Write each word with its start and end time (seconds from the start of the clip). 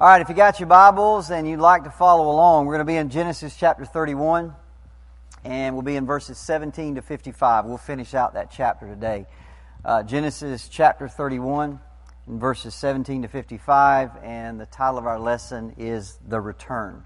All 0.00 0.06
right, 0.06 0.20
if 0.20 0.28
you 0.28 0.36
got 0.36 0.60
your 0.60 0.68
Bibles 0.68 1.32
and 1.32 1.48
you'd 1.48 1.58
like 1.58 1.82
to 1.82 1.90
follow 1.90 2.30
along, 2.30 2.66
we're 2.66 2.74
going 2.74 2.86
to 2.86 2.92
be 2.92 2.94
in 2.94 3.10
Genesis 3.10 3.56
chapter 3.56 3.84
31, 3.84 4.54
and 5.42 5.74
we'll 5.74 5.82
be 5.82 5.96
in 5.96 6.06
verses 6.06 6.38
17 6.38 6.94
to 6.94 7.02
55. 7.02 7.64
We'll 7.64 7.78
finish 7.78 8.14
out 8.14 8.34
that 8.34 8.48
chapter 8.48 8.86
today. 8.86 9.26
Uh, 9.84 10.04
Genesis 10.04 10.68
chapter 10.68 11.08
31, 11.08 11.80
and 12.28 12.40
verses 12.40 12.76
17 12.76 13.22
to 13.22 13.28
55, 13.28 14.12
and 14.22 14.60
the 14.60 14.66
title 14.66 14.98
of 14.98 15.06
our 15.06 15.18
lesson 15.18 15.74
is 15.78 16.16
The 16.28 16.40
Return. 16.40 17.02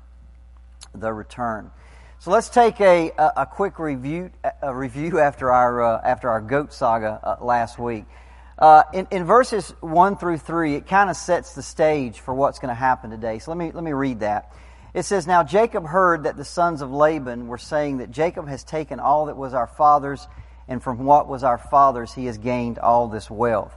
The 0.95 1.15
Return. 1.15 1.71
So 2.19 2.31
let's 2.31 2.51
take 2.51 2.79
a, 2.83 3.11
a, 3.17 3.33
a 3.39 3.47
quick 3.47 3.79
review, 3.79 4.33
a 4.61 4.75
review 4.75 5.19
after 5.19 5.51
our, 5.51 5.83
uh, 5.83 6.01
after 6.05 6.29
our 6.29 6.43
goat 6.43 6.75
saga 6.75 7.19
uh, 7.25 7.43
last 7.43 7.79
week. 7.79 8.05
Uh, 8.59 8.83
in, 8.93 9.07
in, 9.11 9.25
verses 9.25 9.75
1 9.81 10.17
through 10.17 10.39
3, 10.39 10.75
it 10.75 10.87
kind 10.87 11.09
of 11.11 11.17
sets 11.17 11.55
the 11.55 11.63
stage 11.63 12.21
for 12.21 12.35
what's 12.35 12.59
going 12.59 12.69
to 12.69 12.75
happen 12.75 13.11
today. 13.11 13.39
So 13.39 13.51
let 13.51 13.59
me, 13.59 13.73
let 13.73 13.83
me 13.83 13.93
read 13.93 14.21
that. 14.21 14.53
It 14.95 15.05
says, 15.05 15.27
Now 15.27 15.43
Jacob 15.43 15.87
heard 15.87 16.25
that 16.25 16.37
the 16.37 16.45
sons 16.45 16.83
of 16.83 16.93
Laban 16.93 17.49
were 17.49 17.59
saying 17.59 17.99
that 17.99 18.11
Jacob 18.11 18.47
has 18.49 18.63
taken 18.63 19.01
all 19.01 19.27
that 19.27 19.37
was 19.37 19.55
our 19.55 19.67
father's, 19.67 20.29
and 20.69 20.83
from 20.83 21.05
what 21.05 21.29
was 21.29 21.43
our 21.43 21.59
father's 21.59 22.13
he 22.13 22.27
has 22.27 22.37
gained 22.39 22.79
all 22.79 23.09
this 23.09 23.31
wealth. 23.31 23.75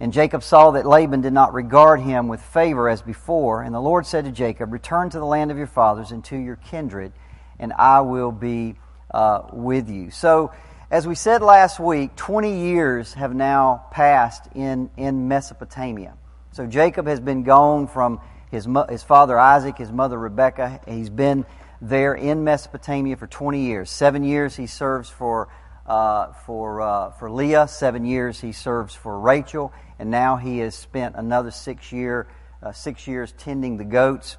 And 0.00 0.12
Jacob 0.12 0.42
saw 0.42 0.72
that 0.72 0.84
Laban 0.84 1.22
did 1.22 1.32
not 1.32 1.54
regard 1.54 2.00
him 2.00 2.28
with 2.28 2.42
favor 2.42 2.88
as 2.88 3.00
before. 3.00 3.62
And 3.62 3.74
the 3.74 3.80
Lord 3.80 4.06
said 4.06 4.24
to 4.26 4.32
Jacob, 4.32 4.72
Return 4.72 5.08
to 5.10 5.18
the 5.18 5.24
land 5.24 5.50
of 5.50 5.56
your 5.56 5.66
fathers 5.66 6.10
and 6.10 6.22
to 6.26 6.36
your 6.36 6.56
kindred, 6.56 7.12
and 7.58 7.72
I 7.72 8.00
will 8.00 8.32
be 8.32 8.74
uh, 9.12 9.42
with 9.52 9.88
you. 9.88 10.10
So, 10.10 10.52
as 10.90 11.06
we 11.06 11.16
said 11.16 11.42
last 11.42 11.80
week, 11.80 12.14
20 12.14 12.60
years 12.68 13.14
have 13.14 13.34
now 13.34 13.86
passed 13.90 14.48
in, 14.54 14.88
in 14.96 15.26
Mesopotamia. 15.26 16.14
So 16.52 16.64
Jacob 16.64 17.08
has 17.08 17.18
been 17.18 17.42
gone 17.42 17.88
from 17.88 18.20
his, 18.52 18.68
his 18.88 19.02
father 19.02 19.36
Isaac, 19.36 19.78
his 19.78 19.90
mother 19.90 20.16
Rebekah. 20.16 20.80
He's 20.86 21.10
been 21.10 21.44
there 21.80 22.14
in 22.14 22.44
Mesopotamia 22.44 23.16
for 23.16 23.26
20 23.26 23.66
years. 23.66 23.90
Seven 23.90 24.22
years 24.22 24.54
he 24.54 24.68
serves 24.68 25.10
for, 25.10 25.48
uh, 25.86 26.32
for, 26.46 26.80
uh, 26.80 27.10
for 27.10 27.32
Leah, 27.32 27.66
seven 27.66 28.04
years 28.04 28.40
he 28.40 28.52
serves 28.52 28.94
for 28.94 29.18
Rachel, 29.18 29.72
and 29.98 30.08
now 30.08 30.36
he 30.36 30.58
has 30.58 30.76
spent 30.76 31.16
another 31.16 31.50
six, 31.50 31.90
year, 31.90 32.28
uh, 32.62 32.70
six 32.70 33.08
years 33.08 33.34
tending 33.36 33.76
the 33.76 33.84
goats. 33.84 34.36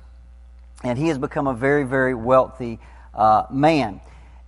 And 0.82 0.98
he 0.98 1.09
has 1.09 1.17
become 1.17 1.48
a 1.48 1.54
very, 1.54 1.84
very 1.84 2.16
wealthy 2.16 2.80
uh, 3.14 3.44
man. 3.52 4.00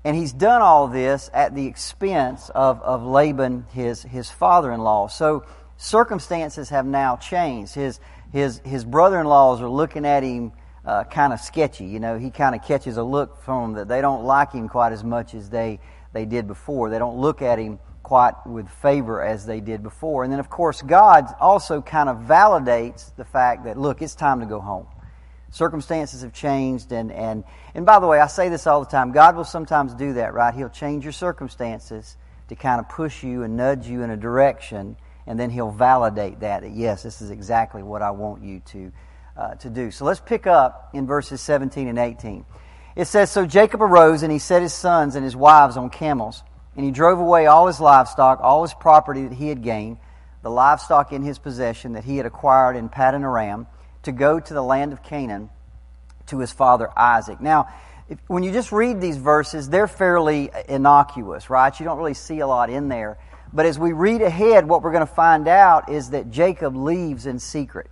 And 0.03 0.15
he's 0.15 0.31
done 0.31 0.61
all 0.61 0.87
this 0.87 1.29
at 1.33 1.55
the 1.55 1.65
expense 1.65 2.49
of, 2.49 2.81
of 2.81 3.03
Laban, 3.03 3.65
his, 3.71 4.01
his 4.03 4.29
father 4.29 4.71
in 4.71 4.79
law. 4.79 5.07
So 5.07 5.45
circumstances 5.77 6.69
have 6.69 6.85
now 6.85 7.17
changed. 7.17 7.75
His, 7.75 7.99
his, 8.31 8.61
his 8.63 8.85
brother 8.85 9.19
in 9.19 9.27
laws 9.27 9.61
are 9.61 9.69
looking 9.69 10.05
at 10.05 10.23
him 10.23 10.53
uh, 10.85 11.03
kind 11.03 11.33
of 11.33 11.39
sketchy. 11.41 11.85
You 11.85 11.99
know, 11.99 12.17
he 12.17 12.31
kind 12.31 12.55
of 12.55 12.63
catches 12.63 12.95
a 12.95 13.03
look 13.03 13.43
from 13.43 13.73
them 13.73 13.79
that 13.79 13.87
they 13.87 14.01
don't 14.01 14.23
like 14.23 14.53
him 14.53 14.69
quite 14.69 14.93
as 14.93 15.03
much 15.03 15.33
as 15.33 15.49
they, 15.49 15.79
they 16.13 16.25
did 16.25 16.47
before. 16.47 16.89
They 16.89 16.99
don't 16.99 17.17
look 17.17 17.41
at 17.41 17.59
him 17.59 17.79
quite 18.01 18.33
with 18.47 18.69
favor 18.69 19.21
as 19.21 19.45
they 19.45 19.59
did 19.59 19.83
before. 19.83 20.23
And 20.23 20.31
then, 20.31 20.39
of 20.39 20.49
course, 20.49 20.81
God 20.81 21.25
also 21.39 21.81
kind 21.81 22.07
of 22.07 22.19
validates 22.19 23.13
the 23.17 23.25
fact 23.25 23.65
that, 23.65 23.77
look, 23.77 24.01
it's 24.01 24.15
time 24.15 24.39
to 24.39 24.45
go 24.45 24.61
home. 24.61 24.87
Circumstances 25.51 26.21
have 26.21 26.31
changed, 26.31 26.91
and, 26.91 27.11
and, 27.11 27.43
and 27.73 27.85
by 27.85 27.99
the 27.99 28.05
way, 28.05 28.19
I 28.19 28.27
say 28.27 28.49
this 28.49 28.67
all 28.67 28.81
the 28.81 28.89
time 28.89 29.11
God 29.11 29.35
will 29.35 29.43
sometimes 29.43 29.93
do 29.95 30.13
that, 30.13 30.33
right? 30.33 30.53
He'll 30.53 30.69
change 30.69 31.03
your 31.03 31.13
circumstances 31.13 32.17
to 32.49 32.55
kind 32.55 32.79
of 32.79 32.87
push 32.87 33.23
you 33.23 33.43
and 33.43 33.57
nudge 33.57 33.87
you 33.87 34.03
in 34.03 34.11
a 34.11 34.17
direction, 34.17 34.95
and 35.25 35.39
then 35.39 35.49
He'll 35.49 35.71
validate 35.71 36.41
that, 36.41 36.61
that 36.61 36.71
yes, 36.71 37.01
this 37.01 37.21
is 37.21 37.31
exactly 37.31 37.81
what 37.81 38.03
I 38.03 38.11
want 38.11 38.43
you 38.43 38.59
to, 38.59 38.91
uh, 39.35 39.55
to 39.55 39.69
do. 39.71 39.89
So 39.89 40.05
let's 40.05 40.19
pick 40.19 40.45
up 40.45 40.91
in 40.93 41.07
verses 41.07 41.41
17 41.41 41.87
and 41.87 41.97
18. 41.97 42.45
It 42.95 43.05
says, 43.05 43.31
So 43.31 43.47
Jacob 43.47 43.81
arose, 43.81 44.21
and 44.21 44.31
he 44.31 44.39
set 44.39 44.61
his 44.61 44.73
sons 44.73 45.15
and 45.15 45.23
his 45.23 45.35
wives 45.35 45.77
on 45.77 45.89
camels, 45.89 46.43
and 46.75 46.85
he 46.85 46.91
drove 46.91 47.19
away 47.19 47.47
all 47.47 47.65
his 47.65 47.79
livestock, 47.79 48.39
all 48.41 48.61
his 48.61 48.73
property 48.75 49.23
that 49.23 49.33
he 49.33 49.47
had 49.47 49.63
gained, 49.63 49.97
the 50.43 50.51
livestock 50.51 51.11
in 51.11 51.23
his 51.23 51.39
possession 51.39 51.93
that 51.93 52.03
he 52.03 52.17
had 52.17 52.27
acquired 52.27 52.75
in 52.75 52.87
Paddan 52.87 53.23
Aram 53.23 53.67
to 54.03 54.11
go 54.11 54.39
to 54.39 54.53
the 54.53 54.61
land 54.61 54.93
of 54.93 55.03
Canaan 55.03 55.49
to 56.27 56.39
his 56.39 56.51
father 56.51 56.89
Isaac. 56.97 57.41
Now, 57.41 57.67
if, 58.07 58.17
when 58.27 58.43
you 58.43 58.51
just 58.51 58.71
read 58.71 59.01
these 59.01 59.17
verses, 59.17 59.69
they're 59.69 59.87
fairly 59.87 60.49
innocuous, 60.67 61.49
right? 61.49 61.77
You 61.79 61.85
don't 61.85 61.97
really 61.97 62.13
see 62.13 62.39
a 62.39 62.47
lot 62.47 62.69
in 62.69 62.87
there. 62.89 63.17
But 63.51 63.65
as 63.65 63.79
we 63.79 63.93
read 63.93 64.21
ahead, 64.21 64.67
what 64.67 64.83
we're 64.83 64.91
going 64.91 65.05
to 65.05 65.13
find 65.13 65.47
out 65.47 65.89
is 65.89 66.11
that 66.11 66.29
Jacob 66.29 66.75
leaves 66.75 67.25
in 67.25 67.39
secret. 67.39 67.89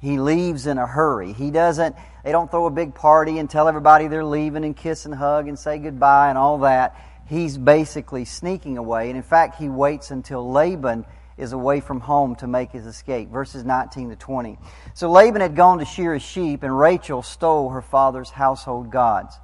He 0.00 0.18
leaves 0.18 0.66
in 0.66 0.78
a 0.78 0.86
hurry. 0.86 1.32
He 1.32 1.50
doesn't, 1.50 1.96
they 2.24 2.30
don't 2.30 2.50
throw 2.50 2.66
a 2.66 2.70
big 2.70 2.94
party 2.94 3.38
and 3.38 3.48
tell 3.48 3.68
everybody 3.68 4.06
they're 4.06 4.24
leaving 4.24 4.64
and 4.64 4.76
kiss 4.76 5.06
and 5.06 5.14
hug 5.14 5.48
and 5.48 5.58
say 5.58 5.78
goodbye 5.78 6.28
and 6.28 6.38
all 6.38 6.58
that. 6.58 6.96
He's 7.26 7.56
basically 7.56 8.24
sneaking 8.24 8.76
away. 8.76 9.08
And 9.08 9.16
in 9.16 9.22
fact, 9.22 9.58
he 9.58 9.68
waits 9.68 10.10
until 10.10 10.50
Laban 10.50 11.06
is 11.36 11.52
away 11.52 11.80
from 11.80 12.00
home 12.00 12.36
to 12.36 12.46
make 12.46 12.70
his 12.70 12.86
escape. 12.86 13.28
Verses 13.30 13.64
19 13.64 14.10
to 14.10 14.16
20. 14.16 14.58
So 14.94 15.10
Laban 15.10 15.40
had 15.40 15.56
gone 15.56 15.78
to 15.78 15.84
shear 15.84 16.14
his 16.14 16.22
sheep, 16.22 16.62
and 16.62 16.78
Rachel 16.78 17.22
stole 17.22 17.70
her 17.70 17.82
father's 17.82 18.30
household 18.30 18.90
gods. 18.90 19.38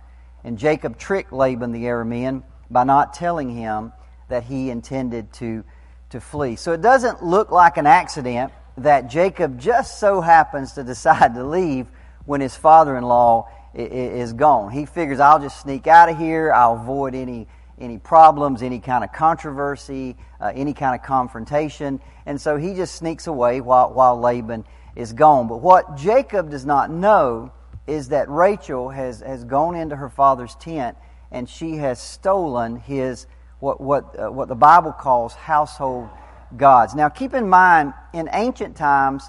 And 0.45 0.59
Jacob 0.59 0.99
tricked 0.99 1.33
Laban 1.33 1.73
the 1.73 1.85
Aramean 1.85 2.43
by 2.71 2.85
not 2.85 3.13
telling 3.13 3.51
him 3.51 3.93
that 4.29 4.45
he 4.45 4.71
intended 4.71 5.33
to, 5.35 5.65
to 6.11 6.21
flee. 6.21 6.57
So 6.57 6.73
it 6.73 6.81
doesn't 6.81 7.23
look 7.23 7.51
like 7.51 7.77
an 7.77 7.87
accident 7.87 8.53
that 8.79 9.09
Jacob 9.09 9.59
just 9.59 9.99
so 9.99 10.21
happens 10.21 10.73
to 10.73 10.85
decide 10.85 11.35
to 11.35 11.45
leave 11.45 11.89
when 12.25 12.41
his 12.41 12.55
father 12.55 12.97
in 12.97 13.05
law 13.05 13.49
is 13.75 14.33
gone. 14.33 14.71
He 14.73 14.87
figures, 14.87 15.21
I'll 15.21 15.41
just 15.41 15.61
sneak 15.61 15.87
out 15.87 16.09
of 16.09 16.19
here, 16.19 16.53
I'll 16.53 16.75
avoid 16.75 17.15
any 17.15 17.47
any 17.81 17.99
problems, 17.99 18.63
any 18.63 18.79
kind 18.79 19.03
of 19.03 19.13
controversy, 19.13 20.17
uh, 20.41 20.53
any 20.55 20.75
kind 20.75 20.95
of 20.95 21.03
confrontation. 21.05 22.01
And 22.27 22.41
so 22.41 22.57
he 22.57 22.75
just 22.75 22.95
sneaks 22.95 23.27
away 23.27 23.61
while, 23.61 23.93
while 23.93 24.21
Laban 24.21 24.65
is 24.95 25.13
gone. 25.13 25.49
But 25.49 25.59
what 25.59 25.97
Jacob 25.97 26.51
does 26.51 26.67
not 26.67 26.91
know 26.91 27.53
is 27.87 28.09
that 28.09 28.29
Rachel 28.29 28.91
has, 28.91 29.21
has 29.21 29.45
gone 29.45 29.75
into 29.75 29.97
her 29.97 30.09
father's 30.09 30.55
tent 30.57 30.97
and 31.31 31.49
she 31.49 31.77
has 31.77 32.01
stolen 32.01 32.77
his, 32.77 33.27
what, 33.61 33.81
what, 33.81 34.19
uh, 34.19 34.31
what 34.31 34.49
the 34.49 34.55
Bible 34.55 34.93
calls 34.93 35.35
household 35.35 36.09
gods. 36.57 36.95
Now 36.95 37.09
keep 37.09 37.35
in 37.35 37.49
mind, 37.49 37.95
in 38.13 38.29
ancient 38.33 38.77
times, 38.77 39.25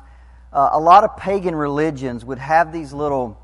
uh, 0.52 0.70
a 0.74 0.80
lot 0.80 1.04
of 1.04 1.16
pagan 1.18 1.56
religions 1.56 2.26
would 2.26 2.40
have 2.40 2.74
these 2.74 2.92
little 2.92 3.38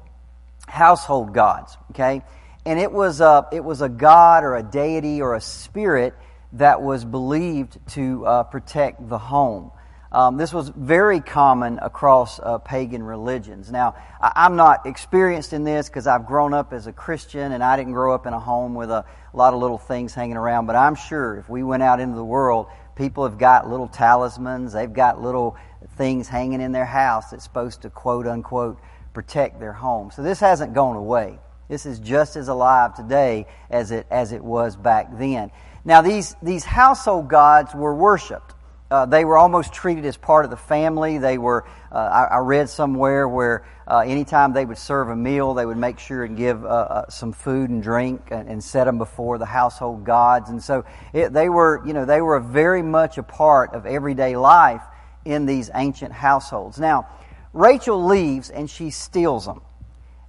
household 0.67 1.33
gods, 1.33 1.77
okay? 1.91 2.21
And 2.67 2.79
it 2.81 2.91
was 2.91 3.21
a, 3.21 3.47
it 3.53 3.63
was 3.63 3.81
a 3.81 3.87
god 3.87 4.43
or 4.43 4.57
a 4.57 4.63
deity 4.63 5.21
or 5.21 5.35
a 5.35 5.41
spirit 5.41 6.13
that 6.53 6.81
was 6.81 7.05
believed 7.05 7.77
to 7.91 8.25
uh, 8.25 8.43
protect 8.43 9.07
the 9.07 9.17
home. 9.17 9.71
Um, 10.11 10.35
this 10.35 10.53
was 10.53 10.67
very 10.69 11.21
common 11.21 11.79
across 11.79 12.39
uh, 12.39 12.57
pagan 12.57 13.03
religions. 13.03 13.71
Now, 13.71 13.95
I, 14.21 14.45
am 14.45 14.57
not 14.57 14.85
experienced 14.85 15.53
in 15.53 15.63
this 15.63 15.87
because 15.87 16.07
I've 16.07 16.25
grown 16.25 16.53
up 16.53 16.73
as 16.73 16.87
a 16.87 16.93
Christian 16.93 17.53
and 17.53 17.63
I 17.63 17.77
didn't 17.77 17.93
grow 17.93 18.13
up 18.13 18.25
in 18.25 18.33
a 18.33 18.39
home 18.39 18.75
with 18.75 18.91
a, 18.91 19.05
a 19.33 19.37
lot 19.37 19.53
of 19.53 19.61
little 19.61 19.77
things 19.77 20.13
hanging 20.13 20.37
around, 20.37 20.65
but 20.65 20.75
I'm 20.75 20.95
sure 20.95 21.37
if 21.37 21.49
we 21.49 21.63
went 21.63 21.83
out 21.83 22.01
into 22.01 22.17
the 22.17 22.25
world, 22.25 22.67
people 22.95 23.23
have 23.23 23.37
got 23.37 23.69
little 23.69 23.87
talismans, 23.87 24.73
they've 24.73 24.91
got 24.91 25.21
little 25.21 25.55
things 25.95 26.27
hanging 26.27 26.59
in 26.59 26.73
their 26.73 26.85
house 26.85 27.31
that's 27.31 27.45
supposed 27.45 27.83
to 27.83 27.89
quote 27.89 28.27
unquote 28.27 28.77
protect 29.13 29.61
their 29.61 29.73
home. 29.73 30.11
So 30.11 30.21
this 30.21 30.41
hasn't 30.41 30.73
gone 30.73 30.97
away. 30.97 31.39
This 31.67 31.85
is 31.85 31.99
just 31.99 32.35
as 32.35 32.47
alive 32.47 32.95
today 32.95 33.45
as 33.69 33.91
it, 33.91 34.07
as 34.09 34.31
it 34.31 34.43
was 34.43 34.75
back 34.75 35.17
then. 35.17 35.51
Now, 35.83 36.01
these, 36.01 36.35
these 36.41 36.63
household 36.63 37.29
gods 37.29 37.73
were 37.73 37.93
worshiped. 37.93 38.53
Uh, 38.89 39.05
they 39.05 39.25
were 39.25 39.37
almost 39.37 39.73
treated 39.73 40.05
as 40.05 40.15
part 40.15 40.45
of 40.45 40.51
the 40.51 40.57
family. 40.57 41.17
They 41.17 41.37
were, 41.37 41.65
uh, 41.91 41.95
I, 41.95 42.35
I, 42.35 42.37
read 42.37 42.69
somewhere 42.69 43.27
where 43.27 43.67
uh, 43.85 43.99
anytime 43.99 44.53
they 44.53 44.63
would 44.63 44.77
serve 44.77 45.09
a 45.09 45.15
meal, 45.15 45.53
they 45.53 45.65
would 45.65 45.77
make 45.77 45.99
sure 45.99 46.23
and 46.23 46.37
give 46.37 46.63
uh, 46.63 46.67
uh, 46.67 47.09
some 47.09 47.33
food 47.33 47.69
and 47.69 47.83
drink 47.83 48.29
and, 48.31 48.47
and, 48.47 48.63
set 48.63 48.85
them 48.85 48.97
before 48.97 49.37
the 49.37 49.45
household 49.45 50.05
gods. 50.05 50.49
And 50.49 50.63
so 50.63 50.85
it, 51.11 51.33
they 51.33 51.49
were, 51.49 51.85
you 51.85 51.91
know, 51.91 52.05
they 52.05 52.21
were 52.21 52.39
very 52.39 52.81
much 52.81 53.17
a 53.17 53.23
part 53.23 53.73
of 53.73 53.85
everyday 53.85 54.37
life 54.37 54.83
in 55.25 55.45
these 55.45 55.69
ancient 55.75 56.13
households. 56.13 56.79
Now, 56.79 57.09
Rachel 57.51 58.05
leaves 58.05 58.49
and 58.49 58.69
she 58.69 58.89
steals 58.89 59.45
them. 59.45 59.61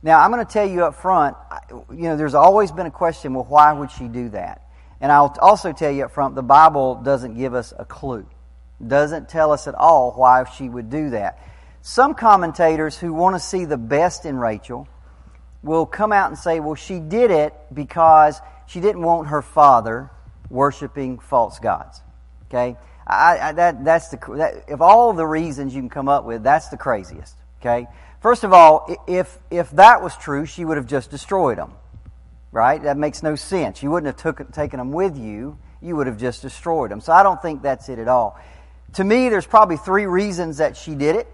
Now, 0.03 0.21
I'm 0.21 0.31
going 0.31 0.45
to 0.45 0.53
tell 0.53 0.69
you 0.69 0.85
up 0.85 0.95
front, 0.95 1.37
you 1.71 2.03
know, 2.03 2.17
there's 2.17 2.35
always 2.35 2.71
been 2.71 2.87
a 2.87 2.91
question, 2.91 3.35
well, 3.35 3.45
why 3.45 3.73
would 3.73 3.91
she 3.91 4.07
do 4.07 4.29
that? 4.31 4.63
And 5.01 5.11
I'll 5.11 5.35
also 5.41 5.73
tell 5.73 5.91
you 5.91 6.05
up 6.05 6.13
front, 6.13 6.35
the 6.35 6.43
Bible 6.43 6.97
doesn't 6.97 7.37
give 7.37 7.55
us 7.55 7.73
a 7.77 7.85
clue. 7.85 8.27
Doesn't 8.85 9.29
tell 9.29 9.53
us 9.53 9.67
at 9.67 9.75
all 9.75 10.13
why 10.13 10.45
she 10.45 10.69
would 10.69 10.89
do 10.91 11.11
that. 11.11 11.45
Some 11.83 12.15
commentators 12.15 12.97
who 12.97 13.13
want 13.13 13.35
to 13.35 13.41
see 13.41 13.65
the 13.65 13.77
best 13.77 14.25
in 14.25 14.37
Rachel 14.37 14.89
will 15.63 15.87
come 15.87 16.13
out 16.13 16.29
and 16.29 16.39
say, 16.39 16.61
well, 16.61 16.75
she 16.75 17.01
did 17.01 17.31
it 17.31 17.55
because 17.73 18.41
she 18.67 18.81
didn't 18.81 19.03
want 19.03 19.29
her 19.29 19.43
father 19.43 20.11
worshiping 20.49 21.19
false 21.19 21.59
gods. 21.59 22.03
Okay? 22.47 22.77
I, 23.07 23.39
I, 23.39 23.53
that, 23.53 23.85
that's 23.85 24.09
the, 24.09 24.19
that, 24.37 24.71
of 24.71 24.83
all 24.83 25.13
the 25.13 25.27
reasons 25.27 25.75
you 25.75 25.81
can 25.81 25.89
come 25.89 26.09
up 26.09 26.25
with, 26.25 26.43
that's 26.43 26.69
the 26.69 26.77
craziest. 26.77 27.37
Okay? 27.61 27.89
First 28.21 28.45
of 28.45 28.53
all, 28.53 29.05
if, 29.07 29.39
if 29.51 29.71
that 29.73 30.03
was 30.03 30.17
true, 30.17 30.47
she 30.47 30.65
would 30.65 30.77
have 30.77 30.87
just 30.87 31.11
destroyed 31.11 31.59
them. 31.59 31.73
Right? 32.51 32.83
That 32.83 32.97
makes 32.97 33.23
no 33.23 33.37
sense. 33.37 33.83
You 33.83 33.91
wouldn't 33.91 34.07
have 34.07 34.37
took, 34.37 34.53
taken 34.53 34.79
them 34.79 34.91
with 34.91 35.17
you. 35.17 35.59
You 35.81 35.97
would 35.97 36.07
have 36.07 36.19
just 36.19 36.43
destroyed 36.43 36.91
them. 36.91 37.01
So 37.01 37.13
I 37.13 37.23
don't 37.23 37.41
think 37.41 37.63
that's 37.63 37.89
it 37.89 37.99
at 37.99 38.09
all. 38.09 38.41
To 38.95 39.05
me, 39.05 39.29
there's 39.29 39.47
probably 39.47 39.77
three 39.77 40.07
reasons 40.07 40.57
that 40.57 40.77
she 40.77 40.95
did 40.95 41.15
it. 41.15 41.29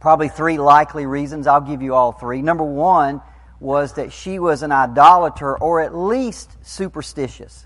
Probably 0.00 0.28
three 0.28 0.58
likely 0.58 1.06
reasons. 1.06 1.46
I'll 1.46 1.60
give 1.60 1.80
you 1.80 1.94
all 1.94 2.12
three. 2.12 2.42
Number 2.42 2.64
one 2.64 3.22
was 3.60 3.94
that 3.94 4.12
she 4.12 4.38
was 4.38 4.62
an 4.62 4.72
idolater 4.72 5.56
or 5.56 5.80
at 5.80 5.94
least 5.94 6.50
superstitious 6.62 7.64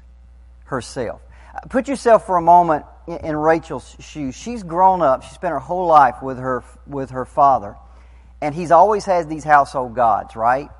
herself. 0.65 1.21
Uh, 1.55 1.61
put 1.69 1.88
yourself 1.88 2.27
for 2.27 2.37
a 2.37 2.43
moment 2.43 2.85
in 3.06 3.37
Rachel's 3.37 3.97
shoes. 3.99 4.37
She's 4.37 4.62
grown 4.62 5.03
up. 5.03 5.25
She 5.25 5.35
spent 5.35 5.53
her 5.53 5.59
whole 5.59 5.87
life 5.87 6.23
with 6.23 6.38
her 6.38 6.62
with 6.87 7.11
her 7.11 7.25
father, 7.25 7.75
and 8.41 8.55
he's 8.55 8.71
always 8.71 9.05
had 9.05 9.29
these 9.29 9.45
household 9.45 9.95
gods, 9.95 10.37
right? 10.37 10.71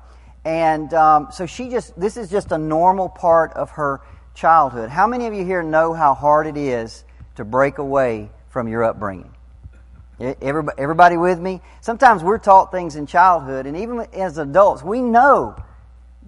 And 0.43 0.93
um, 0.93 1.27
so 1.31 1.45
she 1.45 1.69
just 1.69 1.99
this 1.99 2.17
is 2.17 2.29
just 2.29 2.51
a 2.51 2.57
normal 2.57 3.09
part 3.09 3.53
of 3.53 3.71
her 3.71 4.01
childhood. 4.33 4.89
How 4.89 5.07
many 5.07 5.27
of 5.27 5.33
you 5.33 5.45
here 5.45 5.61
know 5.61 5.93
how 5.93 6.13
hard 6.13 6.47
it 6.47 6.57
is 6.57 7.03
to 7.35 7.45
break 7.45 7.77
away 7.77 8.31
from 8.49 8.67
your 8.67 8.83
upbringing? 8.83 9.31
Everybody, 10.19 10.77
everybody 10.79 11.17
with 11.17 11.39
me? 11.39 11.61
Sometimes 11.81 12.23
we're 12.23 12.37
taught 12.37 12.71
things 12.71 12.95
in 12.95 13.07
childhood, 13.07 13.65
and 13.65 13.77
even 13.77 14.01
as 14.13 14.37
adults, 14.37 14.83
we 14.83 15.01
know 15.01 15.55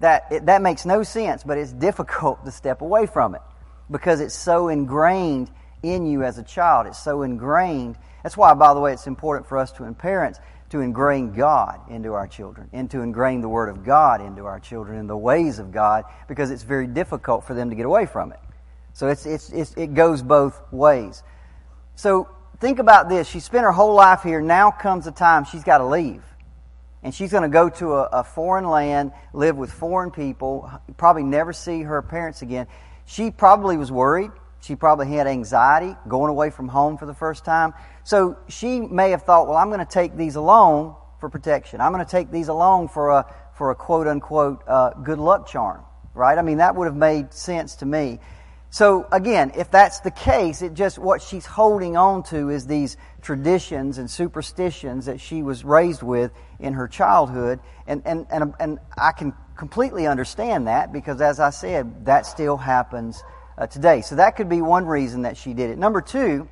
that 0.00 0.26
it, 0.30 0.46
that 0.46 0.62
makes 0.62 0.84
no 0.84 1.02
sense, 1.02 1.44
but 1.44 1.58
it's 1.58 1.72
difficult 1.72 2.44
to 2.44 2.50
step 2.50 2.82
away 2.82 3.06
from 3.06 3.34
it 3.34 3.42
because 3.90 4.20
it's 4.20 4.34
so 4.34 4.68
ingrained 4.68 5.50
in 5.82 6.06
you 6.06 6.24
as 6.24 6.38
a 6.38 6.42
child. 6.42 6.86
It's 6.86 7.02
so 7.02 7.22
ingrained. 7.22 7.96
That's 8.22 8.36
why, 8.36 8.54
by 8.54 8.74
the 8.74 8.80
way, 8.80 8.92
it's 8.92 9.06
important 9.06 9.48
for 9.48 9.58
us 9.58 9.70
to, 9.72 9.84
in 9.84 9.94
parents, 9.94 10.40
to 10.74 10.80
ingrain 10.80 11.30
God 11.30 11.88
into 11.88 12.14
our 12.14 12.26
children 12.26 12.68
and 12.72 12.90
to 12.90 13.00
ingrain 13.00 13.42
the 13.42 13.48
Word 13.48 13.68
of 13.68 13.84
God 13.84 14.20
into 14.20 14.44
our 14.44 14.58
children 14.58 14.98
and 14.98 15.08
the 15.08 15.16
ways 15.16 15.60
of 15.60 15.70
God 15.70 16.04
because 16.26 16.50
it's 16.50 16.64
very 16.64 16.88
difficult 16.88 17.44
for 17.44 17.54
them 17.54 17.70
to 17.70 17.76
get 17.76 17.86
away 17.86 18.06
from 18.06 18.32
it. 18.32 18.40
So 18.92 19.06
it's, 19.06 19.24
it's, 19.24 19.50
it's, 19.50 19.72
it 19.74 19.94
goes 19.94 20.20
both 20.20 20.60
ways. 20.72 21.22
So 21.94 22.28
think 22.58 22.80
about 22.80 23.08
this. 23.08 23.28
She 23.28 23.38
spent 23.38 23.62
her 23.62 23.70
whole 23.70 23.94
life 23.94 24.24
here. 24.24 24.40
Now 24.40 24.72
comes 24.72 25.04
the 25.04 25.12
time 25.12 25.44
she's 25.44 25.62
got 25.62 25.78
to 25.78 25.86
leave. 25.86 26.24
And 27.04 27.14
she's 27.14 27.30
going 27.30 27.44
to 27.44 27.48
go 27.48 27.68
to 27.68 27.92
a, 27.92 28.02
a 28.06 28.24
foreign 28.24 28.64
land, 28.68 29.12
live 29.32 29.56
with 29.56 29.70
foreign 29.70 30.10
people, 30.10 30.68
probably 30.96 31.22
never 31.22 31.52
see 31.52 31.82
her 31.82 32.02
parents 32.02 32.42
again. 32.42 32.66
She 33.06 33.30
probably 33.30 33.76
was 33.76 33.92
worried. 33.92 34.32
She 34.60 34.74
probably 34.74 35.06
had 35.06 35.28
anxiety 35.28 35.94
going 36.08 36.30
away 36.30 36.50
from 36.50 36.66
home 36.66 36.98
for 36.98 37.06
the 37.06 37.14
first 37.14 37.44
time. 37.44 37.74
So 38.04 38.36
she 38.48 38.80
may 38.80 39.10
have 39.10 39.22
thought, 39.22 39.48
well, 39.48 39.56
I'm 39.56 39.68
going 39.68 39.80
to 39.80 39.86
take 39.86 40.16
these 40.16 40.36
along 40.36 40.96
for 41.20 41.28
protection. 41.28 41.80
I'm 41.80 41.92
going 41.92 42.04
to 42.04 42.10
take 42.10 42.30
these 42.30 42.48
along 42.48 42.88
for 42.88 43.10
a, 43.10 43.34
for 43.56 43.70
a 43.70 43.74
quote 43.74 44.06
unquote 44.06 44.62
uh, 44.68 44.90
good 44.90 45.18
luck 45.18 45.48
charm, 45.48 45.82
right? 46.12 46.38
I 46.38 46.42
mean, 46.42 46.58
that 46.58 46.76
would 46.76 46.84
have 46.84 46.96
made 46.96 47.32
sense 47.32 47.76
to 47.76 47.86
me. 47.86 48.20
So 48.68 49.06
again, 49.12 49.52
if 49.56 49.70
that's 49.70 50.00
the 50.00 50.10
case, 50.10 50.60
it 50.60 50.74
just 50.74 50.98
what 50.98 51.22
she's 51.22 51.46
holding 51.46 51.96
on 51.96 52.24
to 52.24 52.50
is 52.50 52.66
these 52.66 52.96
traditions 53.22 53.98
and 53.98 54.10
superstitions 54.10 55.06
that 55.06 55.20
she 55.20 55.42
was 55.42 55.64
raised 55.64 56.02
with 56.02 56.32
in 56.58 56.72
her 56.72 56.88
childhood, 56.88 57.60
and 57.86 58.02
and 58.04 58.26
and, 58.30 58.52
and 58.58 58.80
I 58.98 59.12
can 59.12 59.32
completely 59.56 60.08
understand 60.08 60.66
that 60.66 60.92
because, 60.92 61.20
as 61.20 61.38
I 61.38 61.50
said, 61.50 62.06
that 62.06 62.26
still 62.26 62.56
happens 62.56 63.22
uh, 63.56 63.68
today. 63.68 64.00
So 64.00 64.16
that 64.16 64.34
could 64.34 64.48
be 64.48 64.60
one 64.60 64.86
reason 64.86 65.22
that 65.22 65.36
she 65.36 65.54
did 65.54 65.70
it. 65.70 65.78
Number 65.78 66.00
two, 66.00 66.48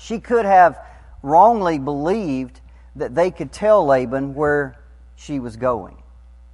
she 0.00 0.18
could 0.18 0.44
have 0.44 0.78
wrongly 1.22 1.78
believed 1.78 2.60
that 2.96 3.14
they 3.14 3.30
could 3.30 3.52
tell 3.52 3.84
Laban 3.84 4.34
where 4.34 4.76
she 5.16 5.38
was 5.38 5.56
going. 5.56 5.96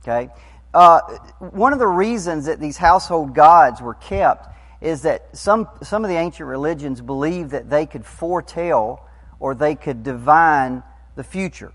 Okay, 0.03 0.31
uh, 0.75 1.01
one 1.39 1.73
of 1.73 1.79
the 1.79 1.87
reasons 1.87 2.47
that 2.47 2.61
these 2.61 2.77
household 2.77 3.35
gods 3.35 3.81
were 3.81 3.95
kept 3.95 4.49
is 4.81 5.03
that 5.03 5.37
some, 5.37 5.69
some 5.83 6.05
of 6.05 6.11
the 6.11 6.17
ancient 6.17 6.49
religions 6.49 7.01
believed 7.01 7.53
that 7.53 7.71
they 7.71 7.87
could 7.87 8.05
foretell 8.05 9.09
or 9.41 9.55
they 9.55 9.75
could 9.75 10.03
divine 10.03 10.83
the 11.15 11.25
future. 11.25 11.73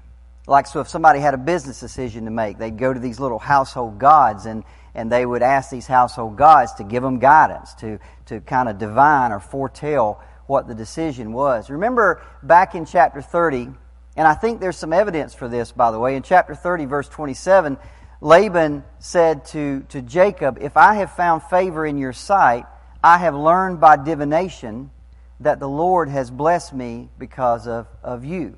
Like, 0.48 0.68
so 0.68 0.82
if 0.82 0.90
somebody 0.90 1.20
had 1.20 1.34
a 1.34 1.38
business 1.38 1.80
decision 1.80 2.26
to 2.26 2.32
make, 2.32 2.58
they'd 2.58 2.78
go 2.78 2.94
to 2.94 3.00
these 3.00 3.20
little 3.20 3.40
household 3.40 3.98
gods 3.98 4.46
and, 4.46 4.64
and 4.94 5.12
they 5.12 5.26
would 5.26 5.42
ask 5.42 5.70
these 5.70 5.88
household 5.88 6.36
gods 6.36 6.74
to 6.76 6.84
give 6.84 7.04
them 7.04 7.20
guidance, 7.20 7.74
to, 7.76 8.00
to 8.28 8.40
kind 8.42 8.70
of 8.70 8.78
divine 8.78 9.32
or 9.32 9.40
foretell 9.40 10.22
what 10.52 10.68
the 10.68 10.76
decision 10.76 11.32
was. 11.32 11.70
Remember 11.70 12.22
back 12.44 12.76
in 12.76 12.86
chapter 12.86 13.22
30, 13.22 13.70
and 14.18 14.28
I 14.28 14.34
think 14.34 14.60
there's 14.60 14.76
some 14.76 14.92
evidence 14.92 15.34
for 15.34 15.48
this, 15.48 15.72
by 15.72 15.92
the 15.92 15.98
way. 15.98 16.18
In 16.18 16.24
chapter 16.24 16.54
30, 16.54 16.88
verse 16.88 17.08
27, 17.08 17.78
Laban 18.20 18.84
said 19.00 19.46
to, 19.46 19.86
to 19.88 20.02
Jacob, 20.02 20.58
If 20.60 20.76
I 20.76 20.96
have 20.96 21.14
found 21.14 21.42
favor 21.44 21.86
in 21.86 21.98
your 21.98 22.12
sight, 22.12 22.66
I 23.02 23.18
have 23.20 23.34
learned 23.34 23.80
by 23.80 23.96
divination 23.96 24.92
that 25.40 25.62
the 25.62 25.70
Lord 25.70 26.10
has 26.10 26.30
blessed 26.30 26.74
me 26.74 27.08
because 27.18 27.66
of, 27.66 27.88
of 28.04 28.26
you. 28.26 28.58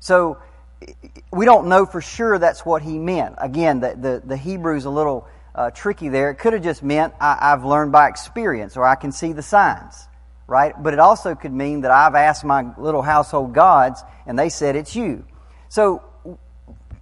So 0.00 0.38
we 1.30 1.44
don't 1.44 1.68
know 1.68 1.84
for 1.84 2.00
sure 2.00 2.38
that's 2.38 2.64
what 2.64 2.80
he 2.80 2.98
meant. 2.98 3.34
Again, 3.36 3.80
the, 3.80 3.94
the, 3.94 4.22
the 4.24 4.36
Hebrew's 4.36 4.86
a 4.86 4.90
little 4.90 5.28
uh, 5.54 5.70
tricky 5.72 6.08
there. 6.08 6.30
It 6.30 6.36
could 6.36 6.54
have 6.54 6.62
just 6.62 6.82
meant 6.82 7.12
I, 7.20 7.36
I've 7.38 7.66
learned 7.66 7.92
by 7.92 8.08
experience 8.08 8.78
or 8.78 8.86
I 8.86 8.94
can 8.94 9.12
see 9.12 9.34
the 9.34 9.42
signs, 9.42 10.08
right? 10.46 10.74
But 10.80 10.92
it 10.92 11.00
also 11.00 11.34
could 11.34 11.52
mean 11.52 11.82
that 11.82 11.90
I've 11.90 12.14
asked 12.14 12.44
my 12.44 12.72
little 12.76 13.02
household 13.02 13.54
gods 13.54 14.02
and 14.26 14.38
they 14.38 14.48
said 14.48 14.76
it's 14.76 14.94
you. 14.94 15.24
So 15.68 16.02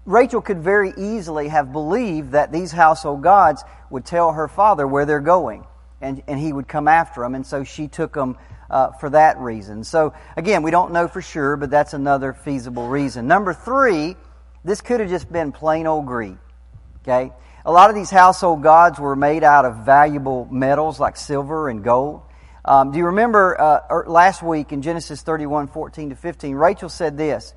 Rachel 0.04 0.40
could 0.40 0.58
very 0.58 0.92
easily 0.96 1.48
have 1.48 1.72
believed 1.72 2.32
that 2.32 2.52
these 2.52 2.72
household 2.72 3.22
gods 3.22 3.62
would 3.90 4.04
tell 4.04 4.32
her 4.32 4.48
father 4.48 4.86
where 4.86 5.06
they're 5.06 5.20
going 5.20 5.64
and, 6.00 6.22
and 6.26 6.38
he 6.38 6.52
would 6.52 6.66
come 6.66 6.88
after 6.88 7.20
them. 7.20 7.34
And 7.34 7.46
so 7.46 7.64
she 7.64 7.88
took 7.88 8.12
them 8.12 8.36
uh, 8.70 8.92
for 8.92 9.10
that 9.10 9.38
reason. 9.38 9.84
So 9.84 10.14
again, 10.36 10.62
we 10.62 10.70
don't 10.70 10.92
know 10.92 11.06
for 11.06 11.22
sure, 11.22 11.56
but 11.56 11.70
that's 11.70 11.94
another 11.94 12.32
feasible 12.32 12.88
reason. 12.88 13.26
Number 13.26 13.52
three, 13.52 14.16
this 14.64 14.80
could 14.80 15.00
have 15.00 15.08
just 15.08 15.30
been 15.30 15.52
plain 15.52 15.86
old 15.86 16.06
greed. 16.06 16.38
Okay? 17.02 17.32
A 17.64 17.70
lot 17.70 17.90
of 17.90 17.96
these 17.96 18.10
household 18.10 18.62
gods 18.62 18.98
were 18.98 19.14
made 19.14 19.44
out 19.44 19.64
of 19.64 19.84
valuable 19.84 20.48
metals 20.50 20.98
like 20.98 21.16
silver 21.16 21.68
and 21.68 21.84
gold. 21.84 22.22
Um, 22.64 22.92
do 22.92 22.98
you 22.98 23.06
remember 23.06 23.60
uh, 23.60 23.80
er, 23.90 24.04
last 24.06 24.42
week 24.42 24.72
in 24.72 24.82
Genesis 24.82 25.22
31, 25.22 25.68
14 25.68 26.10
to 26.10 26.16
15, 26.16 26.54
Rachel 26.54 26.88
said 26.88 27.16
this. 27.16 27.54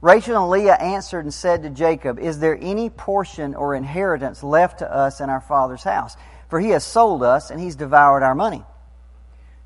Rachel 0.00 0.36
and 0.36 0.50
Leah 0.50 0.74
answered 0.74 1.24
and 1.24 1.34
said 1.34 1.62
to 1.62 1.70
Jacob, 1.70 2.18
Is 2.18 2.38
there 2.38 2.56
any 2.60 2.90
portion 2.90 3.54
or 3.54 3.74
inheritance 3.74 4.42
left 4.42 4.80
to 4.80 4.92
us 4.92 5.20
in 5.20 5.28
our 5.28 5.40
father's 5.40 5.82
house? 5.82 6.16
for 6.48 6.60
he 6.60 6.70
has 6.70 6.84
sold 6.84 7.22
us 7.22 7.50
and 7.50 7.60
he's 7.60 7.76
devoured 7.76 8.22
our 8.22 8.34
money. 8.34 8.64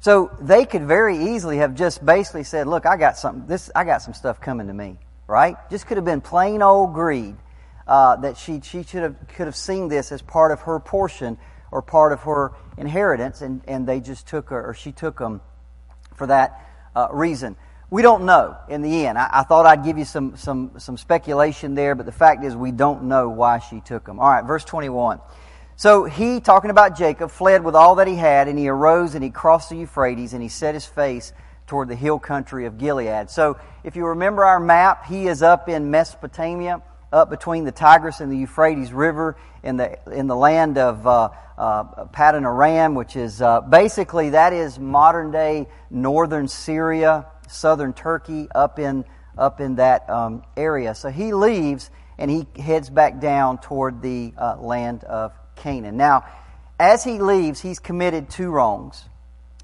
So 0.00 0.36
they 0.40 0.64
could 0.66 0.82
very 0.82 1.34
easily 1.34 1.58
have 1.58 1.74
just 1.74 2.04
basically 2.04 2.42
said, 2.42 2.66
"Look, 2.66 2.86
I 2.86 2.96
got 2.96 3.16
something. 3.16 3.46
This 3.46 3.70
I 3.74 3.84
got 3.84 4.02
some 4.02 4.14
stuff 4.14 4.40
coming 4.40 4.66
to 4.66 4.74
me." 4.74 4.98
Right? 5.28 5.56
Just 5.70 5.86
could 5.86 5.96
have 5.96 6.04
been 6.04 6.20
plain 6.20 6.60
old 6.60 6.92
greed 6.92 7.36
uh, 7.86 8.16
that 8.16 8.36
she 8.36 8.60
she 8.60 8.82
should 8.82 9.04
have 9.04 9.16
could 9.28 9.46
have 9.46 9.56
seen 9.56 9.88
this 9.88 10.10
as 10.10 10.20
part 10.20 10.50
of 10.50 10.62
her 10.62 10.80
portion 10.80 11.38
or 11.72 11.82
part 11.82 12.12
of 12.12 12.22
her 12.22 12.52
inheritance, 12.76 13.42
and 13.42 13.62
and 13.66 13.88
they 13.88 13.98
just 13.98 14.28
took 14.28 14.50
her 14.50 14.64
or 14.64 14.74
she 14.74 14.92
took 14.92 15.18
them 15.18 15.40
for 16.14 16.28
that 16.28 16.64
uh, 16.94 17.08
reason. 17.10 17.56
We 17.90 18.00
don't 18.00 18.24
know 18.24 18.56
in 18.68 18.80
the 18.80 19.06
end. 19.06 19.18
I, 19.18 19.28
I, 19.32 19.42
thought 19.42 19.66
I'd 19.66 19.84
give 19.84 19.98
you 19.98 20.04
some 20.04 20.36
some 20.36 20.72
some 20.78 20.96
speculation 20.96 21.74
there, 21.74 21.94
but 21.94 22.06
the 22.06 22.12
fact 22.12 22.44
is 22.44 22.54
we 22.54 22.70
don't 22.70 23.04
know 23.04 23.28
why 23.28 23.58
she 23.58 23.80
took 23.80 24.06
them. 24.06 24.20
All 24.20 24.30
right, 24.30 24.44
verse 24.44 24.64
twenty 24.64 24.88
one. 24.88 25.20
So 25.76 26.04
he, 26.04 26.38
talking 26.40 26.70
about 26.70 26.96
Jacob, 26.96 27.30
fled 27.30 27.64
with 27.64 27.74
all 27.74 27.96
that 27.96 28.06
he 28.06 28.14
had, 28.14 28.46
and 28.46 28.58
he 28.58 28.68
arose 28.68 29.14
and 29.14 29.24
he 29.24 29.30
crossed 29.30 29.70
the 29.70 29.76
Euphrates, 29.76 30.32
and 30.32 30.42
he 30.42 30.48
set 30.48 30.74
his 30.74 30.86
face 30.86 31.32
toward 31.66 31.88
the 31.88 31.96
hill 31.96 32.18
country 32.18 32.66
of 32.66 32.78
Gilead. 32.78 33.30
So 33.30 33.58
if 33.82 33.96
you 33.96 34.06
remember 34.06 34.44
our 34.44 34.60
map, 34.60 35.06
he 35.06 35.26
is 35.26 35.42
up 35.42 35.68
in 35.68 35.90
Mesopotamia, 35.90 36.82
up 37.12 37.30
between 37.30 37.64
the 37.64 37.72
Tigris 37.72 38.20
and 38.20 38.32
the 38.32 38.36
Euphrates 38.36 38.92
River, 38.92 39.36
in 39.62 39.76
the 39.76 39.98
in 40.10 40.26
the 40.26 40.36
land 40.36 40.78
of 40.78 41.06
uh, 41.06 41.28
uh, 41.58 42.06
Paddan 42.06 42.44
Aram, 42.44 42.94
which 42.94 43.16
is 43.16 43.40
uh, 43.40 43.60
basically 43.60 44.30
that 44.30 44.52
is 44.52 44.78
modern 44.78 45.30
day 45.30 45.68
northern 45.90 46.48
Syria, 46.48 47.26
southern 47.48 47.92
Turkey, 47.92 48.48
up 48.54 48.78
in 48.78 49.04
up 49.36 49.60
in 49.60 49.76
that 49.76 50.08
um, 50.10 50.42
area. 50.56 50.94
So 50.94 51.10
he 51.10 51.32
leaves 51.32 51.90
and 52.18 52.30
he 52.30 52.46
heads 52.60 52.90
back 52.90 53.20
down 53.20 53.58
toward 53.58 54.02
the 54.02 54.32
uh, 54.36 54.56
land 54.56 55.04
of 55.04 55.32
Canaan. 55.56 55.96
Now, 55.96 56.24
as 56.78 57.04
he 57.04 57.18
leaves, 57.18 57.60
he's 57.60 57.78
committed 57.78 58.28
two 58.30 58.50
wrongs. 58.50 59.04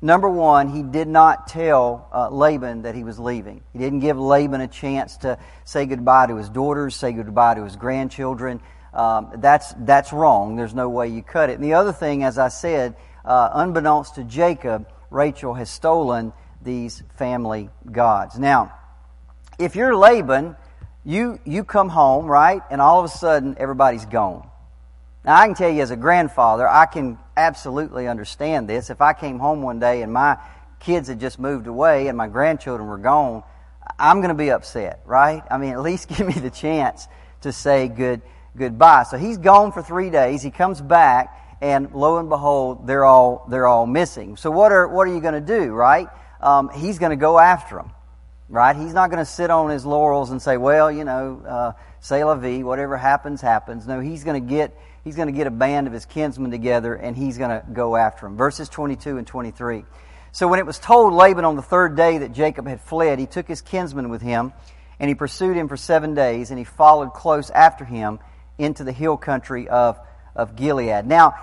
Number 0.01 0.29
one, 0.29 0.69
he 0.69 0.83
did 0.83 1.09
not 1.09 1.49
tell 1.49 2.09
uh, 2.13 2.29
Laban 2.31 2.83
that 2.83 2.95
he 2.95 3.05
was 3.05 3.19
leaving. 3.19 3.63
He 3.73 3.79
didn't 3.79 4.01
give 4.01 4.19
Laban 4.19 4.61
a 4.61 4.69
chance 4.69 5.17
to 5.19 5.39
say 5.65 5.87
goodbye 5.87 6.29
to 6.29 6.37
his 6.37 6.49
daughters, 6.49 6.95
say 6.95 7.13
goodbye 7.13 7.55
to 7.55 7.65
his 7.65 7.77
grandchildren. 7.77 8.61
Um, 8.95 9.33
that's, 9.37 9.75
that's 9.79 10.13
wrong. 10.13 10.57
There's 10.57 10.75
no 10.75 10.89
way 10.89 11.09
you 11.09 11.23
cut 11.23 11.51
it. 11.51 11.55
And 11.55 11.65
the 11.65 11.75
other 11.75 11.93
thing, 11.93 12.23
as 12.23 12.39
I 12.39 12.49
said, 12.49 12.97
uh, 13.25 13.51
unbeknownst 13.53 14.15
to 14.15 14.25
Jacob, 14.25 14.89
Rachel 15.11 15.55
has 15.55 15.69
stolen 15.69 16.33
these 16.63 17.03
family 17.17 17.71
gods. 17.91 18.39
Now, 18.39 18.73
if 19.59 19.77
you're 19.77 19.97
Laban, 19.97 20.57
You, 21.05 21.39
you 21.47 21.65
come 21.65 21.89
home, 21.89 22.27
right? 22.27 22.61
And 22.71 22.83
all 22.83 22.99
of 22.99 23.05
a 23.05 23.09
sudden, 23.09 23.57
everybody's 23.57 24.05
gone. 24.05 24.45
Now, 25.25 25.41
I 25.41 25.47
can 25.47 25.55
tell 25.55 25.71
you 25.71 25.81
as 25.81 25.91
a 25.91 25.97
grandfather, 25.97 26.69
I 26.69 26.85
can 26.85 27.17
absolutely 27.39 28.09
understand 28.09 28.69
this. 28.69 28.91
If 28.91 29.01
I 29.01 29.13
came 29.13 29.39
home 29.39 29.63
one 29.63 29.79
day 29.79 30.03
and 30.03 30.13
my 30.13 30.39
kids 30.81 31.09
had 31.09 31.21
just 31.21 31.39
moved 31.39 31.67
away 31.67 32.09
and 32.09 32.19
my 32.19 32.29
grandchildren 32.29 32.89
were 32.89 32.99
gone, 32.99 33.43
I'm 33.99 34.19
going 34.19 34.29
to 34.29 34.35
be 34.35 34.51
upset, 34.51 35.01
right? 35.07 35.43
I 35.51 35.59
mean, 35.59 35.73
at 35.75 35.83
least 35.83 36.09
give 36.09 36.27
me 36.27 36.35
the 36.35 36.51
chance 36.51 37.07
to 37.43 37.53
say 37.53 37.89
good 37.89 38.21
goodbye. 38.57 39.05
So 39.05 39.17
he's 39.17 39.39
gone 39.39 39.73
for 39.73 39.83
three 39.83 40.11
days. 40.11 40.43
He 40.43 40.51
comes 40.51 40.81
back, 40.81 41.57
and 41.61 41.93
lo 41.95 42.19
and 42.19 42.29
behold, 42.29 42.87
they're 42.87 43.05
all 43.05 43.47
they're 43.49 43.67
all 43.67 43.87
missing. 43.87 44.37
So 44.37 44.51
what 44.51 44.73
are 44.73 44.89
what 44.89 45.07
are 45.09 45.15
you 45.15 45.21
going 45.21 45.35
to 45.35 45.41
do, 45.41 45.71
right? 45.73 46.09
Um, 46.41 46.71
he's 46.71 46.99
going 46.99 47.11
to 47.11 47.17
go 47.17 47.39
after 47.39 47.77
them, 47.77 47.93
right? 48.49 48.77
He's 48.77 48.95
not 48.95 49.11
going 49.11 49.25
to 49.25 49.31
sit 49.31 49.51
on 49.51 49.71
his 49.71 49.85
laurels 49.87 50.31
and 50.31 50.41
say, 50.43 50.57
well, 50.57 50.91
you 50.91 51.05
know, 51.05 51.43
uh, 51.47 51.73
say 52.01 52.23
la 52.25 52.35
vie, 52.35 52.63
whatever 52.63 52.97
happens, 52.97 53.41
happens. 53.41 53.87
No, 53.87 54.01
he's 54.01 54.25
going 54.25 54.41
to 54.45 54.49
get 54.49 54.77
he's 55.09 55.17
going 55.17 55.33
to 55.33 55.33
get 55.33 55.47
a 55.47 55.51
band 55.51 55.87
of 55.87 55.95
his 55.95 56.05
kinsmen 56.05 56.51
together, 56.51 56.95
and 56.95 57.17
he's 57.17 57.39
going 57.39 57.49
to 57.49 57.65
go 57.73 57.97
after 57.97 58.27
them. 58.27 58.37
Verses 58.37 58.69
22 58.69 59.17
and 59.17 59.27
23. 59.27 59.87
So 60.33 60.47
when 60.49 60.59
it 60.59 60.67
was 60.67 60.79
told 60.79 61.15
Laban 61.15 61.47
on 61.47 61.57
the 61.57 61.63
third 61.63 61.97
day 61.97 62.19
that 62.19 62.33
Jacob 62.35 62.67
had 62.67 62.83
fled, 62.83 63.19
he 63.19 63.25
took 63.25 63.49
his 63.49 63.63
kinsmen 63.63 64.11
with 64.11 64.21
him, 64.21 64.53
and 65.01 65.09
he 65.09 65.15
pursued 65.15 65.57
him 65.57 65.67
for 65.67 65.79
seven 65.79 66.13
days, 66.13 66.51
and 66.51 66.59
he 66.59 66.65
followed 66.65 67.15
close 67.15 67.49
after 67.49 67.87
him 67.87 68.19
into 68.59 68.85
the 68.85 68.93
hill 68.93 69.17
country 69.17 69.67
of, 69.67 69.99
of 70.37 70.57
Gilead. 70.57 71.07
Now, 71.07 71.37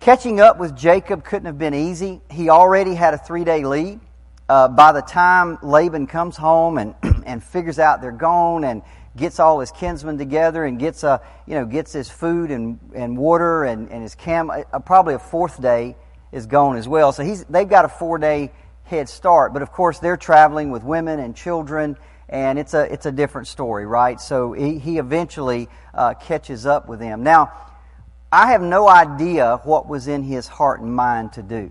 catching 0.00 0.40
up 0.40 0.58
with 0.58 0.74
Jacob 0.74 1.24
couldn't 1.24 1.44
have 1.44 1.58
been 1.58 1.74
easy. 1.74 2.22
He 2.30 2.48
already 2.48 2.94
had 2.94 3.12
a 3.12 3.18
three 3.18 3.44
day 3.44 3.66
lead. 3.66 4.00
Uh, 4.48 4.68
by 4.68 4.92
the 4.92 5.02
time 5.02 5.58
Laban 5.62 6.06
comes 6.06 6.38
home 6.38 6.78
and, 6.78 6.94
and 7.26 7.44
figures 7.44 7.78
out 7.78 8.00
they're 8.00 8.12
gone 8.12 8.64
and 8.64 8.80
gets 9.16 9.38
all 9.38 9.60
his 9.60 9.70
kinsmen 9.70 10.18
together 10.18 10.64
and 10.64 10.78
gets, 10.78 11.04
a, 11.04 11.20
you 11.46 11.54
know, 11.54 11.64
gets 11.64 11.92
his 11.92 12.10
food 12.10 12.50
and, 12.50 12.78
and 12.94 13.16
water 13.16 13.64
and, 13.64 13.90
and 13.90 14.02
his 14.02 14.14
cam, 14.14 14.50
uh, 14.50 14.78
probably 14.80 15.14
a 15.14 15.18
fourth 15.18 15.60
day 15.60 15.96
is 16.32 16.46
gone 16.46 16.76
as 16.76 16.88
well. 16.88 17.12
So 17.12 17.22
he's, 17.22 17.44
they've 17.44 17.68
got 17.68 17.84
a 17.84 17.88
four 17.88 18.18
day 18.18 18.50
head 18.84 19.08
start. 19.08 19.52
But 19.52 19.62
of 19.62 19.72
course, 19.72 19.98
they're 19.98 20.16
traveling 20.16 20.70
with 20.70 20.82
women 20.82 21.20
and 21.20 21.34
children, 21.34 21.96
and 22.28 22.58
it's 22.58 22.74
a, 22.74 22.92
it's 22.92 23.06
a 23.06 23.12
different 23.12 23.46
story, 23.46 23.86
right? 23.86 24.20
So 24.20 24.52
he, 24.52 24.78
he 24.78 24.98
eventually 24.98 25.68
uh, 25.94 26.14
catches 26.14 26.66
up 26.66 26.88
with 26.88 26.98
them. 26.98 27.22
Now, 27.22 27.52
I 28.32 28.48
have 28.48 28.62
no 28.62 28.88
idea 28.88 29.60
what 29.62 29.88
was 29.88 30.08
in 30.08 30.24
his 30.24 30.48
heart 30.48 30.80
and 30.80 30.92
mind 30.92 31.34
to 31.34 31.42
do. 31.42 31.70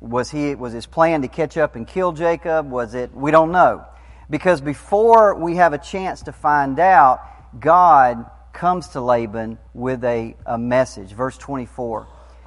Was 0.00 0.30
he 0.30 0.54
was 0.54 0.72
his 0.72 0.86
plan 0.86 1.20
to 1.20 1.28
catch 1.28 1.58
up 1.58 1.76
and 1.76 1.86
kill 1.86 2.12
Jacob? 2.12 2.70
Was 2.70 2.94
it 2.94 3.14
we 3.14 3.30
don't 3.30 3.52
know. 3.52 3.84
Because 4.30 4.60
before 4.60 5.34
we 5.34 5.56
have 5.56 5.72
a 5.72 5.78
chance 5.78 6.22
to 6.22 6.32
find 6.32 6.78
out, 6.78 7.20
God 7.58 8.30
comes 8.52 8.88
to 8.88 9.00
Laban 9.00 9.58
with 9.74 10.04
a, 10.04 10.36
a 10.46 10.56
message. 10.56 11.12
Verse 11.12 11.36
24. 11.36 12.06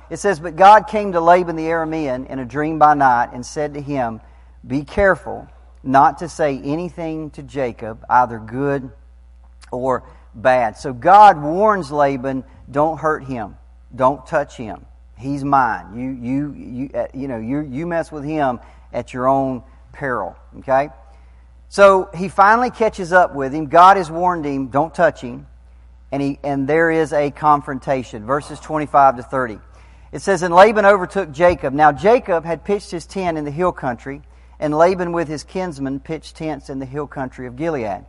It 0.10 0.18
says, 0.18 0.40
But 0.40 0.56
God 0.56 0.88
came 0.88 1.12
to 1.12 1.20
Laban 1.20 1.58
the 1.58 1.64
Aramean 1.64 2.28
in 2.28 2.40
a 2.40 2.46
dream 2.46 2.80
by 2.80 2.94
night 2.94 3.30
and 3.34 3.46
said 3.46 3.74
to 3.74 3.82
him, 3.82 4.22
Be 4.66 4.84
careful 4.84 5.48
not 5.84 6.20
to 6.20 6.30
say 6.30 6.60
anything 6.60 7.30
to 7.32 7.44
Jacob, 7.44 8.06
either 8.10 8.40
good 8.40 8.90
or 9.72 10.04
bad. 10.34 10.78
So 10.78 10.94
God 10.94 11.42
warns 11.42 11.92
Laban, 11.92 12.46
don't 12.72 12.98
hurt 12.98 13.26
him. 13.26 13.58
Don't 13.94 14.26
touch 14.26 14.56
him. 14.56 14.86
He's 15.18 15.44
mine. 15.44 15.96
You, 15.96 16.10
you, 16.10 16.54
you, 16.54 16.90
uh, 16.94 17.08
you 17.14 17.28
know, 17.28 17.38
you, 17.38 17.62
you 17.62 17.86
mess 17.86 18.12
with 18.12 18.24
him 18.24 18.60
at 18.92 19.14
your 19.14 19.28
own 19.28 19.64
peril. 19.92 20.36
Okay? 20.60 20.90
So 21.74 22.08
he 22.14 22.28
finally 22.28 22.70
catches 22.70 23.12
up 23.12 23.34
with 23.34 23.52
him. 23.52 23.66
God 23.66 23.98
has 23.98 24.12
warned 24.12 24.46
him, 24.46 24.68
don't 24.68 24.94
touch 24.94 25.22
him. 25.22 25.48
And, 26.12 26.22
he, 26.22 26.40
and 26.44 26.68
there 26.68 26.92
is 26.92 27.12
a 27.14 27.32
confrontation. 27.32 28.28
Verses 28.28 28.60
25 28.60 29.16
to 29.16 29.24
30. 29.24 29.58
It 30.12 30.20
says, 30.22 30.44
And 30.44 30.54
Laban 30.54 30.86
overtook 30.86 31.32
Jacob. 31.32 31.74
Now 31.74 31.92
Jacob 31.92 32.46
had 32.46 32.64
pitched 32.64 32.92
his 32.92 33.08
tent 33.08 33.40
in 33.40 33.44
the 33.44 33.50
hill 33.50 33.72
country, 33.72 34.22
and 34.60 34.72
Laban 34.72 35.14
with 35.14 35.28
his 35.28 35.44
kinsmen 35.44 36.00
pitched 36.00 36.36
tents 36.36 36.70
in 36.70 36.78
the 36.78 36.86
hill 36.86 37.08
country 37.08 37.48
of 37.48 37.56
Gilead. 37.56 38.06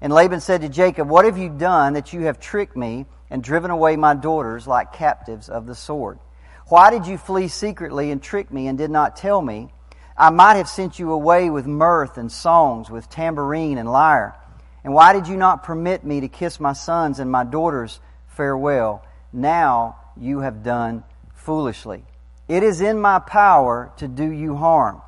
And 0.00 0.12
Laban 0.12 0.38
said 0.38 0.60
to 0.60 0.68
Jacob, 0.68 1.08
What 1.08 1.24
have 1.24 1.38
you 1.38 1.48
done 1.48 1.94
that 1.94 2.12
you 2.12 2.20
have 2.26 2.38
tricked 2.38 2.76
me 2.76 3.04
and 3.30 3.42
driven 3.42 3.72
away 3.72 3.96
my 3.96 4.14
daughters 4.14 4.68
like 4.68 4.92
captives 4.92 5.48
of 5.48 5.66
the 5.66 5.74
sword? 5.74 6.20
Why 6.68 6.92
did 6.92 7.08
you 7.08 7.18
flee 7.18 7.48
secretly 7.48 8.12
and 8.12 8.22
trick 8.22 8.52
me 8.52 8.68
and 8.68 8.78
did 8.78 8.92
not 8.92 9.16
tell 9.16 9.42
me? 9.42 9.72
I 10.20 10.30
might 10.30 10.56
have 10.56 10.68
sent 10.68 10.98
you 10.98 11.12
away 11.12 11.48
with 11.48 11.64
mirth 11.64 12.18
and 12.18 12.30
songs, 12.30 12.90
with 12.90 13.08
tambourine 13.08 13.78
and 13.78 13.88
lyre. 13.88 14.34
And 14.82 14.92
why 14.92 15.12
did 15.12 15.28
you 15.28 15.36
not 15.36 15.62
permit 15.62 16.04
me 16.04 16.20
to 16.20 16.28
kiss 16.28 16.58
my 16.58 16.72
sons 16.72 17.20
and 17.20 17.30
my 17.30 17.44
daughters 17.44 18.00
farewell? 18.26 19.04
Now 19.32 19.96
you 20.16 20.40
have 20.40 20.64
done 20.64 21.04
foolishly. 21.34 22.04
It 22.48 22.64
is 22.64 22.80
in 22.80 23.00
my 23.00 23.20
power 23.20 23.92
to 23.98 24.08
do 24.08 24.28
you 24.28 24.56
harm. 24.56 25.02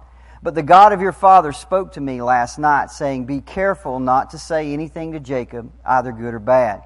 But 0.45 0.55
the 0.55 0.63
God 0.63 0.93
of 0.93 1.01
your 1.01 1.13
father 1.13 1.53
spoke 1.53 1.93
to 1.93 2.01
me 2.01 2.23
last 2.23 2.59
night, 2.59 2.91
saying, 2.91 3.25
Be 3.25 3.41
careful 3.41 3.99
not 3.99 4.31
to 4.31 4.39
say 4.39 4.73
anything 4.73 5.13
to 5.13 5.21
Jacob, 5.21 5.73
either 5.85 6.13
good 6.13 6.35
or 6.35 6.39
bad. 6.39 6.83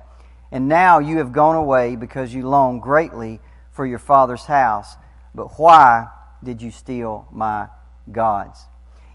And 0.50 0.66
now 0.66 0.98
you 0.98 1.18
have 1.18 1.32
gone 1.32 1.56
away 1.56 1.94
because 1.94 2.32
you 2.32 2.48
long 2.48 2.80
greatly 2.80 3.40
for 3.70 3.84
your 3.84 3.98
father's 3.98 4.46
house. 4.46 4.96
But 5.34 5.58
why 5.58 6.08
did 6.42 6.62
you 6.62 6.70
steal 6.70 7.28
my 7.30 7.68
gods? 8.10 8.60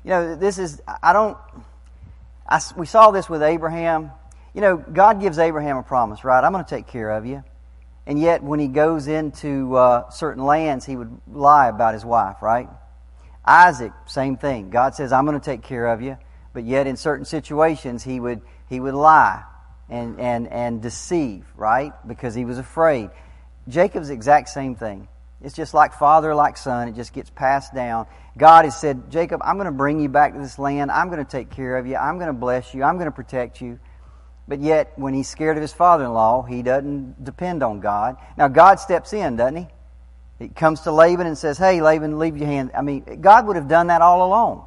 You 0.04 0.12
know, 0.12 0.36
this 0.36 0.58
is, 0.58 0.82
I 1.02 1.14
don't, 1.14 1.38
I, 2.48 2.60
we 2.76 2.86
saw 2.86 3.12
this 3.12 3.30
with 3.30 3.44
Abraham. 3.44 4.12
You 4.54 4.62
know, 4.62 4.78
God 4.78 5.22
gives 5.22 5.38
Abraham 5.38 5.78
a 5.78 5.84
promise, 5.84 6.24
right? 6.24 6.44
I'm 6.44 6.52
going 6.52 6.64
to 6.64 6.70
take 6.70 6.88
care 6.88 7.12
of 7.12 7.26
you. 7.26 7.44
And 8.08 8.20
yet, 8.20 8.42
when 8.42 8.60
he 8.60 8.68
goes 8.68 9.08
into 9.08 9.76
uh, 9.76 10.10
certain 10.10 10.44
lands, 10.44 10.86
he 10.86 10.96
would 10.96 11.16
lie 11.32 11.68
about 11.68 11.94
his 11.94 12.04
wife, 12.04 12.42
right? 12.42 12.68
Isaac, 13.46 13.92
same 14.08 14.36
thing. 14.36 14.72
God 14.72 14.96
says, 14.96 15.12
I'm 15.12 15.26
going 15.26 15.40
to 15.40 15.46
take 15.46 15.62
care 15.62 15.88
of 15.88 16.02
you. 16.02 16.18
But 16.54 16.64
yet, 16.64 16.88
in 16.88 16.98
certain 16.98 17.26
situations, 17.26 18.04
he 18.04 18.20
would, 18.20 18.42
he 18.68 18.80
would 18.80 18.96
lie 18.96 19.44
and, 19.90 20.20
and, 20.20 20.48
and 20.48 20.82
deceive, 20.82 21.46
right? 21.56 21.94
Because 22.08 22.34
he 22.34 22.46
was 22.46 22.58
afraid. 22.58 23.12
Jacob's 23.68 24.10
exact 24.10 24.50
same 24.50 24.76
thing. 24.76 25.08
It's 25.42 25.56
just 25.56 25.74
like 25.74 25.94
father, 25.94 26.36
like 26.36 26.58
son. 26.58 26.90
It 26.90 26.96
just 26.96 27.14
gets 27.14 27.30
passed 27.30 27.74
down. 27.74 28.08
God 28.38 28.66
has 28.66 28.80
said, 28.80 29.10
Jacob, 29.10 29.42
I'm 29.44 29.56
going 29.56 29.68
to 29.68 29.72
bring 29.72 30.00
you 30.00 30.10
back 30.10 30.34
to 30.34 30.40
this 30.40 30.60
land. 30.60 30.92
I'm 30.92 31.10
going 31.10 31.24
to 31.24 31.30
take 31.30 31.50
care 31.50 31.78
of 31.78 31.88
you. 31.88 31.96
I'm 31.96 32.18
going 32.18 32.28
to 32.28 32.34
bless 32.34 32.74
you. 32.74 32.84
I'm 32.84 32.96
going 32.96 33.08
to 33.08 33.12
protect 33.12 33.62
you. 33.62 33.80
But 34.48 34.60
yet, 34.60 34.94
when 34.98 35.14
he's 35.14 35.30
scared 35.30 35.58
of 35.58 35.62
his 35.62 35.72
father 35.72 36.06
in 36.06 36.14
law, 36.14 36.42
he 36.42 36.62
doesn't 36.62 37.24
depend 37.24 37.64
on 37.64 37.80
God. 37.80 38.18
Now, 38.38 38.48
God 38.48 38.80
steps 38.80 39.14
in, 39.14 39.36
doesn't 39.36 39.56
he? 39.56 39.68
He 40.40 40.48
comes 40.50 40.82
to 40.82 40.92
Laban 40.92 41.28
and 41.28 41.38
says, 41.38 41.58
Hey, 41.58 41.82
Laban, 41.82 42.18
leave 42.18 42.38
your 42.38 42.48
hand. 42.48 42.72
I 42.76 42.82
mean, 42.82 43.22
God 43.22 43.46
would 43.48 43.56
have 43.56 43.68
done 43.68 43.88
that 43.88 44.02
all 44.02 44.26
along 44.26 44.66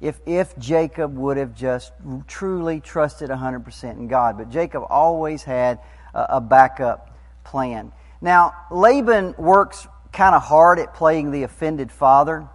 if, 0.00 0.20
if 0.26 0.56
Jacob 0.58 1.16
would 1.16 1.36
have 1.36 1.54
just 1.54 1.92
truly 2.26 2.80
trusted 2.80 3.30
100% 3.30 3.92
in 3.92 4.08
God. 4.08 4.38
But 4.38 4.50
Jacob 4.50 4.84
always 4.88 5.42
had 5.42 5.80
a, 6.14 6.26
a 6.36 6.40
backup 6.40 7.16
plan. 7.44 7.92
Now, 8.20 8.54
Laban 8.70 9.34
works 9.38 9.86
kind 10.12 10.34
of 10.34 10.42
hard 10.42 10.78
at 10.78 10.94
playing 10.94 11.30
the 11.30 11.44
offended 11.44 11.92
father. 11.92 12.48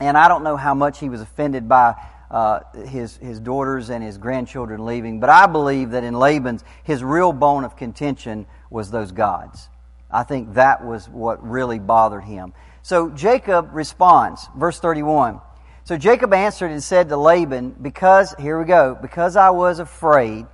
And 0.00 0.16
I 0.16 0.28
don't 0.28 0.42
know 0.42 0.56
how 0.56 0.74
much 0.74 0.98
he 0.98 1.08
was 1.08 1.20
offended 1.20 1.68
by 1.68 1.94
uh, 2.30 2.60
his, 2.86 3.16
his 3.18 3.38
daughters 3.40 3.90
and 3.90 4.02
his 4.02 4.18
grandchildren 4.18 4.84
leaving. 4.84 5.20
But 5.20 5.30
I 5.30 5.46
believe 5.46 5.90
that 5.90 6.02
in 6.02 6.14
Laban's, 6.14 6.64
his 6.82 7.04
real 7.04 7.32
bone 7.32 7.64
of 7.64 7.76
contention 7.76 8.46
was 8.70 8.90
those 8.90 9.12
gods. 9.12 9.68
I 10.10 10.24
think 10.24 10.54
that 10.54 10.84
was 10.84 11.08
what 11.08 11.46
really 11.46 11.78
bothered 11.78 12.24
him. 12.24 12.52
So 12.82 13.10
Jacob 13.10 13.70
responds, 13.72 14.48
verse 14.56 14.78
31. 14.80 15.40
So 15.84 15.96
Jacob 15.96 16.32
answered 16.32 16.70
and 16.70 16.82
said 16.82 17.08
to 17.08 17.16
Laban, 17.16 17.76
Because, 17.80 18.34
here 18.38 18.58
we 18.58 18.64
go, 18.64 18.96
because 19.00 19.36
I 19.36 19.50
was 19.50 19.78
afraid, 19.78 20.46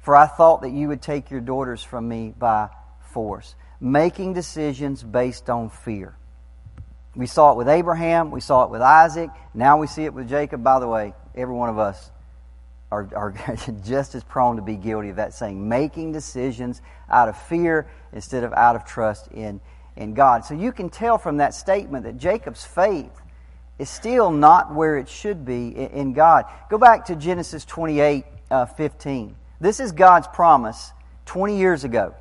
for 0.00 0.16
I 0.16 0.26
thought 0.26 0.62
that 0.62 0.70
you 0.70 0.88
would 0.88 1.02
take 1.02 1.30
your 1.30 1.40
daughters 1.40 1.82
from 1.82 2.08
me 2.08 2.34
by 2.38 2.68
force, 3.00 3.54
making 3.80 4.34
decisions 4.34 5.02
based 5.02 5.48
on 5.48 5.70
fear. 5.70 6.14
We 7.16 7.26
saw 7.26 7.52
it 7.52 7.56
with 7.56 7.68
Abraham, 7.68 8.30
we 8.30 8.40
saw 8.40 8.64
it 8.64 8.70
with 8.70 8.82
Isaac, 8.82 9.30
now 9.54 9.78
we 9.78 9.86
see 9.86 10.04
it 10.04 10.14
with 10.14 10.28
Jacob. 10.28 10.62
By 10.62 10.78
the 10.78 10.86
way, 10.86 11.14
every 11.34 11.54
one 11.54 11.68
of 11.68 11.78
us 11.78 12.10
are, 12.92 13.08
are 13.16 13.34
just 13.84 14.14
as 14.14 14.22
prone 14.22 14.56
to 14.56 14.62
be 14.62 14.76
guilty 14.76 15.08
of 15.08 15.16
that 15.16 15.34
saying, 15.34 15.68
making 15.68 16.12
decisions 16.12 16.82
out 17.08 17.28
of 17.28 17.40
fear 17.40 17.88
instead 18.12 18.44
of 18.44 18.52
out 18.52 18.76
of 18.76 18.84
trust 18.84 19.28
in, 19.28 19.60
in 19.96 20.14
God. 20.14 20.44
So 20.44 20.54
you 20.54 20.72
can 20.72 20.90
tell 20.90 21.18
from 21.18 21.38
that 21.38 21.54
statement 21.54 22.04
that 22.04 22.18
Jacob's 22.18 22.64
faith 22.64 23.10
is 23.78 23.88
still 23.88 24.30
not 24.30 24.74
where 24.74 24.98
it 24.98 25.08
should 25.08 25.44
be 25.44 25.68
in, 25.68 26.12
God. 26.12 26.44
Go 26.68 26.76
back 26.76 27.06
to 27.06 27.16
Genesis 27.16 27.64
28 27.64 28.24
uh, 28.50 28.66
15. 28.66 29.34
This 29.58 29.80
is 29.80 29.92
God's 29.92 30.28
promise 30.28 30.92
20 31.24 31.58
years 31.58 31.84
ago 31.84 32.14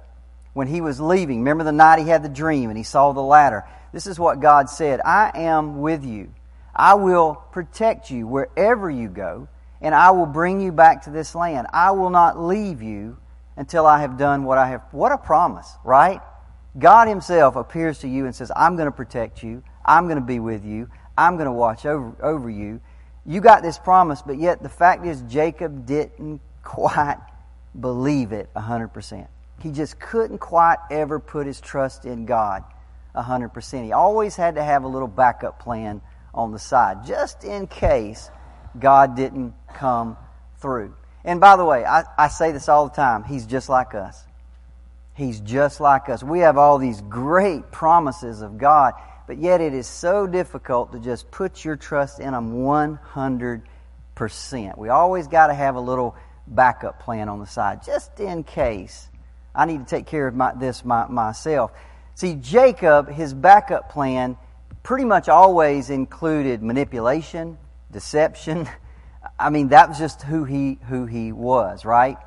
when 0.54 0.68
he 0.68 0.82
was 0.82 1.00
leaving. 1.00 1.40
Remember 1.40 1.64
the 1.64 1.72
night 1.72 2.00
he 2.00 2.08
had 2.08 2.24
the 2.24 2.30
dream 2.30 2.70
and 2.70 2.78
he 2.78 2.84
saw 2.84 3.12
the 3.12 3.22
ladder. 3.22 3.66
This 3.92 4.08
is 4.08 4.20
what 4.20 4.40
God 4.40 4.70
said 4.70 5.02
I 5.02 5.32
am 5.36 5.82
with 5.82 6.06
you. 6.06 6.34
I 6.76 6.94
will 6.94 7.36
protect 7.52 8.10
you 8.10 8.28
wherever 8.28 8.90
you 8.90 9.10
go, 9.10 9.48
and 9.82 9.94
I 9.94 10.12
will 10.12 10.26
bring 10.26 10.62
you 10.62 10.72
back 10.72 11.04
to 11.04 11.10
this 11.10 11.36
land. 11.36 11.68
I 11.74 11.92
will 11.92 12.10
not 12.10 12.40
leave 12.40 12.82
you 12.82 13.18
until 13.58 13.86
I 13.86 14.00
have 14.00 14.18
done 14.18 14.46
what 14.46 14.58
I 14.58 14.70
have. 14.70 14.84
What 14.92 15.12
a 15.12 15.18
promise, 15.18 15.70
right? 15.84 16.22
God 16.78 17.08
Himself 17.08 17.56
appears 17.56 18.00
to 18.00 18.08
you 18.08 18.26
and 18.26 18.34
says, 18.34 18.52
I'm 18.56 18.76
going 18.78 18.86
to 18.86 18.96
protect 18.96 19.44
you. 19.44 19.64
I'm 19.84 20.06
going 20.06 20.20
to 20.20 20.26
be 20.26 20.40
with 20.40 20.64
you. 20.64 20.90
I'm 21.18 21.36
going 21.36 21.48
to 21.48 21.52
watch 21.52 21.86
over, 21.86 22.16
over 22.24 22.50
you. 22.50 22.80
You 23.26 23.42
got 23.42 23.62
this 23.62 23.78
promise, 23.78 24.22
but 24.22 24.38
yet 24.38 24.64
the 24.64 24.70
fact 24.70 25.06
is, 25.06 25.22
Jacob 25.24 25.86
didn't 25.86 26.40
quite 26.64 27.18
believe 27.78 28.32
it 28.32 28.50
100%. 28.56 29.28
He 29.62 29.72
just 29.72 30.00
couldn't 30.00 30.40
quite 30.40 30.78
ever 30.90 31.20
put 31.20 31.46
his 31.46 31.60
trust 31.60 32.06
in 32.06 32.26
God 32.26 32.64
100%. 33.16 33.84
He 33.84 33.92
always 33.92 34.36
had 34.36 34.56
to 34.56 34.64
have 34.64 34.84
a 34.84 34.88
little 34.88 35.08
backup 35.08 35.60
plan 35.60 36.02
on 36.34 36.52
the 36.52 36.60
side, 36.60 37.06
just 37.06 37.44
in 37.44 37.68
case 37.68 38.30
God 38.78 39.16
didn't 39.16 39.54
come 39.74 40.18
through. 40.60 40.94
And 41.24 41.42
by 41.42 41.58
the 41.58 41.66
way, 41.66 41.86
I, 41.86 42.04
I 42.18 42.28
say 42.28 42.52
this 42.52 42.70
all 42.70 42.88
the 42.88 42.96
time. 42.96 43.24
He's 43.24 43.46
just 43.46 43.70
like 43.70 43.96
us. 43.96 44.26
He's 45.16 45.40
just 45.42 45.82
like 45.82 46.08
us. 46.08 46.24
We 46.24 46.40
have 46.40 46.58
all 46.58 46.78
these 46.78 47.02
great 47.02 47.72
promises 47.72 48.42
of 48.42 48.58
God, 48.58 48.94
but 49.28 49.38
yet 49.38 49.60
it 49.60 49.74
is 49.74 49.86
so 49.86 50.28
difficult 50.28 50.94
to 50.94 51.00
just 51.00 51.30
put 51.30 51.66
your 51.66 51.76
trust 51.76 52.22
in 52.22 52.34
Him 52.34 52.54
100%. 52.54 53.62
We 54.78 54.90
always 54.90 55.28
got 55.28 55.48
to 55.48 55.54
have 55.54 55.76
a 55.76 55.82
little 55.82 56.16
backup 56.48 57.02
plan 57.02 57.28
on 57.28 57.40
the 57.40 57.46
side, 57.46 57.84
just 57.84 58.18
in 58.22 58.46
case 58.46 59.09
I 59.54 59.66
need 59.66 59.80
to 59.80 59.86
take 59.86 60.06
care 60.06 60.28
of 60.28 60.36
my, 60.36 60.54
this 60.54 60.86
my, 60.86 61.08
myself. 61.08 61.72
See, 62.16 62.36
Jacob, 62.36 63.10
his 63.10 63.34
backup 63.34 63.90
plan 63.90 64.38
pretty 64.84 65.06
much 65.06 65.30
always 65.30 65.90
included 65.90 66.62
manipulation, 66.62 67.58
deception. 67.92 68.68
I 69.40 69.50
mean, 69.50 69.70
that 69.70 69.90
was 69.90 69.98
just 69.98 70.22
who 70.22 70.44
he, 70.44 70.80
who 70.88 71.06
he 71.06 71.32
was, 71.32 71.86
right? 71.86 72.18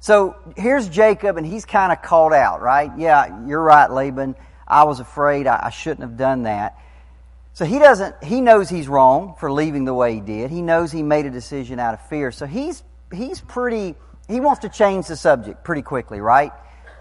So 0.00 0.36
here's 0.56 0.88
Jacob, 0.88 1.36
and 1.36 1.46
he's 1.46 1.64
kind 1.64 1.92
of 1.92 2.02
called 2.02 2.32
out, 2.32 2.60
right? 2.60 2.90
Yeah, 2.98 3.46
you're 3.46 3.62
right, 3.62 3.90
Laban. 3.90 4.34
I 4.66 4.84
was 4.84 5.00
afraid. 5.00 5.46
I, 5.46 5.66
I 5.66 5.70
shouldn't 5.70 6.00
have 6.00 6.16
done 6.16 6.44
that. 6.44 6.76
So 7.54 7.64
he 7.64 7.78
doesn't, 7.78 8.24
he 8.24 8.40
knows 8.40 8.68
he's 8.70 8.88
wrong 8.88 9.34
for 9.38 9.52
leaving 9.52 9.84
the 9.84 9.94
way 9.94 10.14
he 10.14 10.20
did. 10.20 10.50
He 10.50 10.62
knows 10.62 10.90
he 10.90 11.02
made 11.02 11.26
a 11.26 11.30
decision 11.30 11.78
out 11.78 11.94
of 11.94 12.08
fear. 12.08 12.32
So 12.32 12.46
he's, 12.46 12.82
he's 13.12 13.40
pretty, 13.40 13.94
he 14.26 14.40
wants 14.40 14.62
to 14.62 14.70
change 14.70 15.06
the 15.06 15.16
subject 15.16 15.62
pretty 15.62 15.82
quickly, 15.82 16.20
right? 16.20 16.52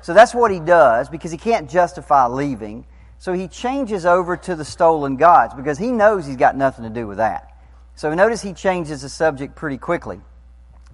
So 0.02 0.14
that's 0.14 0.34
what 0.34 0.52
he 0.52 0.60
does 0.60 1.10
because 1.10 1.32
he 1.32 1.38
can't 1.38 1.70
justify 1.70 2.28
leaving. 2.28 2.86
So 3.20 3.34
he 3.34 3.48
changes 3.48 4.06
over 4.06 4.36
to 4.36 4.56
the 4.56 4.66
stolen 4.66 5.16
gods 5.16 5.54
because 5.54 5.78
he 5.78 5.92
knows 5.92 6.26
he's 6.26 6.38
got 6.38 6.58
nothing 6.58 6.84
to 6.84 6.90
do 6.90 7.08
with 7.08 7.18
that. 7.18 7.56
So 7.96 8.14
notice 8.14 8.42
he 8.42 8.54
changes 8.54 9.04
the 9.04 9.10
subject 9.10 9.56
pretty 9.56 9.78
quickly. 9.78 10.22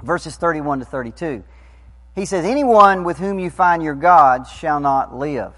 Verses 0.03 0.35
31 0.35 0.79
to 0.79 0.85
32. 0.85 1.43
He 2.15 2.25
says, 2.25 2.45
Anyone 2.45 3.03
with 3.03 3.17
whom 3.17 3.39
you 3.39 3.49
find 3.49 3.81
your 3.81 3.95
gods 3.95 4.51
shall 4.51 4.79
not 4.79 5.15
live. 5.15 5.53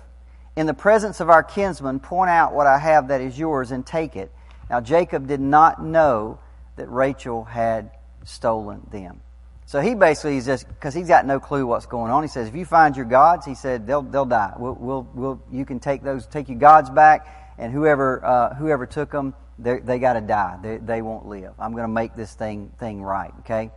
In 0.55 0.67
the 0.67 0.73
presence 0.73 1.19
of 1.19 1.29
our 1.29 1.41
kinsmen, 1.41 1.99
point 1.99 2.29
out 2.29 2.53
what 2.53 2.67
I 2.67 2.77
have 2.77 3.07
that 3.07 3.21
is 3.21 3.39
yours 3.39 3.71
and 3.71 3.85
take 3.85 4.15
it. 4.15 4.31
Now 4.69 4.81
Jacob 4.81 5.27
did 5.27 5.39
not 5.39 5.83
know 5.83 6.39
that 6.75 6.89
Rachel 6.89 7.45
had 7.45 7.91
stolen 8.25 8.87
them. 8.91 9.21
So 9.69 9.81
he 9.81 9.93
basically 9.93 10.37
is 10.37 10.47
just 10.47 10.67
because 10.67 10.95
he's 10.95 11.07
got 11.07 11.27
no 11.27 11.39
clue 11.39 11.67
what's 11.67 11.85
going 11.85 12.11
on. 12.11 12.23
He 12.23 12.27
says, 12.27 12.47
if 12.47 12.55
you 12.55 12.65
find 12.65 12.97
your 12.97 13.05
gods, 13.05 13.45
he 13.45 13.53
said 13.53 13.85
they'll 13.85 14.01
they'll 14.01 14.25
die. 14.25 14.53
We'll, 14.57 14.73
we'll, 14.73 15.07
we'll 15.13 15.43
you 15.51 15.63
can 15.63 15.79
take 15.79 16.01
those 16.01 16.25
take 16.25 16.49
your 16.49 16.57
gods 16.57 16.89
back, 16.89 17.53
and 17.59 17.71
whoever 17.71 18.25
uh, 18.25 18.55
whoever 18.55 18.87
took 18.87 19.11
them, 19.11 19.35
they 19.59 19.77
they 19.77 19.99
got 19.99 20.13
to 20.13 20.21
die. 20.21 20.57
They, 20.63 20.77
they 20.77 21.03
won't 21.03 21.27
live. 21.27 21.53
I'm 21.59 21.73
going 21.73 21.83
to 21.83 21.93
make 21.93 22.15
this 22.15 22.33
thing 22.33 22.71
thing 22.79 23.03
right. 23.03 23.31
Okay. 23.41 23.69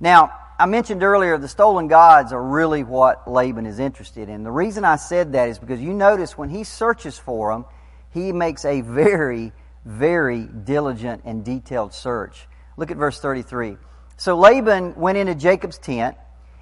Now 0.00 0.32
I 0.58 0.66
mentioned 0.66 1.02
earlier 1.02 1.38
the 1.38 1.48
stolen 1.48 1.88
gods 1.88 2.34
are 2.34 2.44
really 2.44 2.84
what 2.84 3.26
Laban 3.26 3.64
is 3.64 3.78
interested 3.78 4.28
in. 4.28 4.42
The 4.42 4.50
reason 4.50 4.84
I 4.84 4.96
said 4.96 5.32
that 5.32 5.48
is 5.48 5.58
because 5.58 5.80
you 5.80 5.94
notice 5.94 6.36
when 6.36 6.50
he 6.50 6.62
searches 6.62 7.18
for 7.18 7.54
them, 7.54 7.64
he 8.10 8.32
makes 8.32 8.66
a 8.66 8.82
very 8.82 9.54
very 9.86 10.42
diligent 10.42 11.22
and 11.24 11.42
detailed 11.42 11.94
search. 11.94 12.46
Look 12.76 12.90
at 12.90 12.98
verse 12.98 13.18
33. 13.18 13.78
So 14.18 14.36
Laban 14.36 14.96
went 14.96 15.16
into 15.16 15.34
Jacob's 15.34 15.78
tent, 15.78 16.16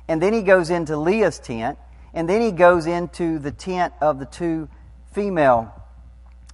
and 0.06 0.22
then 0.22 0.32
he 0.32 0.42
goes 0.42 0.70
into 0.70 0.96
Leah's 0.96 1.38
tent, 1.38 1.78
and 2.14 2.28
then 2.28 2.40
he 2.40 2.52
goes 2.52 2.86
into 2.86 3.38
the 3.38 3.50
tent 3.50 3.92
of 4.00 4.18
the 4.18 4.26
two 4.26 4.68
female 5.12 5.72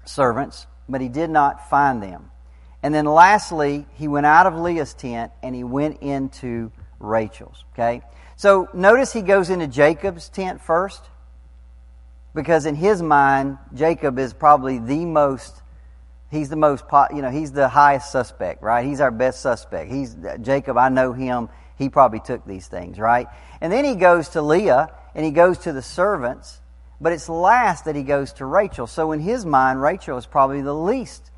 servants, 0.05 0.67
but 0.89 1.01
he 1.01 1.09
did 1.09 1.29
not 1.29 1.69
find 1.69 2.03
them. 2.03 2.31
And 2.83 2.95
then 2.95 3.05
lastly, 3.05 3.87
he 3.95 4.09
went 4.09 4.27
out 4.27 4.47
of 4.47 4.55
Leah's 4.57 4.95
tent 4.95 5.31
and 5.43 5.55
he 5.55 5.63
went 5.63 6.03
into 6.03 6.73
Rachel's. 6.99 7.65
Okay? 7.73 8.03
So 8.37 8.69
notice 8.75 9.13
he 9.13 9.23
goes 9.23 9.51
into 9.51 9.69
Jacob's 9.69 10.29
tent 10.29 10.61
first, 10.61 11.03
because 12.35 12.67
in 12.67 12.75
his 12.75 13.03
mind, 13.03 13.59
Jacob 13.75 14.19
is 14.19 14.33
probably 14.33 14.79
the 14.79 15.05
most 15.05 15.62
he's 16.33 16.49
the 16.49 16.57
most, 16.57 16.85
you 17.15 17.23
know, 17.23 17.31
he's 17.31 17.53
the 17.53 17.69
highest 17.69 18.11
suspect, 18.11 18.63
right? 18.63 18.85
He's 18.85 19.01
our 19.01 19.13
best 19.13 19.41
suspect. 19.41 19.93
He's 19.93 20.17
Jacob. 20.41 20.77
I 20.79 20.89
know 20.89 21.13
him. 21.13 21.49
He 21.79 21.89
probably 21.89 22.21
took 22.21 22.45
these 22.47 22.67
things, 22.67 22.99
right? 22.99 23.29
And 23.61 23.73
then 23.73 23.85
he 23.85 23.95
goes 23.95 24.31
to 24.31 24.43
Leah 24.43 24.93
and 25.15 25.25
he 25.25 25.31
goes 25.31 25.59
to 25.59 25.73
the 25.73 25.83
servants, 25.83 26.61
but 27.01 27.13
it's 27.13 27.29
last 27.29 27.85
that 27.85 27.95
he 27.95 28.03
goes 28.03 28.33
to 28.35 28.47
Rachel. 28.47 28.87
So 28.87 29.13
in 29.13 29.21
his 29.21 29.45
mind, 29.45 29.81
Rachel 29.81 30.17
is 30.17 30.27
probably 30.27 30.63
the 30.63 30.75
least 30.75 31.31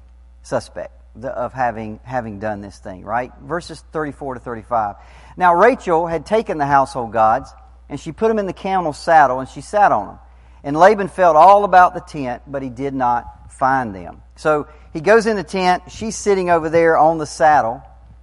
suspect 0.43 0.93
of 1.23 1.53
having 1.53 2.01
having 2.05 2.39
done 2.39 2.61
this 2.61 2.79
thing, 2.79 3.05
right? 3.05 3.33
Verses 3.43 3.83
34 3.93 4.35
to 4.35 4.41
35. 4.41 4.97
Now 5.37 5.55
Rachel 5.55 6.07
had 6.07 6.25
taken 6.25 6.59
the 6.59 6.67
household 6.67 7.13
gods 7.13 7.53
and 7.89 7.99
she 7.99 8.13
put 8.13 8.29
them 8.29 8.39
in 8.39 8.47
the 8.47 8.53
camel's 8.53 8.99
saddle 8.99 9.41
and 9.41 9.49
she 9.49 9.61
sat 9.61 9.93
on 9.93 10.07
them. 10.07 10.19
And 10.65 10.77
Laban 10.77 11.09
felt 11.09 11.37
all 11.37 11.65
about 11.65 11.95
the 11.95 12.01
tent, 12.01 12.43
but 12.47 12.63
he 12.63 12.71
did 12.71 12.95
not 12.95 13.53
find 13.53 13.95
them. 13.95 14.23
So 14.35 14.67
he 14.93 15.01
goes 15.01 15.27
in 15.27 15.37
the 15.37 15.45
tent. 15.45 15.85
She's 15.91 16.17
sitting 16.17 16.51
over 16.51 16.71
there 16.71 16.97
on 16.97 17.19
the 17.19 17.27
saddle, 17.27 17.83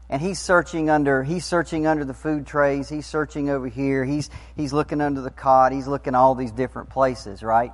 and 0.10 0.20
he's 0.20 0.40
searching 0.40 0.90
under. 0.90 1.24
He's 1.24 1.46
searching 1.46 1.86
under 1.86 2.04
the 2.04 2.16
food 2.16 2.48
trays. 2.48 2.90
He's 2.90 3.06
searching 3.06 3.50
over 3.50 3.68
here. 3.68 4.04
He's 4.04 4.30
he's 4.58 4.74
looking 4.74 5.02
under 5.02 5.22
the 5.22 5.30
cot. 5.30 5.72
He's 5.72 5.88
looking 5.88 6.16
all 6.16 6.36
these 6.36 6.52
different 6.52 6.90
places. 6.90 7.44
Right. 7.44 7.72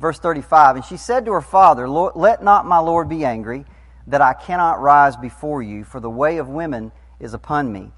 Verse 0.00 0.18
thirty-five. 0.18 0.76
And 0.76 0.84
she 0.84 0.96
said 0.96 1.24
to 1.26 1.32
her 1.32 1.40
father, 1.40 1.88
"Let 1.88 2.42
not 2.42 2.66
my 2.66 2.78
lord 2.78 3.08
be 3.08 3.24
angry, 3.24 3.64
that 4.08 4.20
I 4.20 4.34
cannot 4.34 4.80
rise 4.80 5.16
before 5.16 5.62
you, 5.62 5.84
for 5.84 6.00
the 6.00 6.10
way 6.10 6.38
of 6.38 6.48
women 6.48 6.90
is 7.20 7.34
upon 7.34 7.72
me." 7.72 7.92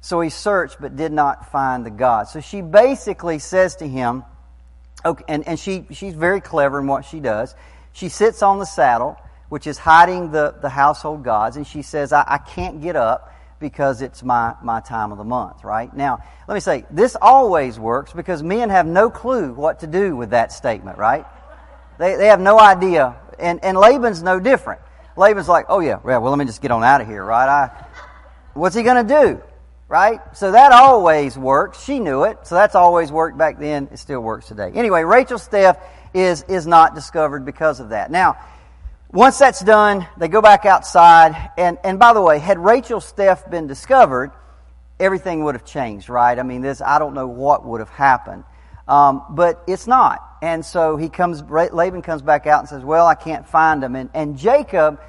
So 0.00 0.20
he 0.20 0.30
searched, 0.30 0.76
but 0.80 0.96
did 0.96 1.12
not 1.12 1.50
find 1.50 1.84
the 1.84 1.90
God. 1.90 2.28
So 2.28 2.40
she 2.40 2.60
basically 2.60 3.38
says 3.40 3.76
to 3.76 3.88
him, 3.88 4.22
okay, 5.04 5.24
and, 5.28 5.46
and 5.46 5.58
she, 5.58 5.86
she's 5.90 6.14
very 6.14 6.40
clever 6.40 6.80
in 6.80 6.86
what 6.86 7.04
she 7.04 7.20
does. 7.20 7.54
She 7.92 8.08
sits 8.08 8.42
on 8.42 8.58
the 8.58 8.64
saddle 8.66 9.18
which 9.54 9.68
is 9.68 9.78
hiding 9.78 10.32
the, 10.32 10.52
the 10.62 10.68
household 10.68 11.22
gods. 11.22 11.56
And 11.56 11.64
she 11.64 11.82
says, 11.82 12.12
I, 12.12 12.24
I 12.26 12.38
can't 12.38 12.82
get 12.82 12.96
up 12.96 13.32
because 13.60 14.02
it's 14.02 14.22
my, 14.22 14.54
my 14.62 14.80
time 14.80 15.12
of 15.12 15.18
the 15.18 15.24
month, 15.24 15.62
right? 15.62 15.94
Now, 15.94 16.18
let 16.48 16.54
me 16.54 16.60
say, 16.60 16.84
this 16.90 17.16
always 17.20 17.78
works 17.78 18.12
because 18.12 18.42
men 18.42 18.70
have 18.70 18.84
no 18.84 19.10
clue 19.10 19.52
what 19.52 19.78
to 19.80 19.86
do 19.86 20.16
with 20.16 20.30
that 20.30 20.50
statement, 20.50 20.98
right? 20.98 21.24
They, 21.98 22.16
they 22.16 22.26
have 22.26 22.40
no 22.40 22.58
idea. 22.58 23.14
And, 23.38 23.62
and 23.62 23.78
Laban's 23.78 24.22
no 24.22 24.40
different. 24.40 24.80
Laban's 25.16 25.48
like, 25.48 25.66
oh 25.68 25.78
yeah, 25.78 26.00
well, 26.02 26.20
let 26.22 26.36
me 26.36 26.46
just 26.46 26.60
get 26.60 26.72
on 26.72 26.82
out 26.82 27.00
of 27.00 27.06
here, 27.06 27.24
right? 27.24 27.48
I, 27.48 27.86
what's 28.54 28.74
he 28.74 28.82
going 28.82 29.06
to 29.06 29.14
do? 29.14 29.42
Right? 29.94 30.20
So 30.32 30.50
that 30.50 30.72
always 30.72 31.38
works. 31.38 31.84
She 31.84 32.00
knew 32.00 32.24
it. 32.24 32.38
So 32.48 32.56
that's 32.56 32.74
always 32.74 33.12
worked 33.12 33.38
back 33.38 33.60
then. 33.60 33.88
It 33.92 33.98
still 34.00 34.18
works 34.18 34.48
today. 34.48 34.72
Anyway, 34.74 35.04
Rachel's 35.04 35.46
theft 35.46 35.80
is, 36.12 36.42
is 36.48 36.66
not 36.66 36.96
discovered 36.96 37.44
because 37.44 37.78
of 37.78 37.90
that. 37.90 38.10
Now, 38.10 38.36
once 39.12 39.38
that's 39.38 39.60
done, 39.60 40.04
they 40.16 40.26
go 40.26 40.42
back 40.42 40.66
outside. 40.66 41.52
And, 41.56 41.78
and 41.84 42.00
by 42.00 42.12
the 42.12 42.20
way, 42.20 42.40
had 42.40 42.58
Rachel's 42.58 43.08
theft 43.12 43.48
been 43.52 43.68
discovered, 43.68 44.32
everything 44.98 45.44
would 45.44 45.54
have 45.54 45.64
changed, 45.64 46.08
right? 46.08 46.36
I 46.36 46.42
mean, 46.42 46.60
this, 46.60 46.80
I 46.80 46.98
don't 46.98 47.14
know 47.14 47.28
what 47.28 47.64
would 47.64 47.78
have 47.78 47.90
happened. 47.90 48.42
Um, 48.88 49.22
but 49.30 49.62
it's 49.68 49.86
not. 49.86 50.38
And 50.42 50.64
so 50.64 50.96
he 50.96 51.08
comes, 51.08 51.40
Laban 51.40 52.02
comes 52.02 52.20
back 52.22 52.48
out 52.48 52.58
and 52.58 52.68
says, 52.68 52.82
well, 52.82 53.06
I 53.06 53.14
can't 53.14 53.46
find 53.46 53.84
him. 53.84 53.94
And, 53.94 54.10
and 54.12 54.36
Jacob, 54.36 55.00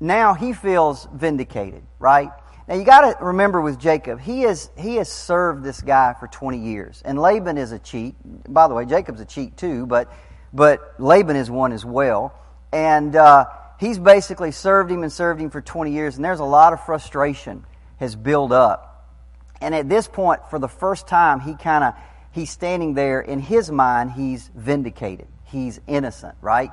now 0.00 0.34
he 0.34 0.52
feels 0.52 1.06
vindicated, 1.14 1.84
right? 2.00 2.32
Now 2.68 2.76
you 2.76 2.84
gotta 2.84 3.16
remember 3.22 3.60
with 3.60 3.78
Jacob, 3.78 4.20
he 4.20 4.44
is, 4.44 4.70
he 4.78 4.96
has 4.96 5.10
served 5.10 5.64
this 5.64 5.80
guy 5.80 6.14
for 6.18 6.28
20 6.28 6.58
years. 6.58 7.02
And 7.04 7.20
Laban 7.20 7.58
is 7.58 7.72
a 7.72 7.78
cheat. 7.78 8.14
By 8.48 8.68
the 8.68 8.74
way, 8.74 8.84
Jacob's 8.84 9.20
a 9.20 9.24
cheat 9.24 9.56
too, 9.56 9.86
but, 9.86 10.12
but 10.52 10.94
Laban 10.98 11.36
is 11.36 11.50
one 11.50 11.72
as 11.72 11.84
well. 11.84 12.32
And 12.72 13.16
uh, 13.16 13.46
he's 13.80 13.98
basically 13.98 14.52
served 14.52 14.90
him 14.90 15.02
and 15.02 15.12
served 15.12 15.40
him 15.40 15.50
for 15.50 15.60
20 15.60 15.92
years, 15.92 16.16
and 16.16 16.24
there's 16.24 16.40
a 16.40 16.44
lot 16.44 16.72
of 16.72 16.84
frustration 16.84 17.64
has 17.98 18.16
built 18.16 18.52
up. 18.52 18.88
And 19.60 19.74
at 19.74 19.88
this 19.88 20.08
point, 20.08 20.40
for 20.50 20.58
the 20.58 20.68
first 20.68 21.06
time, 21.06 21.40
he 21.40 21.54
kind 21.54 21.84
of 21.84 21.94
he's 22.32 22.50
standing 22.50 22.94
there. 22.94 23.20
In 23.20 23.38
his 23.38 23.70
mind, 23.70 24.12
he's 24.12 24.50
vindicated. 24.54 25.28
He's 25.44 25.80
innocent, 25.86 26.34
right? 26.40 26.70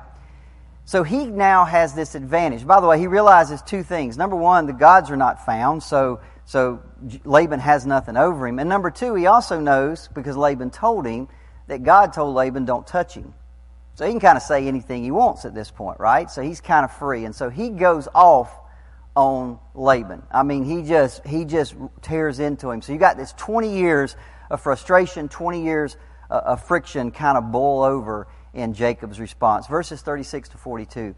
So 0.90 1.04
he 1.04 1.26
now 1.26 1.64
has 1.66 1.94
this 1.94 2.16
advantage. 2.16 2.66
By 2.66 2.80
the 2.80 2.88
way, 2.88 2.98
he 2.98 3.06
realizes 3.06 3.62
two 3.62 3.84
things. 3.84 4.18
Number 4.18 4.34
one, 4.34 4.66
the 4.66 4.72
gods 4.72 5.08
are 5.12 5.16
not 5.16 5.46
found, 5.46 5.84
so, 5.84 6.18
so 6.46 6.82
Laban 7.24 7.60
has 7.60 7.86
nothing 7.86 8.16
over 8.16 8.48
him. 8.48 8.58
And 8.58 8.68
number 8.68 8.90
two, 8.90 9.14
he 9.14 9.26
also 9.26 9.60
knows, 9.60 10.08
because 10.12 10.36
Laban 10.36 10.70
told 10.70 11.06
him, 11.06 11.28
that 11.68 11.84
God 11.84 12.12
told 12.12 12.34
Laban, 12.34 12.64
don't 12.64 12.84
touch 12.84 13.14
him. 13.14 13.34
So 13.94 14.04
he 14.04 14.10
can 14.10 14.18
kind 14.18 14.36
of 14.36 14.42
say 14.42 14.66
anything 14.66 15.04
he 15.04 15.12
wants 15.12 15.44
at 15.44 15.54
this 15.54 15.70
point, 15.70 16.00
right? 16.00 16.28
So 16.28 16.42
he's 16.42 16.60
kind 16.60 16.84
of 16.84 16.90
free. 16.90 17.24
And 17.24 17.36
so 17.36 17.50
he 17.50 17.68
goes 17.68 18.08
off 18.12 18.52
on 19.14 19.60
Laban. 19.76 20.24
I 20.28 20.42
mean, 20.42 20.64
he 20.64 20.82
just 20.82 21.24
he 21.24 21.44
just 21.44 21.76
tears 22.02 22.40
into 22.40 22.68
him. 22.68 22.82
So 22.82 22.92
you 22.92 22.98
got 22.98 23.16
this 23.16 23.32
20 23.34 23.78
years 23.78 24.16
of 24.50 24.60
frustration, 24.60 25.28
20 25.28 25.62
years 25.62 25.96
uh, 26.28 26.40
of 26.46 26.64
friction 26.64 27.12
kind 27.12 27.38
of 27.38 27.52
boil 27.52 27.84
over 27.84 28.26
in 28.52 28.74
Jacob's 28.74 29.20
response. 29.20 29.66
Verses 29.66 30.02
36 30.02 30.50
to 30.50 30.58
42. 30.58 31.14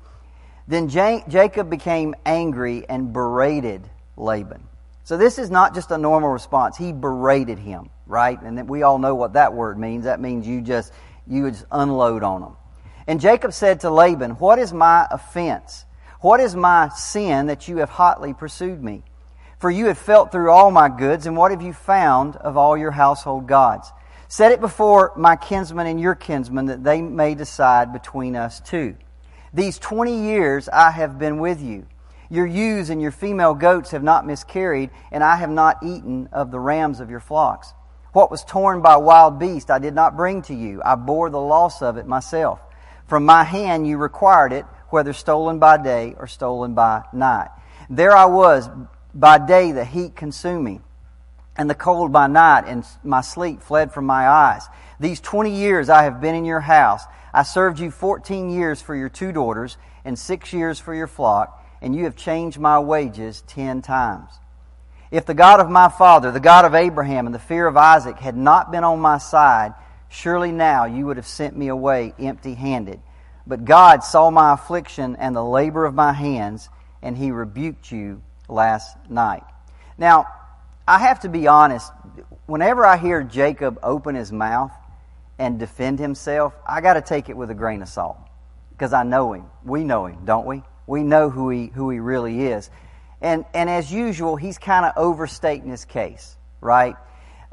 Then 0.68 0.88
Jacob 0.88 1.68
became 1.70 2.14
angry 2.24 2.86
and 2.88 3.12
berated 3.12 3.88
Laban. 4.16 4.68
So 5.04 5.16
this 5.16 5.38
is 5.38 5.50
not 5.50 5.74
just 5.74 5.90
a 5.90 5.98
normal 5.98 6.30
response. 6.30 6.76
He 6.76 6.92
berated 6.92 7.58
him, 7.58 7.90
right? 8.06 8.40
And 8.40 8.68
we 8.68 8.82
all 8.82 8.98
know 8.98 9.14
what 9.14 9.32
that 9.32 9.52
word 9.52 9.78
means. 9.78 10.04
That 10.04 10.20
means 10.20 10.46
you 10.46 10.60
just 10.60 10.92
you 11.26 11.50
just 11.50 11.64
unload 11.72 12.22
on 12.22 12.42
him. 12.42 12.56
And 13.06 13.20
Jacob 13.20 13.52
said 13.52 13.80
to 13.80 13.90
Laban, 13.90 14.32
"What 14.32 14.60
is 14.60 14.72
my 14.72 15.08
offense? 15.10 15.84
What 16.20 16.38
is 16.38 16.54
my 16.54 16.88
sin 16.90 17.46
that 17.46 17.66
you 17.66 17.78
have 17.78 17.90
hotly 17.90 18.32
pursued 18.32 18.82
me? 18.82 19.02
For 19.58 19.70
you 19.70 19.86
have 19.86 19.98
felt 19.98 20.30
through 20.30 20.50
all 20.50 20.70
my 20.70 20.88
goods, 20.88 21.26
and 21.26 21.36
what 21.36 21.50
have 21.50 21.62
you 21.62 21.72
found 21.72 22.36
of 22.36 22.56
all 22.56 22.76
your 22.76 22.92
household 22.92 23.48
gods? 23.48 23.92
Set 24.32 24.50
it 24.50 24.62
before 24.62 25.12
my 25.14 25.36
kinsmen 25.36 25.86
and 25.86 26.00
your 26.00 26.14
kinsmen 26.14 26.64
that 26.64 26.82
they 26.82 27.02
may 27.02 27.34
decide 27.34 27.92
between 27.92 28.34
us 28.34 28.60
two. 28.60 28.96
These 29.52 29.78
twenty 29.78 30.22
years 30.22 30.70
I 30.70 30.90
have 30.90 31.18
been 31.18 31.38
with 31.38 31.60
you. 31.60 31.86
Your 32.30 32.46
ewes 32.46 32.88
and 32.88 33.02
your 33.02 33.10
female 33.10 33.52
goats 33.52 33.90
have 33.90 34.02
not 34.02 34.26
miscarried, 34.26 34.88
and 35.10 35.22
I 35.22 35.36
have 35.36 35.50
not 35.50 35.82
eaten 35.82 36.30
of 36.32 36.50
the 36.50 36.58
rams 36.58 36.98
of 36.98 37.10
your 37.10 37.20
flocks. 37.20 37.74
What 38.14 38.30
was 38.30 38.42
torn 38.42 38.80
by 38.80 38.96
wild 38.96 39.38
beast 39.38 39.70
I 39.70 39.78
did 39.78 39.94
not 39.94 40.16
bring 40.16 40.40
to 40.44 40.54
you. 40.54 40.80
I 40.82 40.94
bore 40.94 41.28
the 41.28 41.38
loss 41.38 41.82
of 41.82 41.98
it 41.98 42.06
myself. 42.06 42.58
From 43.06 43.26
my 43.26 43.44
hand 43.44 43.86
you 43.86 43.98
required 43.98 44.54
it, 44.54 44.64
whether 44.88 45.12
stolen 45.12 45.58
by 45.58 45.76
day 45.76 46.14
or 46.16 46.26
stolen 46.26 46.72
by 46.72 47.02
night. 47.12 47.50
There 47.90 48.16
I 48.16 48.24
was 48.24 48.70
by 49.12 49.36
day, 49.36 49.72
the 49.72 49.84
heat 49.84 50.16
consumed 50.16 50.64
me, 50.64 50.80
and 51.56 51.68
the 51.68 51.74
cold 51.74 52.12
by 52.12 52.26
night, 52.26 52.64
and 52.66 52.84
my 53.02 53.20
sleep 53.20 53.62
fled 53.62 53.92
from 53.92 54.06
my 54.06 54.28
eyes. 54.28 54.66
These 55.00 55.20
twenty 55.20 55.54
years 55.54 55.88
I 55.88 56.04
have 56.04 56.20
been 56.20 56.34
in 56.34 56.44
your 56.44 56.60
house. 56.60 57.04
I 57.34 57.42
served 57.42 57.78
you 57.78 57.90
fourteen 57.90 58.50
years 58.50 58.80
for 58.80 58.94
your 58.94 59.08
two 59.08 59.32
daughters, 59.32 59.76
and 60.04 60.18
six 60.18 60.52
years 60.52 60.78
for 60.78 60.94
your 60.94 61.06
flock 61.06 61.60
and 61.82 61.96
you 61.96 62.04
have 62.04 62.16
changed 62.16 62.58
my 62.58 62.78
wages 62.78 63.42
ten 63.48 63.82
times. 63.82 64.30
If 65.10 65.26
the 65.26 65.34
God 65.34 65.60
of 65.60 65.68
my 65.68 65.88
father, 65.88 66.30
the 66.30 66.40
God 66.40 66.64
of 66.64 66.74
Abraham, 66.74 67.26
and 67.26 67.34
the 67.34 67.40
fear 67.40 67.66
of 67.66 67.76
Isaac 67.76 68.18
had 68.18 68.36
not 68.36 68.70
been 68.70 68.84
on 68.84 69.00
my 69.00 69.18
side, 69.18 69.74
surely 70.08 70.52
now 70.52 70.86
you 70.86 71.06
would 71.06 71.18
have 71.18 71.26
sent 71.26 71.56
me 71.56 71.68
away 71.68 72.14
empty 72.18 72.54
handed. 72.54 73.00
But 73.46 73.64
God 73.64 74.04
saw 74.04 74.30
my 74.30 74.54
affliction 74.54 75.16
and 75.16 75.34
the 75.34 75.44
labor 75.44 75.84
of 75.84 75.94
my 75.94 76.12
hands, 76.12 76.70
and 77.02 77.18
he 77.18 77.32
rebuked 77.32 77.90
you 77.90 78.22
last 78.48 78.96
night. 79.10 79.42
Now, 79.98 80.26
I 80.86 80.98
have 80.98 81.20
to 81.20 81.28
be 81.28 81.46
honest, 81.46 81.90
whenever 82.46 82.84
I 82.84 82.96
hear 82.96 83.22
Jacob 83.22 83.78
open 83.82 84.14
his 84.14 84.32
mouth 84.32 84.72
and 85.38 85.58
defend 85.58 85.98
himself, 85.98 86.54
I 86.66 86.80
got 86.80 86.94
to 86.94 87.02
take 87.02 87.28
it 87.28 87.36
with 87.36 87.50
a 87.50 87.54
grain 87.54 87.82
of 87.82 87.88
salt 87.88 88.18
because 88.70 88.92
I 88.92 89.04
know 89.04 89.32
him. 89.32 89.46
We 89.64 89.84
know 89.84 90.06
him, 90.06 90.24
don't 90.24 90.46
we? 90.46 90.62
We 90.86 91.02
know 91.04 91.30
who 91.30 91.50
he, 91.50 91.66
who 91.66 91.90
he 91.90 92.00
really 92.00 92.46
is. 92.46 92.68
And, 93.20 93.44
and 93.54 93.70
as 93.70 93.92
usual, 93.92 94.34
he's 94.34 94.58
kind 94.58 94.84
of 94.84 94.92
overstating 94.96 95.70
his 95.70 95.84
case, 95.84 96.36
right? 96.60 96.96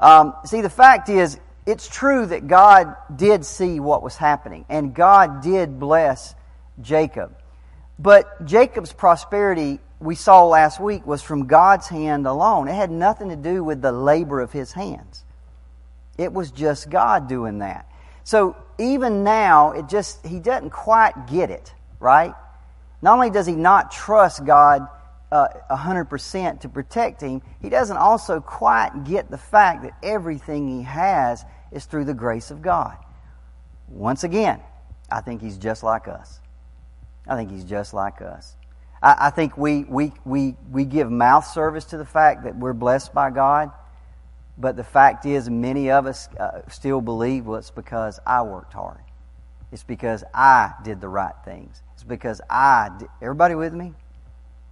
Um, 0.00 0.34
see, 0.44 0.60
the 0.60 0.70
fact 0.70 1.08
is, 1.08 1.38
it's 1.66 1.88
true 1.88 2.26
that 2.26 2.48
God 2.48 2.96
did 3.14 3.44
see 3.44 3.78
what 3.78 4.02
was 4.02 4.16
happening, 4.16 4.64
and 4.68 4.92
God 4.92 5.42
did 5.42 5.78
bless 5.78 6.34
Jacob. 6.80 7.36
But 7.98 8.44
Jacob's 8.44 8.92
prosperity, 8.92 9.78
we 10.00 10.14
saw 10.14 10.46
last 10.46 10.80
week, 10.80 11.06
was 11.06 11.22
from 11.22 11.46
God's 11.46 11.86
hand 11.88 12.26
alone. 12.26 12.68
It 12.68 12.74
had 12.74 12.90
nothing 12.90 13.28
to 13.28 13.36
do 13.36 13.62
with 13.62 13.82
the 13.82 13.92
labor 13.92 14.40
of 14.40 14.50
his 14.50 14.72
hands. 14.72 15.24
It 16.16 16.32
was 16.32 16.50
just 16.50 16.90
God 16.90 17.28
doing 17.28 17.58
that. 17.58 17.86
So 18.24 18.56
even 18.78 19.24
now, 19.24 19.72
it 19.72 19.88
just, 19.88 20.24
he 20.26 20.40
doesn't 20.40 20.70
quite 20.70 21.26
get 21.26 21.50
it, 21.50 21.72
right? 21.98 22.34
Not 23.02 23.14
only 23.14 23.30
does 23.30 23.46
he 23.46 23.54
not 23.54 23.90
trust 23.90 24.44
God 24.44 24.88
uh, 25.30 25.48
100% 25.70 26.60
to 26.60 26.68
protect 26.68 27.20
him, 27.20 27.42
he 27.60 27.68
doesn't 27.68 27.96
also 27.96 28.40
quite 28.40 29.04
get 29.04 29.30
the 29.30 29.38
fact 29.38 29.82
that 29.82 29.92
everything 30.02 30.68
he 30.68 30.82
has 30.82 31.44
is 31.72 31.84
through 31.84 32.04
the 32.04 32.14
grace 32.14 32.50
of 32.50 32.62
God. 32.62 32.96
Once 33.88 34.24
again, 34.24 34.60
I 35.10 35.20
think 35.20 35.42
he's 35.42 35.58
just 35.58 35.82
like 35.82 36.08
us. 36.08 36.40
I 37.26 37.36
think 37.36 37.50
he's 37.50 37.64
just 37.64 37.92
like 37.92 38.22
us. 38.22 38.56
I, 39.02 39.16
I 39.26 39.30
think 39.30 39.56
we, 39.56 39.84
we, 39.84 40.12
we, 40.24 40.56
we 40.70 40.84
give 40.84 41.10
mouth 41.10 41.46
service 41.46 41.86
to 41.86 41.98
the 41.98 42.04
fact 42.04 42.44
that 42.44 42.56
we're 42.56 42.72
blessed 42.72 43.14
by 43.14 43.30
God, 43.30 43.70
but 44.58 44.76
the 44.76 44.84
fact 44.84 45.26
is, 45.26 45.48
many 45.48 45.90
of 45.90 46.06
us 46.06 46.28
uh, 46.38 46.62
still 46.68 47.00
believe, 47.00 47.46
well, 47.46 47.58
it's 47.58 47.70
because 47.70 48.20
I 48.26 48.42
worked 48.42 48.74
hard. 48.74 49.00
It's 49.72 49.84
because 49.84 50.24
I 50.34 50.72
did 50.82 51.00
the 51.00 51.08
right 51.08 51.34
things. 51.44 51.82
It's 51.94 52.02
because 52.02 52.40
I 52.50 52.90
did. 52.98 53.08
Everybody 53.22 53.54
with 53.54 53.72
me? 53.72 53.94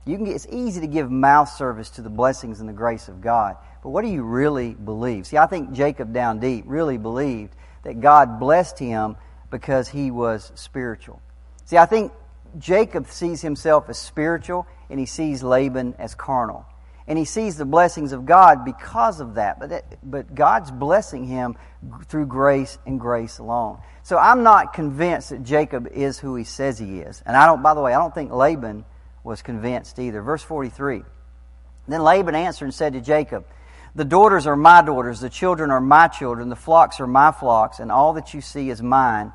You 0.05 0.17
can 0.17 0.25
get, 0.25 0.35
it's 0.35 0.47
easy 0.51 0.81
to 0.81 0.87
give 0.87 1.11
mouth 1.11 1.49
service 1.51 1.91
to 1.91 2.03
the 2.03 2.11
blessings 2.11 2.61
and 2.61 2.69
the 2.69 2.73
grace 2.73 3.09
of 3.09 3.21
God. 3.21 3.57
But 3.83 3.91
what 3.91 4.03
do 4.03 4.09
you 4.09 4.23
really 4.23 4.75
believe? 4.75 5.27
See, 5.27 5.37
I 5.37 5.47
think 5.47 5.73
Jacob 5.73 6.13
down 6.13 6.41
deep 6.41 6.65
really 6.67 6.99
believed 6.99 7.55
that 7.85 8.01
God 8.01 8.41
blessed 8.41 8.79
him 8.79 9.17
because 9.51 9.89
he 9.89 10.11
was 10.11 10.51
spiritual. 10.55 11.21
See, 11.65 11.77
I 11.77 11.87
think 11.87 12.13
Jacob 12.59 13.09
sees 13.09 13.43
himself 13.43 13.89
as 13.89 13.99
spiritual 13.99 14.67
and 14.89 14.99
he 14.99 15.07
sees 15.07 15.43
Laban 15.43 15.95
as 15.99 16.15
carnal 16.15 16.67
and 17.09 17.19
he 17.19 17.25
sees 17.25 17.57
the 17.57 17.65
blessings 17.65 18.13
of 18.13 18.27
God 18.27 18.67
because 18.67 19.19
of 19.19 19.35
that. 19.37 19.59
But, 19.59 19.71
that, 19.71 19.99
but 20.03 20.35
God's 20.35 20.71
blessing 20.71 21.25
him 21.25 21.57
through 22.07 22.27
grace 22.27 22.79
and 22.87 23.01
grace 23.01 23.39
alone. 23.39 23.79
So 24.03 24.19
I'm 24.19 24.43
not 24.43 24.75
convinced 24.75 25.31
that 25.31 25.43
Jacob 25.43 25.89
is 25.89 26.19
who 26.19 26.37
he 26.37 26.45
says 26.45 26.79
he 26.79 27.01
is. 27.01 27.23
And 27.25 27.35
I 27.35 27.47
don't, 27.47 27.63
by 27.63 27.73
the 27.73 27.81
way, 27.81 27.95
I 27.95 27.99
don't 27.99 28.15
think 28.15 28.31
Laban 28.31 28.85
was 29.25 29.41
convinced 29.41 29.99
either. 29.99 30.21
Verse 30.21 30.43
43. 30.43 31.03
Then 31.89 32.03
Laban 32.03 32.35
answered 32.35 32.67
and 32.67 32.75
said 32.75 32.93
to 32.93 33.01
Jacob, 33.01 33.47
The 33.95 34.05
daughters 34.05 34.47
are 34.47 34.57
my 34.57 34.83
daughters, 34.83 35.21
the 35.21 35.31
children 35.31 35.71
are 35.71 35.81
my 35.81 36.09
children, 36.09 36.51
the 36.51 36.57
flocks 36.57 37.01
are 37.01 37.07
my 37.07 37.33
flocks, 37.33 37.81
and 37.81 37.91
all 37.91 38.13
that 38.13 38.35
you 38.35 38.43
see 38.43 38.69
is 38.69 38.83
mine. 38.83 39.33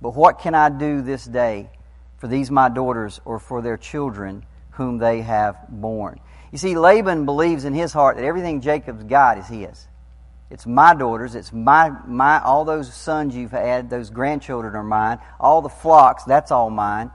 But 0.00 0.16
what 0.16 0.40
can 0.40 0.56
I 0.56 0.70
do 0.70 1.02
this 1.02 1.24
day 1.24 1.70
for 2.22 2.28
these 2.28 2.52
my 2.52 2.68
daughters 2.68 3.20
or 3.24 3.40
for 3.40 3.62
their 3.62 3.76
children 3.76 4.46
whom 4.70 4.98
they 4.98 5.22
have 5.22 5.56
born. 5.68 6.20
You 6.52 6.58
see, 6.58 6.76
Laban 6.76 7.24
believes 7.24 7.64
in 7.64 7.74
his 7.74 7.92
heart 7.92 8.14
that 8.14 8.24
everything 8.24 8.60
Jacob's 8.60 9.02
got 9.02 9.38
is 9.38 9.48
his. 9.48 9.88
It's 10.48 10.64
my 10.64 10.94
daughters. 10.94 11.34
It's 11.34 11.52
my, 11.52 11.90
my, 12.06 12.40
all 12.40 12.64
those 12.64 12.94
sons 12.94 13.34
you've 13.34 13.50
had, 13.50 13.90
those 13.90 14.10
grandchildren 14.10 14.76
are 14.76 14.84
mine. 14.84 15.18
All 15.40 15.62
the 15.62 15.68
flocks, 15.68 16.22
that's 16.22 16.52
all 16.52 16.70
mine. 16.70 17.10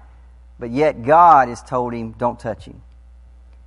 But 0.60 0.72
yet 0.72 1.04
God 1.04 1.48
has 1.48 1.64
told 1.64 1.94
him, 1.94 2.12
don't 2.12 2.38
touch 2.38 2.66
him. 2.66 2.82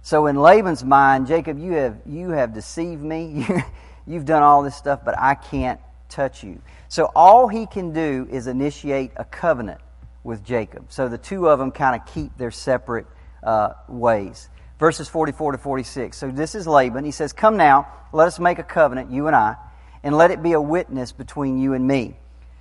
So 0.02 0.26
in 0.26 0.36
Laban's 0.36 0.84
mind, 0.84 1.26
Jacob, 1.26 1.58
you 1.58 1.72
have, 1.72 2.02
you 2.04 2.32
have 2.32 2.52
deceived 2.52 3.02
me. 3.02 3.46
You've 4.06 4.26
done 4.26 4.42
all 4.42 4.62
this 4.62 4.76
stuff, 4.76 5.06
but 5.06 5.18
I 5.18 5.36
can't 5.36 5.80
touch 6.10 6.44
you. 6.44 6.60
So 6.88 7.10
all 7.16 7.48
he 7.48 7.64
can 7.64 7.94
do 7.94 8.28
is 8.30 8.46
initiate 8.46 9.12
a 9.16 9.24
covenant 9.24 9.80
with 10.22 10.44
Jacob. 10.44 10.92
So 10.92 11.08
the 11.08 11.18
two 11.18 11.48
of 11.48 11.58
them 11.58 11.70
kind 11.70 12.00
of 12.00 12.06
keep 12.06 12.36
their 12.36 12.50
separate 12.50 13.06
uh, 13.42 13.72
ways 13.88 14.48
verses 14.80 15.08
44 15.08 15.52
to 15.52 15.58
46. 15.58 16.16
So 16.16 16.30
this 16.30 16.56
is 16.56 16.66
Laban. 16.66 17.04
He 17.04 17.12
says, 17.12 17.32
Come 17.32 17.56
now, 17.56 17.86
let 18.12 18.26
us 18.26 18.40
make 18.40 18.58
a 18.58 18.64
covenant, 18.64 19.12
you 19.12 19.28
and 19.28 19.36
I, 19.36 19.56
and 20.02 20.16
let 20.16 20.32
it 20.32 20.42
be 20.42 20.52
a 20.52 20.60
witness 20.60 21.12
between 21.12 21.58
you 21.58 21.74
and 21.74 21.86
me. 21.86 22.16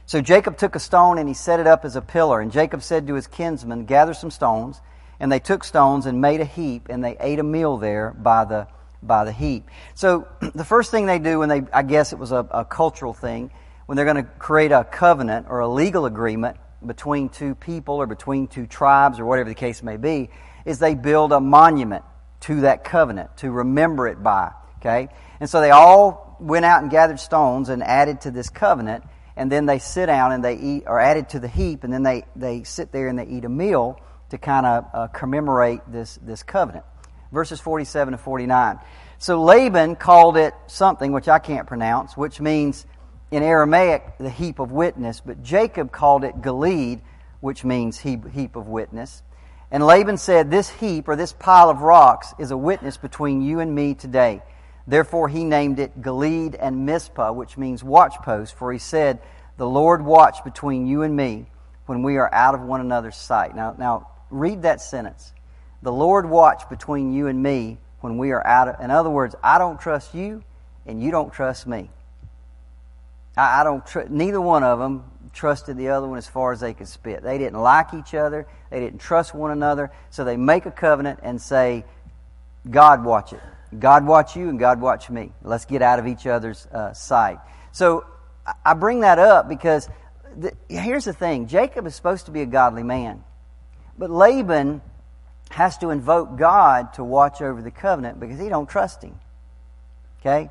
So 0.06 0.22
Jacob 0.22 0.58
took 0.58 0.76
a 0.76 0.80
stone 0.80 1.18
and 1.18 1.28
he 1.28 1.34
set 1.34 1.60
it 1.60 1.68
up 1.68 1.86
as 1.86 1.96
a 1.96 2.02
pillar. 2.02 2.42
And 2.42 2.52
Jacob 2.52 2.84
said 2.84 3.08
to 3.08 3.16
his 3.16 3.26
kinsmen, 3.26 3.86
Gather 3.86 4.14
some 4.14 4.30
stones. 4.30 4.82
And 5.22 5.32
they 5.32 5.40
took 5.40 5.66
stones 5.66 6.06
and 6.06 6.22
made 6.22 6.40
a 6.40 6.46
heap, 6.46 6.88
and 6.90 7.04
they 7.04 7.18
ate 7.20 7.40
a 7.40 7.44
meal 7.44 7.76
there 7.76 8.12
by 8.12 8.46
the, 8.46 8.68
by 9.04 9.26
the 9.26 9.34
heap. 9.34 9.68
So 9.96 10.30
the 10.56 10.64
first 10.64 10.92
thing 10.92 11.08
they 11.08 11.20
do 11.20 11.40
when 11.40 11.50
they, 11.50 11.64
I 11.74 11.84
guess 11.84 12.14
it 12.14 12.20
was 12.20 12.32
a, 12.32 12.48
a 12.52 12.64
cultural 12.64 13.14
thing, 13.14 13.52
when 13.86 13.98
they're 13.98 14.06
going 14.06 14.24
to 14.24 14.32
create 14.40 14.72
a 14.72 14.86
covenant 14.86 15.48
or 15.50 15.60
a 15.60 15.68
legal 15.68 16.06
agreement 16.06 16.56
between 16.86 17.30
two 17.30 17.56
people 17.56 17.96
or 17.96 18.08
between 18.08 18.48
two 18.48 18.68
tribes 18.68 19.20
or 19.20 19.26
whatever 19.26 19.50
the 19.50 19.56
case 19.56 19.84
may 19.84 19.98
be, 19.98 20.30
is 20.66 20.80
they 20.80 20.96
build 20.96 21.32
a 21.32 21.40
monument 21.40 22.04
to 22.42 22.62
that 22.62 22.84
covenant 22.84 23.36
to 23.38 23.52
remember 23.52 24.08
it 24.08 24.22
by. 24.22 24.52
Okay? 24.78 25.10
And 25.40 25.50
so 25.50 25.62
they 25.62 25.72
all 25.72 26.38
went 26.40 26.66
out 26.66 26.82
and 26.82 26.92
gathered 26.92 27.20
stones 27.20 27.70
and 27.70 27.84
added 27.84 28.22
to 28.22 28.32
this 28.32 28.50
covenant. 28.50 29.04
and 29.36 29.50
then 29.50 29.66
they 29.66 29.80
sit 29.80 30.08
down 30.08 30.34
and 30.34 30.44
they 30.44 30.58
eat, 30.58 30.88
are 30.88 31.00
added 31.00 31.30
to 31.30 31.40
the 31.40 31.48
heap, 31.48 31.86
and 31.86 31.94
then 31.94 32.04
they, 32.04 32.26
they 32.36 32.64
sit 32.64 32.92
there 32.92 33.08
and 33.08 33.18
they 33.18 33.26
eat 33.26 33.46
a 33.46 33.50
meal 33.50 33.98
to 34.30 34.38
kind 34.38 34.66
of 34.66 34.86
uh, 34.94 35.08
commemorate 35.08 35.80
this, 35.88 36.20
this 36.22 36.44
covenant. 36.44 36.86
Verses 37.32 37.60
47 37.60 38.12
to 38.14 38.18
49. 38.18 38.80
So 39.18 39.42
Laban 39.42 39.96
called 39.96 40.38
it 40.38 40.54
something 40.68 41.12
which 41.12 41.28
I 41.28 41.40
can't 41.40 41.68
pronounce, 41.68 42.18
which 42.18 42.42
means 42.42 42.86
in 43.32 43.44
Aramaic 43.44 44.18
the 44.18 44.30
heap 44.30 44.60
of 44.60 44.72
witness, 44.72 45.22
but 45.24 45.44
Jacob 45.44 45.92
called 45.92 46.24
it 46.24 46.42
Gilead, 46.42 47.02
which 47.42 47.64
means 47.64 48.00
heap, 48.00 48.56
of 48.56 48.68
witness. 48.68 49.24
And 49.72 49.86
Laban 49.86 50.18
said, 50.18 50.50
This 50.50 50.70
heap 50.70 51.08
or 51.08 51.16
this 51.16 51.34
pile 51.34 51.70
of 51.70 51.82
rocks 51.82 52.34
is 52.40 52.52
a 52.52 52.58
witness 52.58 52.98
between 52.98 53.42
you 53.42 53.60
and 53.60 53.74
me 53.74 53.94
today. 53.94 54.42
Therefore 54.88 55.30
he 55.30 55.44
named 55.44 55.80
it 55.80 56.02
Gilead 56.02 56.56
and 56.56 56.86
Mizpah, 56.86 57.32
which 57.32 57.58
means 57.58 57.84
watchpost, 57.84 58.54
for 58.54 58.74
he 58.74 58.80
said, 58.80 59.20
The 59.58 59.68
Lord 59.68 60.04
watch 60.04 60.44
between 60.44 60.88
you 60.88 61.04
and 61.04 61.16
me 61.16 61.46
when 61.86 62.02
we 62.02 62.18
are 62.18 62.34
out 62.34 62.56
of 62.56 62.62
one 62.62 62.82
another's 62.82 63.16
sight. 63.16 63.56
Now, 63.56 63.76
now 63.78 64.08
read 64.32 64.64
that 64.64 64.82
sentence. 64.82 65.34
The 65.82 65.92
Lord 65.92 66.28
watch 66.28 66.68
between 66.70 67.14
you 67.14 67.28
and 67.28 67.42
me 67.42 67.78
when 68.02 68.18
we 68.18 68.32
are 68.32 68.46
out 68.46 68.68
of. 68.68 68.82
In 68.82 68.92
other 68.92 69.10
words, 69.10 69.36
I 69.44 69.58
don't 69.60 69.80
trust 69.80 70.14
you, 70.14 70.44
and 70.86 71.02
you 71.02 71.12
don't 71.12 71.32
trust 71.32 71.68
me. 71.68 71.90
I, 73.40 73.62
I 73.62 73.64
don't. 73.64 73.86
Tr- 73.86 74.10
neither 74.10 74.42
one 74.42 74.64
of 74.64 74.80
them 74.80 75.04
trusted 75.34 75.78
the 75.78 75.90
other 75.90 76.08
one 76.08 76.18
as 76.18 76.28
far 76.28 76.52
as 76.52 76.60
they 76.60 76.74
could 76.74 76.88
spit. 76.88 77.24
They 77.24 77.38
didn't 77.38 77.60
like 77.62 77.94
each 77.94 78.14
other. 78.14 78.46
They 78.70 78.80
didn't 78.80 79.00
trust 79.00 79.34
one 79.34 79.52
another. 79.52 79.92
So 80.10 80.24
they 80.24 80.38
make 80.38 80.66
a 80.66 80.72
covenant 80.72 81.20
and 81.24 81.42
say, 81.42 81.86
God 82.70 83.04
watch 83.04 83.34
it. 83.34 83.40
God 83.78 84.06
watch 84.06 84.36
you 84.36 84.50
and 84.50 84.60
God 84.60 84.82
watch 84.82 85.10
me. 85.10 85.32
Let's 85.44 85.66
get 85.66 85.82
out 85.82 86.00
of 86.00 86.08
each 86.08 86.26
other's 86.26 86.66
uh, 86.68 86.94
sight. 86.94 87.40
So 87.72 88.06
I 88.66 88.74
bring 88.74 89.02
that 89.02 89.20
up 89.20 89.48
because 89.48 89.88
the, 90.36 90.54
here's 90.68 91.06
the 91.06 91.14
thing 91.14 91.48
Jacob 91.48 91.86
is 91.86 91.96
supposed 91.96 92.26
to 92.26 92.32
be 92.32 92.42
a 92.42 92.46
godly 92.46 92.84
man. 92.84 93.24
But 93.98 94.10
Laban 94.10 94.82
has 95.52 95.78
to 95.80 95.90
invoke 95.90 96.38
God 96.38 96.94
to 96.94 97.04
watch 97.04 97.42
over 97.42 97.62
the 97.62 97.72
covenant 97.72 98.20
because 98.20 98.40
he 98.40 98.50
don't 98.50 98.68
trust 98.70 99.04
him. 99.04 99.20
Okay? 100.20 100.50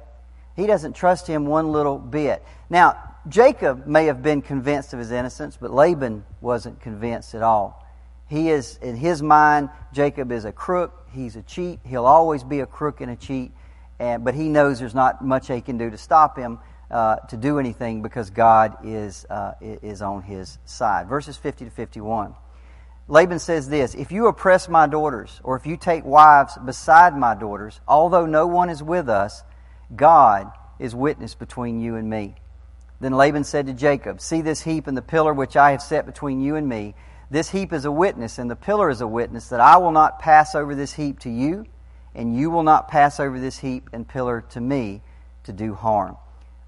He 0.58 0.66
doesn't 0.66 0.94
trust 0.94 1.28
him 1.28 1.46
one 1.46 1.70
little 1.70 1.98
bit. 1.98 2.44
Now, 2.68 2.96
Jacob 3.28 3.86
may 3.86 4.06
have 4.06 4.24
been 4.24 4.42
convinced 4.42 4.92
of 4.92 4.98
his 4.98 5.12
innocence, 5.12 5.56
but 5.56 5.72
Laban 5.72 6.24
wasn't 6.40 6.80
convinced 6.80 7.36
at 7.36 7.44
all. 7.44 7.86
He 8.28 8.50
is, 8.50 8.76
in 8.82 8.96
his 8.96 9.22
mind, 9.22 9.70
Jacob 9.92 10.32
is 10.32 10.44
a 10.44 10.50
crook. 10.50 11.06
He's 11.12 11.36
a 11.36 11.42
cheat. 11.42 11.78
He'll 11.86 12.06
always 12.06 12.42
be 12.42 12.58
a 12.58 12.66
crook 12.66 13.00
and 13.00 13.08
a 13.08 13.14
cheat. 13.14 13.52
And, 14.00 14.24
but 14.24 14.34
he 14.34 14.48
knows 14.48 14.80
there's 14.80 14.96
not 14.96 15.24
much 15.24 15.46
he 15.46 15.60
can 15.60 15.78
do 15.78 15.90
to 15.90 15.96
stop 15.96 16.36
him 16.36 16.58
uh, 16.90 17.16
to 17.28 17.36
do 17.36 17.60
anything 17.60 18.02
because 18.02 18.30
God 18.30 18.78
is, 18.82 19.26
uh, 19.30 19.52
is 19.60 20.02
on 20.02 20.22
his 20.22 20.58
side. 20.64 21.08
Verses 21.08 21.36
50 21.36 21.66
to 21.66 21.70
51. 21.70 22.34
Laban 23.06 23.38
says 23.38 23.68
this 23.68 23.94
If 23.94 24.10
you 24.10 24.26
oppress 24.26 24.68
my 24.68 24.88
daughters, 24.88 25.40
or 25.44 25.54
if 25.54 25.66
you 25.66 25.76
take 25.76 26.04
wives 26.04 26.58
beside 26.64 27.16
my 27.16 27.36
daughters, 27.36 27.80
although 27.86 28.26
no 28.26 28.48
one 28.48 28.70
is 28.70 28.82
with 28.82 29.08
us, 29.08 29.44
God 29.94 30.50
is 30.78 30.94
witness 30.94 31.34
between 31.34 31.80
you 31.80 31.96
and 31.96 32.08
me. 32.08 32.34
Then 33.00 33.12
Laban 33.12 33.44
said 33.44 33.66
to 33.66 33.72
Jacob, 33.72 34.20
See 34.20 34.40
this 34.40 34.62
heap 34.62 34.86
and 34.86 34.96
the 34.96 35.02
pillar 35.02 35.32
which 35.32 35.56
I 35.56 35.70
have 35.70 35.82
set 35.82 36.06
between 36.06 36.40
you 36.40 36.56
and 36.56 36.68
me. 36.68 36.94
This 37.30 37.50
heap 37.50 37.72
is 37.72 37.84
a 37.84 37.92
witness, 37.92 38.38
and 38.38 38.50
the 38.50 38.56
pillar 38.56 38.90
is 38.90 39.00
a 39.00 39.06
witness, 39.06 39.48
that 39.48 39.60
I 39.60 39.76
will 39.76 39.92
not 39.92 40.18
pass 40.18 40.54
over 40.54 40.74
this 40.74 40.94
heap 40.94 41.20
to 41.20 41.30
you, 41.30 41.66
and 42.14 42.34
you 42.34 42.50
will 42.50 42.62
not 42.62 42.88
pass 42.88 43.20
over 43.20 43.38
this 43.38 43.58
heap 43.58 43.90
and 43.92 44.08
pillar 44.08 44.40
to 44.50 44.60
me 44.60 45.02
to 45.44 45.52
do 45.52 45.74
harm. 45.74 46.16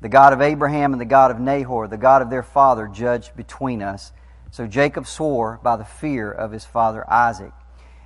The 0.00 0.08
God 0.08 0.32
of 0.32 0.40
Abraham 0.40 0.92
and 0.92 1.00
the 1.00 1.06
God 1.06 1.30
of 1.30 1.40
Nahor, 1.40 1.88
the 1.88 1.96
God 1.96 2.22
of 2.22 2.30
their 2.30 2.42
father, 2.42 2.86
judged 2.88 3.36
between 3.36 3.82
us. 3.82 4.12
So 4.50 4.66
Jacob 4.66 5.06
swore 5.06 5.60
by 5.62 5.76
the 5.76 5.84
fear 5.84 6.30
of 6.30 6.52
his 6.52 6.64
father 6.64 7.10
Isaac. 7.10 7.52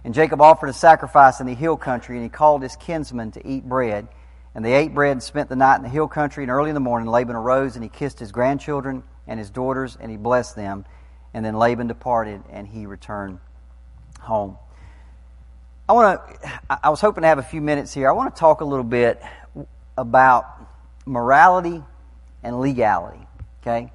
And 0.04 0.14
Jacob 0.14 0.40
offered 0.40 0.68
a 0.68 0.74
sacrifice 0.74 1.40
in 1.40 1.46
the 1.46 1.54
hill 1.54 1.76
country, 1.76 2.16
and 2.16 2.24
he 2.24 2.28
called 2.28 2.62
his 2.62 2.76
kinsmen 2.76 3.32
to 3.32 3.46
eat 3.46 3.68
bread. 3.68 4.08
And 4.54 4.64
they 4.64 4.74
ate 4.74 4.94
bread 4.94 5.12
and 5.12 5.22
spent 5.22 5.48
the 5.48 5.56
night 5.56 5.76
in 5.76 5.82
the 5.82 5.88
hill 5.88 6.08
country. 6.08 6.44
And 6.44 6.50
early 6.50 6.70
in 6.70 6.74
the 6.74 6.80
morning, 6.80 7.08
Laban 7.08 7.34
arose 7.34 7.74
and 7.74 7.82
he 7.82 7.88
kissed 7.88 8.18
his 8.18 8.30
grandchildren 8.30 9.02
and 9.26 9.38
his 9.38 9.50
daughters, 9.50 9.96
and 9.98 10.10
he 10.10 10.16
blessed 10.16 10.54
them. 10.54 10.84
And 11.32 11.44
then 11.44 11.54
Laban 11.54 11.88
departed 11.88 12.42
and 12.50 12.66
he 12.66 12.86
returned 12.86 13.40
home. 14.20 14.58
I 15.88 15.92
want 15.92 16.20
to, 16.42 16.58
I 16.82 16.88
was 16.90 17.00
hoping 17.00 17.22
to 17.22 17.28
have 17.28 17.38
a 17.38 17.42
few 17.42 17.60
minutes 17.60 17.92
here. 17.92 18.08
I 18.08 18.12
want 18.12 18.34
to 18.34 18.38
talk 18.38 18.60
a 18.60 18.64
little 18.64 18.84
bit 18.84 19.20
about 19.98 20.46
morality 21.04 21.82
and 22.42 22.60
legality. 22.60 23.26
Okay? 23.60 23.92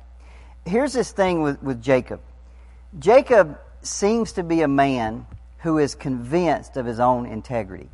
Here's 0.66 0.94
this 0.94 1.12
thing 1.12 1.42
with, 1.42 1.62
with 1.64 1.82
Jacob 1.82 2.22
Jacob 2.98 3.60
seems 3.82 4.34
to 4.34 4.44
be 4.44 4.62
a 4.62 4.68
man 4.68 5.26
who 5.60 5.78
is 5.78 5.96
convinced 5.96 6.78
of 6.78 6.86
his 6.86 7.00
own 7.00 7.26
integrity. 7.26 7.90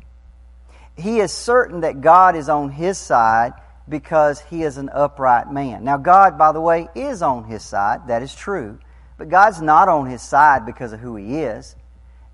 He 0.96 1.20
is 1.20 1.32
certain 1.32 1.80
that 1.80 2.00
God 2.00 2.36
is 2.36 2.48
on 2.48 2.70
his 2.70 2.98
side 2.98 3.52
because 3.88 4.40
he 4.40 4.62
is 4.62 4.78
an 4.78 4.88
upright 4.92 5.52
man. 5.52 5.84
Now, 5.84 5.96
God, 5.96 6.38
by 6.38 6.52
the 6.52 6.60
way, 6.60 6.88
is 6.94 7.22
on 7.22 7.44
his 7.44 7.62
side. 7.62 8.08
That 8.08 8.22
is 8.22 8.34
true. 8.34 8.78
But 9.18 9.28
God's 9.28 9.62
not 9.62 9.88
on 9.88 10.06
his 10.06 10.22
side 10.22 10.66
because 10.66 10.92
of 10.92 11.00
who 11.00 11.16
he 11.16 11.38
is. 11.40 11.76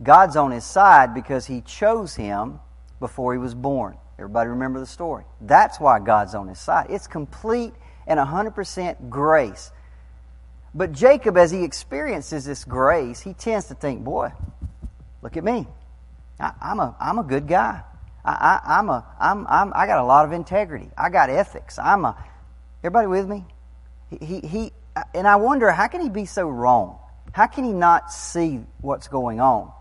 God's 0.03 0.37
on 0.37 0.51
his 0.51 0.65
side 0.65 1.15
because 1.15 1.47
he 1.47 1.61
chose 1.61 2.15
him 2.15 2.61
before 3.01 3.33
he 3.33 3.39
was 3.39 3.55
born. 3.55 3.97
Everybody 4.19 4.51
remember 4.51 4.81
the 4.81 4.87
story. 4.87 5.25
That's 5.41 5.79
why 5.79 5.99
God's 6.01 6.35
on 6.35 6.49
his 6.49 6.59
side. 6.59 6.87
It's 6.91 7.07
complete 7.07 7.73
and 8.07 8.19
100% 8.19 9.11
grace. 9.11 9.71
But 10.75 10.93
Jacob, 10.93 11.37
as 11.37 11.51
he 11.51 11.65
experiences 11.65 12.45
this 12.45 12.65
grace, 12.65 13.21
he 13.21 13.35
tends 13.35 13.67
to 13.67 13.75
think, 13.75 14.03
boy, 14.03 14.33
look 15.21 15.37
at 15.37 15.45
me. 15.45 15.67
I, 16.41 16.53
am 16.63 16.81
a, 16.81 16.97
I'm 16.99 17.19
a 17.19 17.23
good 17.23 17.47
guy. 17.47 17.83
I, 18.25 18.31
I, 18.65 18.79
I'm 18.79 18.89
a, 18.89 19.07
I'm, 19.19 19.47
I'm, 19.49 19.73
I 19.75 19.87
got 19.87 19.99
a 19.99 20.05
lot 20.05 20.25
of 20.25 20.33
integrity. 20.33 20.91
I 20.97 21.11
got 21.11 21.31
ethics. 21.31 21.79
I'm 21.79 22.05
a, 22.05 22.17
everybody 22.83 23.07
with 23.07 23.29
me? 23.29 23.45
He, 24.11 24.25
he, 24.25 24.47
he 24.47 24.73
uh, 24.95 25.03
and 25.15 25.27
I 25.27 25.37
wonder, 25.37 25.71
how 25.71 25.89
can 25.89 26.01
he 26.01 26.09
be 26.09 26.27
so 26.27 26.49
wrong? 26.49 26.99
How 27.33 27.47
can 27.47 27.65
he 27.65 27.73
not 27.73 28.13
see 28.13 28.61
what's 28.81 29.09
going 29.09 29.41
on? 29.41 29.73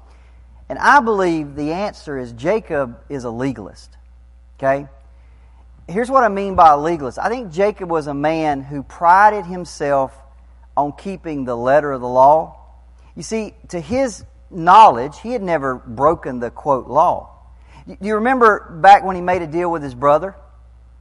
And 0.70 0.80
I 0.80 1.02
believe 1.02 1.56
the 1.56 1.74
answer 1.74 2.18
is 2.18 2.32
Jacob 2.32 2.98
is 3.10 3.26
a 3.26 3.30
legalist. 3.30 3.98
Okay? 4.58 4.88
Here's 5.90 6.10
what 6.10 6.24
I 6.24 6.30
mean 6.30 6.56
by 6.56 6.70
a 6.70 6.78
legalist. 6.78 7.20
I 7.20 7.28
think 7.28 7.52
Jacob 7.52 7.90
was 7.90 8.08
a 8.08 8.14
man 8.14 8.62
who 8.62 8.82
prided 8.82 9.46
himself 9.46 10.16
on 10.78 10.94
keeping 10.94 11.44
the 11.44 11.56
letter 11.56 11.92
of 11.92 12.00
the 12.00 12.08
law. 12.08 12.58
You 13.16 13.24
see, 13.24 13.54
to 13.70 13.82
his 13.82 14.24
knowledge, 14.50 15.20
he 15.20 15.32
had 15.32 15.42
never 15.42 15.76
broken 15.76 16.40
the 16.40 16.50
quote 16.50 16.88
law. 16.88 17.41
Do 17.88 17.98
you 18.02 18.16
remember 18.16 18.78
back 18.82 19.04
when 19.04 19.16
he 19.16 19.22
made 19.22 19.42
a 19.42 19.48
deal 19.48 19.72
with 19.72 19.84
his 19.84 19.96
brother? 19.96 20.36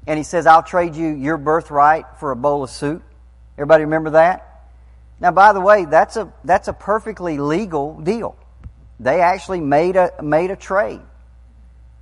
And 0.07 0.19
he 0.19 0.23
says, 0.23 0.47
I'll 0.47 0.63
trade 0.63 0.97
you 0.97 1.09
your 1.09 1.37
birthright 1.37 2.05
for 2.19 2.31
a 2.31 2.37
bowl 2.37 2.65
of 2.65 2.71
soup. 2.71 3.03
Everybody 3.57 3.85
remember 3.85 4.11
that? 4.11 4.47
Now, 5.21 5.31
by 5.31 5.53
the 5.53 5.61
way, 5.61 5.85
that's 5.85 6.17
a, 6.17 6.33
that's 6.45 6.69
a 6.69 6.73
perfectly 6.73 7.39
legal 7.39 8.01
deal. 8.01 8.37
They 8.99 9.21
actually 9.21 9.61
made 9.61 9.97
a, 9.97 10.13
made 10.23 10.51
a 10.51 10.57
trade. 10.57 11.01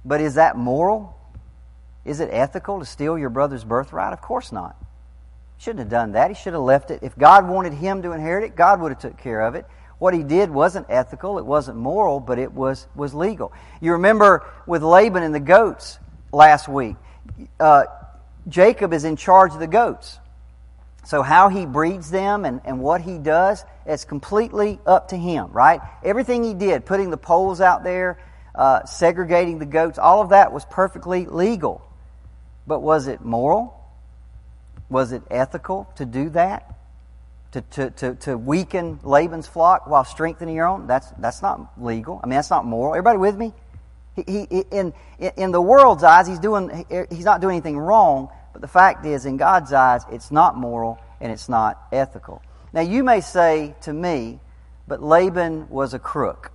But 0.05 0.21
is 0.21 0.35
that 0.35 0.57
moral? 0.57 1.17
Is 2.05 2.21
it 2.21 2.31
ethical 2.33 2.79
to 2.79 2.85
steal 2.85 3.19
your 3.19 3.31
brother's 3.31 3.64
birthright? 3.64 4.12
Of 4.12 4.21
course 4.21 4.53
not. 4.53 4.77
He 5.57 5.64
shouldn't 5.64 5.81
have 5.81 5.91
done 5.91 6.12
that. 6.12 6.31
He 6.31 6.35
should 6.37 6.53
have 6.53 6.62
left 6.62 6.91
it. 6.93 7.01
If 7.03 7.19
God 7.19 7.49
wanted 7.49 7.73
him 7.73 8.03
to 8.03 8.12
inherit 8.12 8.45
it, 8.45 8.57
God 8.57 8.81
would 8.81 8.93
have 8.93 9.01
took 9.01 9.19
care 9.19 9.41
of 9.41 9.57
it. 9.57 9.67
What 9.98 10.14
he 10.14 10.22
did 10.22 10.50
wasn't 10.50 10.87
ethical, 10.88 11.38
it 11.38 11.46
wasn't 11.46 11.76
moral, 11.76 12.20
but 12.20 12.38
it 12.38 12.52
was, 12.52 12.87
was 12.94 13.14
legal. 13.14 13.52
You 13.80 13.92
remember 13.92 14.44
with 14.66 14.82
Laban 14.82 15.22
and 15.22 15.34
the 15.34 15.40
goats 15.40 15.98
last 16.32 16.68
week. 16.68 16.96
Uh, 17.58 17.84
Jacob 18.48 18.92
is 18.92 19.04
in 19.04 19.16
charge 19.16 19.52
of 19.54 19.61
the 19.61 19.66
goats. 19.66 20.18
So 21.04 21.22
how 21.22 21.48
he 21.48 21.66
breeds 21.66 22.11
them 22.11 22.44
and, 22.44 22.61
and 22.64 22.80
what 22.80 23.00
he 23.00 23.18
does, 23.18 23.64
it's 23.87 24.04
completely 24.04 24.78
up 24.87 25.08
to 25.08 25.16
him, 25.16 25.50
right? 25.52 25.80
Everything 26.04 26.44
he 26.44 26.54
did, 26.54 26.84
putting 26.84 27.11
the 27.11 27.16
poles 27.16 27.61
out 27.61 27.82
there, 27.82 28.18
uh, 28.54 28.84
segregating 28.84 29.58
the 29.58 29.66
goats, 29.66 29.98
all 29.98 30.20
of 30.20 30.30
that 30.30 30.52
was 30.52 30.64
perfectly 30.66 31.26
legal. 31.26 31.82
But 32.66 32.80
was 32.80 33.06
it 33.06 33.22
moral? 33.22 33.74
Was 34.90 35.12
it 35.12 35.22
ethical 35.30 35.90
to 35.96 36.04
do 36.04 36.28
that? 36.30 36.78
To, 37.52 37.62
to, 37.62 37.90
to, 37.90 38.14
to 38.16 38.37
weaken 38.37 39.00
Laban's 39.02 39.46
flock 39.46 39.87
while 39.87 40.04
strengthening 40.04 40.54
your 40.54 40.66
own? 40.66 40.87
That's, 40.87 41.08
that's 41.12 41.40
not 41.40 41.72
legal. 41.82 42.20
I 42.22 42.26
mean, 42.26 42.37
that's 42.37 42.50
not 42.50 42.66
moral. 42.66 42.92
Everybody 42.94 43.16
with 43.16 43.37
me? 43.37 43.54
He, 44.16 44.46
he, 44.50 44.64
in, 44.70 44.92
in 45.18 45.50
the 45.52 45.62
world's 45.62 46.04
eyes, 46.04 46.26
he's, 46.26 46.40
doing, 46.40 46.84
he's 47.11 47.24
not 47.24 47.40
doing 47.40 47.56
anything 47.56 47.78
wrong, 47.78 48.28
but 48.52 48.61
the 48.61 48.68
fact 48.68 49.06
is, 49.06 49.24
in 49.24 49.38
God's 49.38 49.72
eyes, 49.72 50.02
it's 50.12 50.30
not 50.30 50.56
moral 50.56 50.98
and 51.20 51.32
it's 51.32 51.48
not 51.48 51.80
ethical. 51.90 52.42
Now, 52.74 52.82
you 52.82 53.02
may 53.02 53.22
say 53.22 53.74
to 53.82 53.94
me, 53.94 54.40
but 54.87 55.02
Laban 55.02 55.70
was 55.70 55.94
a 55.94 55.98
crook. 55.98 56.52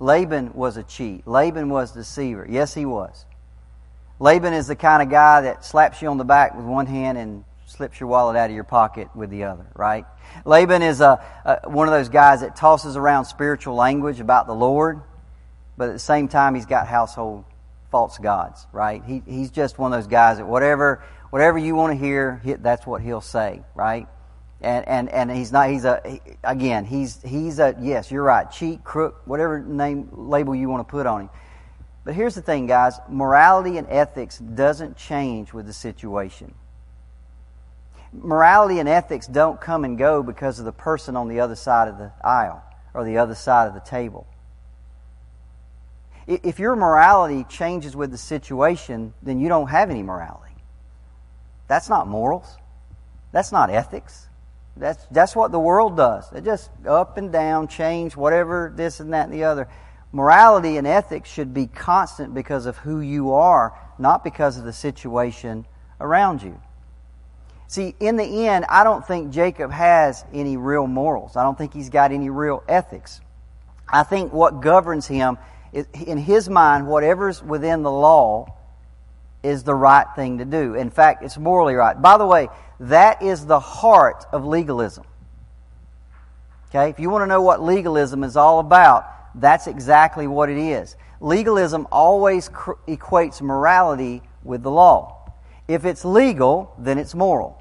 Laban 0.00 0.54
was 0.54 0.78
a 0.78 0.82
cheat. 0.82 1.26
Laban 1.26 1.68
was 1.68 1.92
a 1.92 1.96
deceiver. 1.96 2.46
Yes, 2.48 2.72
he 2.72 2.86
was. 2.86 3.26
Laban 4.20 4.54
is 4.54 4.68
the 4.68 4.76
kind 4.76 5.02
of 5.02 5.10
guy 5.10 5.42
that 5.42 5.64
slaps 5.64 6.00
you 6.00 6.08
on 6.08 6.16
the 6.16 6.24
back 6.24 6.56
with 6.56 6.64
one 6.64 6.86
hand 6.86 7.18
and 7.18 7.44
slips 7.74 8.00
your 8.00 8.08
wallet 8.08 8.36
out 8.36 8.50
of 8.50 8.54
your 8.54 8.64
pocket 8.64 9.08
with 9.14 9.30
the 9.30 9.44
other, 9.44 9.66
right? 9.74 10.06
Laban 10.44 10.82
is 10.82 11.00
a, 11.00 11.22
a, 11.44 11.68
one 11.68 11.88
of 11.88 11.92
those 11.92 12.08
guys 12.08 12.40
that 12.40 12.56
tosses 12.56 12.96
around 12.96 13.24
spiritual 13.24 13.74
language 13.74 14.20
about 14.20 14.46
the 14.46 14.54
Lord, 14.54 15.02
but 15.76 15.88
at 15.88 15.92
the 15.92 15.98
same 15.98 16.28
time, 16.28 16.54
he's 16.54 16.66
got 16.66 16.86
household 16.86 17.44
false 17.90 18.18
gods, 18.18 18.66
right? 18.72 19.04
He, 19.04 19.22
he's 19.26 19.50
just 19.50 19.78
one 19.78 19.92
of 19.92 19.98
those 19.98 20.08
guys 20.08 20.38
that 20.38 20.46
whatever, 20.46 21.04
whatever 21.30 21.58
you 21.58 21.74
want 21.74 21.92
to 21.92 22.04
hear, 22.04 22.40
he, 22.44 22.54
that's 22.54 22.86
what 22.86 23.02
he'll 23.02 23.20
say, 23.20 23.62
right? 23.74 24.08
And, 24.60 24.88
and, 24.88 25.08
and 25.10 25.30
he's 25.30 25.52
not, 25.52 25.68
he's 25.70 25.84
a, 25.84 26.00
he, 26.04 26.20
again, 26.42 26.84
he's, 26.84 27.20
he's 27.22 27.58
a, 27.58 27.76
yes, 27.80 28.10
you're 28.10 28.22
right, 28.22 28.50
cheat, 28.50 28.82
crook, 28.82 29.22
whatever 29.26 29.60
name, 29.60 30.08
label 30.12 30.54
you 30.54 30.68
want 30.68 30.86
to 30.86 30.90
put 30.90 31.06
on 31.06 31.22
him. 31.22 31.30
But 32.04 32.14
here's 32.14 32.34
the 32.34 32.42
thing, 32.42 32.66
guys 32.66 32.98
morality 33.08 33.78
and 33.78 33.86
ethics 33.88 34.38
doesn't 34.38 34.96
change 34.96 35.52
with 35.52 35.66
the 35.66 35.72
situation. 35.72 36.54
Morality 38.16 38.78
and 38.78 38.88
ethics 38.88 39.26
don't 39.26 39.60
come 39.60 39.84
and 39.84 39.98
go 39.98 40.22
because 40.22 40.58
of 40.58 40.64
the 40.64 40.72
person 40.72 41.16
on 41.16 41.28
the 41.28 41.40
other 41.40 41.56
side 41.56 41.88
of 41.88 41.98
the 41.98 42.12
aisle 42.22 42.62
or 42.94 43.04
the 43.04 43.18
other 43.18 43.34
side 43.34 43.66
of 43.66 43.74
the 43.74 43.80
table. 43.80 44.26
If 46.26 46.58
your 46.58 46.74
morality 46.76 47.44
changes 47.44 47.94
with 47.94 48.10
the 48.10 48.18
situation, 48.18 49.12
then 49.22 49.40
you 49.40 49.48
don't 49.48 49.68
have 49.68 49.90
any 49.90 50.02
morality. 50.02 50.54
That's 51.68 51.88
not 51.88 52.08
morals. 52.08 52.56
That's 53.32 53.52
not 53.52 53.68
ethics. 53.68 54.28
That's, 54.76 55.04
that's 55.10 55.36
what 55.36 55.52
the 55.52 55.58
world 55.58 55.96
does. 55.96 56.30
They 56.30 56.40
just 56.40 56.70
up 56.86 57.16
and 57.16 57.30
down, 57.30 57.68
change, 57.68 58.16
whatever, 58.16 58.72
this 58.74 59.00
and 59.00 59.12
that 59.12 59.24
and 59.24 59.34
the 59.34 59.44
other. 59.44 59.68
Morality 60.12 60.76
and 60.76 60.86
ethics 60.86 61.28
should 61.28 61.52
be 61.52 61.66
constant 61.66 62.34
because 62.34 62.66
of 62.66 62.76
who 62.78 63.00
you 63.00 63.32
are, 63.32 63.76
not 63.98 64.24
because 64.24 64.56
of 64.56 64.64
the 64.64 64.72
situation 64.72 65.66
around 66.00 66.42
you. 66.42 66.60
See, 67.66 67.94
in 67.98 68.16
the 68.16 68.46
end, 68.46 68.66
I 68.68 68.84
don't 68.84 69.06
think 69.06 69.32
Jacob 69.32 69.70
has 69.70 70.24
any 70.32 70.56
real 70.56 70.86
morals. 70.86 71.36
I 71.36 71.42
don't 71.42 71.56
think 71.56 71.72
he's 71.72 71.90
got 71.90 72.12
any 72.12 72.30
real 72.30 72.62
ethics. 72.68 73.20
I 73.88 74.02
think 74.02 74.32
what 74.32 74.60
governs 74.60 75.06
him 75.06 75.38
is, 75.72 75.86
in 76.06 76.18
his 76.18 76.48
mind, 76.48 76.86
whatever's 76.86 77.42
within 77.42 77.82
the 77.82 77.90
law 77.90 78.54
is 79.42 79.62
the 79.62 79.74
right 79.74 80.06
thing 80.16 80.38
to 80.38 80.44
do. 80.44 80.74
In 80.74 80.90
fact, 80.90 81.22
it's 81.22 81.36
morally 81.36 81.74
right. 81.74 82.00
By 82.00 82.16
the 82.16 82.26
way, 82.26 82.48
that 82.80 83.22
is 83.22 83.46
the 83.46 83.60
heart 83.60 84.24
of 84.32 84.44
legalism. 84.44 85.04
Okay? 86.68 86.90
If 86.90 86.98
you 86.98 87.10
want 87.10 87.22
to 87.22 87.26
know 87.26 87.42
what 87.42 87.62
legalism 87.62 88.24
is 88.24 88.36
all 88.36 88.58
about, 88.58 89.06
that's 89.34 89.66
exactly 89.66 90.26
what 90.26 90.48
it 90.48 90.58
is. 90.58 90.96
Legalism 91.20 91.86
always 91.92 92.48
cr- 92.48 92.72
equates 92.88 93.40
morality 93.40 94.22
with 94.42 94.62
the 94.62 94.70
law. 94.70 95.13
If 95.66 95.84
it's 95.84 96.04
legal, 96.04 96.74
then 96.78 96.98
it's 96.98 97.14
moral. 97.14 97.60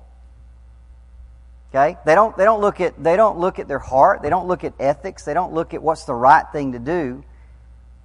Okay? 1.70 1.98
They 2.06 2.16
don't, 2.16 2.38
they 2.38 2.44
don't 2.44 2.62
look 2.62 2.82
at, 2.82 3.02
they 3.02 3.16
don't 3.16 3.40
look 3.40 3.60
at 3.60 3.68
their 3.68 3.80
heart. 3.80 4.22
They 4.22 4.30
don't 4.30 4.48
look 4.48 4.64
at 4.64 4.74
ethics. 4.80 5.24
They 5.24 5.34
don't 5.34 5.54
look 5.54 5.74
at 5.74 5.82
what's 5.82 6.04
the 6.04 6.14
right 6.14 6.46
thing 6.52 6.74
to 6.74 6.80
do. 6.80 7.24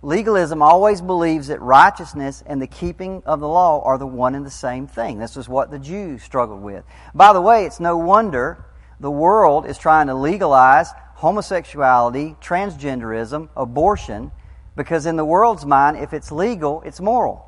Legalism 0.00 0.62
always 0.62 1.00
believes 1.00 1.48
that 1.48 1.60
righteousness 1.60 2.44
and 2.46 2.62
the 2.62 2.68
keeping 2.68 3.20
of 3.26 3.40
the 3.40 3.48
law 3.48 3.82
are 3.82 3.98
the 3.98 4.06
one 4.06 4.36
and 4.36 4.46
the 4.46 4.50
same 4.50 4.86
thing. 4.86 5.18
This 5.18 5.36
is 5.36 5.48
what 5.48 5.72
the 5.72 5.78
Jews 5.78 6.22
struggled 6.22 6.62
with. 6.62 6.84
By 7.14 7.32
the 7.32 7.40
way, 7.40 7.64
it's 7.64 7.80
no 7.80 7.96
wonder 7.96 8.64
the 9.00 9.10
world 9.10 9.66
is 9.66 9.76
trying 9.76 10.06
to 10.06 10.14
legalize 10.14 10.92
homosexuality, 11.16 12.36
transgenderism, 12.40 13.48
abortion, 13.56 14.30
because 14.76 15.04
in 15.04 15.16
the 15.16 15.24
world's 15.24 15.66
mind, 15.66 15.96
if 15.96 16.12
it's 16.12 16.30
legal, 16.30 16.80
it's 16.82 17.00
moral. 17.00 17.47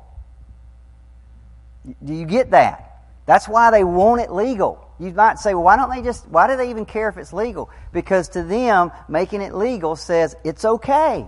Do 2.03 2.13
you 2.13 2.25
get 2.25 2.51
that? 2.51 3.05
That's 3.25 3.47
why 3.47 3.71
they 3.71 3.83
want 3.83 4.21
it 4.21 4.31
legal. 4.31 4.87
You 4.99 5.11
might 5.11 5.39
say, 5.39 5.53
well, 5.53 5.63
why 5.63 5.77
don't 5.77 5.89
they 5.89 6.01
just, 6.01 6.27
why 6.27 6.47
do 6.47 6.57
they 6.57 6.69
even 6.69 6.85
care 6.85 7.09
if 7.09 7.17
it's 7.17 7.33
legal? 7.33 7.69
Because 7.91 8.29
to 8.29 8.43
them, 8.43 8.91
making 9.07 9.41
it 9.41 9.55
legal 9.55 9.95
says 9.95 10.35
it's 10.43 10.63
okay 10.63 11.27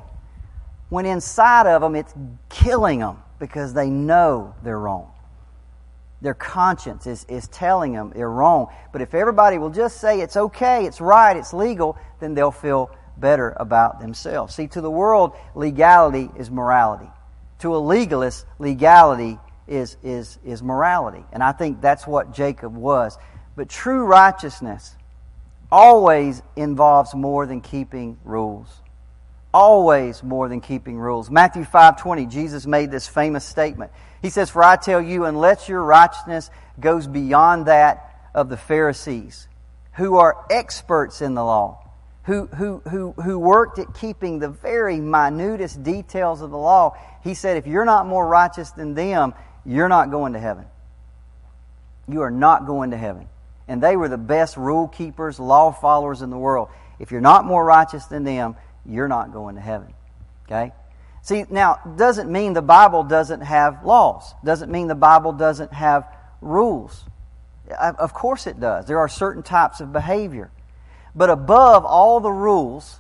when 0.90 1.06
inside 1.06 1.66
of 1.66 1.82
them 1.82 1.96
it's 1.96 2.14
killing 2.50 3.00
them 3.00 3.18
because 3.40 3.74
they 3.74 3.90
know 3.90 4.54
they're 4.64 4.80
wrong. 4.80 5.12
Their 6.22 6.36
conscience 6.36 7.08
is, 7.08 7.26
is 7.28 7.48
telling 7.48 7.94
them 7.94 8.12
they're 8.16 8.30
wrong. 8.30 8.68
But 8.92 9.02
if 9.02 9.14
everybody 9.14 9.58
will 9.58 9.72
just 9.72 10.00
say 10.00 10.22
it's 10.22 10.38
okay, 10.38 10.86
it's 10.86 11.02
right, 11.02 11.36
it's 11.36 11.52
legal, 11.52 11.98
then 12.20 12.34
they'll 12.34 12.52
feel 12.52 12.92
better 13.18 13.56
about 13.58 14.00
themselves. 14.00 14.56
See, 14.56 14.68
to 14.68 14.82
the 14.82 14.92
world, 14.92 15.34
legality 15.56 16.30
is 16.38 16.50
morality. 16.50 17.10
To 17.60 17.76
a 17.76 17.78
legalist, 17.78 18.46
legality 18.60 19.40
is, 19.68 19.98
is, 20.04 20.40
is 20.44 20.62
morality. 20.62 21.24
And 21.32 21.44
I 21.44 21.52
think 21.52 21.82
that's 21.82 22.06
what 22.06 22.34
Jacob 22.34 22.76
was. 22.76 23.18
But 23.56 23.70
true 23.70 24.06
righteousness 24.06 24.96
always 25.72 26.42
involves 26.56 27.14
more 27.16 27.46
than 27.46 27.62
keeping 27.62 28.18
rules 28.24 28.82
always 29.54 30.24
more 30.24 30.50
than 30.50 30.62
keeping 30.62 30.98
rules. 30.98 31.30
Matthew 31.30 31.64
5:20, 31.64 32.26
Jesus 32.26 32.66
made 32.66 32.90
this 32.90 33.08
famous 33.08 33.46
statement. 33.46 33.92
He 34.22 34.30
says, 34.30 34.50
"For 34.50 34.64
I 34.64 34.76
tell 34.76 35.02
you, 35.02 35.26
unless 35.26 35.70
your 35.70 35.84
righteousness 35.84 36.50
goes 36.80 37.08
beyond 37.08 37.68
that 37.68 38.10
of 38.34 38.50
the 38.50 38.58
Pharisees, 38.58 39.48
who 39.94 40.18
are 40.18 40.38
experts 40.50 41.22
in 41.22 41.36
the 41.36 41.44
law, 41.44 41.78
who, 42.24 42.48
who, 42.48 42.82
who, 42.90 43.12
who 43.12 43.38
worked 43.38 43.78
at 43.78 43.94
keeping 43.94 44.40
the 44.40 44.50
very 44.50 45.00
minutest 45.00 45.84
details 45.84 46.42
of 46.42 46.50
the 46.50 46.58
law, 46.58 46.96
he 47.22 47.34
said, 47.34 47.58
if 47.58 47.68
you're 47.68 47.86
not 47.86 48.08
more 48.08 48.26
righteous 48.26 48.72
than 48.72 48.96
them, 48.96 49.34
you're 49.66 49.90
not 49.90 50.12
going 50.12 50.34
to 50.34 50.40
heaven. 50.40 50.66
You 52.08 52.22
are 52.22 52.32
not 52.32 52.66
going 52.66 52.92
to 52.92 52.98
heaven. 52.98 53.28
And 53.68 53.82
they 53.82 53.96
were 53.96 54.10
the 54.10 54.18
best 54.18 54.58
rule 54.58 54.88
keepers, 54.88 55.40
law 55.40 55.72
followers 55.72 56.22
in 56.22 56.30
the 56.30 56.38
world. 56.38 56.70
If 57.00 57.12
you're 57.12 57.22
not 57.22 57.46
more 57.46 57.64
righteous 57.64 58.06
than 58.06 58.24
them, 58.24 58.56
you're 58.86 59.08
not 59.08 59.32
going 59.32 59.56
to 59.56 59.62
heaven. 59.62 59.94
Okay? 60.46 60.74
See, 61.22 61.46
now, 61.50 61.80
doesn't 61.96 62.30
mean 62.30 62.52
the 62.52 62.62
Bible 62.62 63.04
doesn't 63.04 63.42
have 63.42 63.86
laws. 63.86 64.34
Doesn't 64.44 64.70
mean 64.70 64.88
the 64.88 64.96
Bible 64.96 65.32
doesn't 65.32 65.72
have 65.72 66.06
rules. 66.42 67.06
Uh, 67.72 67.94
of 67.98 68.14
course 68.14 68.46
it 68.46 68.60
does. 68.60 68.86
There 68.86 69.00
are 69.00 69.08
certain 69.08 69.44
types 69.44 69.80
of 69.80 69.94
behavior. 69.94 70.52
But 71.16 71.30
above 71.30 71.86
all 71.86 72.20
the 72.20 72.32
rules, 72.32 73.00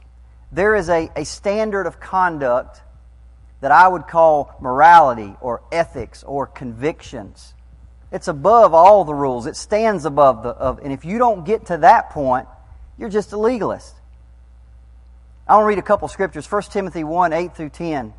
there 0.53 0.75
is 0.75 0.89
a, 0.89 1.11
a 1.15 1.25
standard 1.25 1.85
of 1.85 1.99
conduct 1.99 2.81
that 3.63 3.71
I 3.71 3.87
would 3.87 4.07
call 4.07 4.53
morality 4.59 5.37
or 5.39 5.61
ethics 5.71 6.21
or 6.23 6.45
convictions. 6.45 7.53
It's 8.11 8.27
above 8.27 8.73
all 8.73 9.05
the 9.05 9.13
rules. 9.13 9.47
It 9.47 9.55
stands 9.55 10.03
above 10.03 10.43
the 10.43 10.49
of, 10.49 10.79
and 10.79 10.91
if 10.91 11.05
you 11.05 11.17
don't 11.17 11.45
get 11.45 11.67
to 11.67 11.77
that 11.77 12.09
point, 12.09 12.45
you're 12.97 13.07
just 13.07 13.31
a 13.31 13.37
legalist. 13.37 13.95
I 15.47 15.55
want 15.55 15.63
to 15.63 15.67
read 15.67 15.79
a 15.79 15.81
couple 15.81 16.09
scriptures. 16.09 16.45
1 16.45 16.63
Timothy 16.63 17.05
1 17.05 17.31
8 17.31 17.55
through 17.55 17.69
10. 17.69 18.13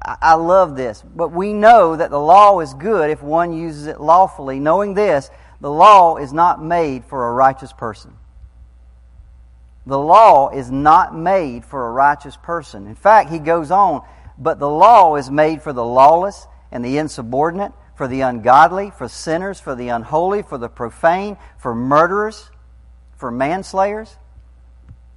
I 0.00 0.34
love 0.34 0.76
this. 0.76 1.02
But 1.02 1.32
we 1.32 1.52
know 1.52 1.96
that 1.96 2.10
the 2.10 2.20
law 2.20 2.60
is 2.60 2.72
good 2.74 3.10
if 3.10 3.20
one 3.20 3.52
uses 3.52 3.88
it 3.88 4.00
lawfully, 4.00 4.60
knowing 4.60 4.94
this, 4.94 5.28
the 5.60 5.72
law 5.72 6.18
is 6.18 6.32
not 6.32 6.62
made 6.62 7.04
for 7.04 7.28
a 7.28 7.32
righteous 7.32 7.72
person. 7.72 8.16
The 9.86 9.98
law 9.98 10.50
is 10.50 10.70
not 10.70 11.16
made 11.16 11.64
for 11.64 11.88
a 11.88 11.90
righteous 11.90 12.36
person. 12.36 12.86
In 12.86 12.94
fact, 12.94 13.30
he 13.30 13.40
goes 13.40 13.72
on, 13.72 14.02
but 14.38 14.58
the 14.58 14.68
law 14.68 15.16
is 15.16 15.30
made 15.30 15.62
for 15.62 15.72
the 15.72 15.84
lawless 15.84 16.46
and 16.70 16.84
the 16.84 16.98
insubordinate, 16.98 17.72
for 17.96 18.06
the 18.06 18.20
ungodly, 18.20 18.90
for 18.90 19.08
sinners, 19.08 19.60
for 19.60 19.74
the 19.74 19.88
unholy, 19.88 20.42
for 20.42 20.58
the 20.58 20.68
profane, 20.68 21.36
for 21.58 21.74
murderers, 21.74 22.50
for 23.16 23.30
manslayers 23.30 24.16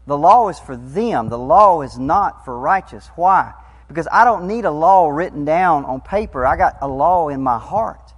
the 0.08 0.18
law 0.18 0.50
is 0.50 0.60
for 0.60 0.76
them. 0.76 1.30
The 1.30 1.38
law 1.38 1.82
is 1.82 1.98
not 1.98 2.44
for 2.46 2.58
righteous. 2.58 3.10
Why? 3.16 3.54
Because 3.88 4.08
I 4.12 4.26
don't 4.26 4.48
need 4.48 4.66
a 4.66 4.72
law 4.72 5.10
written 5.10 5.46
down 5.46 5.86
on 5.86 6.02
paper. 6.02 6.46
I 6.46 6.58
got 6.58 6.78
a 6.82 6.88
law 6.88 7.30
in 7.30 7.42
my 7.42 7.60
heart. 7.60 8.14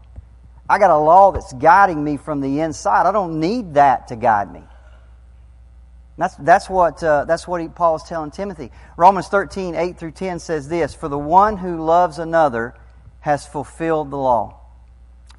I 0.70 0.80
got 0.80 0.92
a 0.92 0.98
law 0.98 1.32
that's 1.32 1.52
guiding 1.54 2.04
me 2.04 2.18
from 2.18 2.42
the 2.42 2.62
inside. 2.62 3.06
I 3.06 3.12
don't 3.12 3.40
need 3.40 3.74
that 3.74 4.08
to 4.08 4.16
guide 4.16 4.52
me. 4.52 4.64
That's, 6.18 6.36
that's 6.36 6.70
what, 6.70 7.04
uh, 7.04 7.26
that's 7.26 7.48
what 7.48 7.74
Paul 7.76 7.96
is 7.96 8.04
telling 8.04 8.32
Timothy. 8.32 8.72
Romans 8.98 9.28
13, 9.28 9.76
8 9.76 9.98
through 9.98 10.12
10 10.12 10.40
says 10.40 10.70
this 10.70 10.94
For 10.94 11.10
the 11.10 11.18
one 11.18 11.58
who 11.58 11.84
loves 11.84 12.20
another 12.20 12.76
has 13.22 13.48
fulfilled 13.48 14.12
the 14.12 14.18
law. 14.18 14.60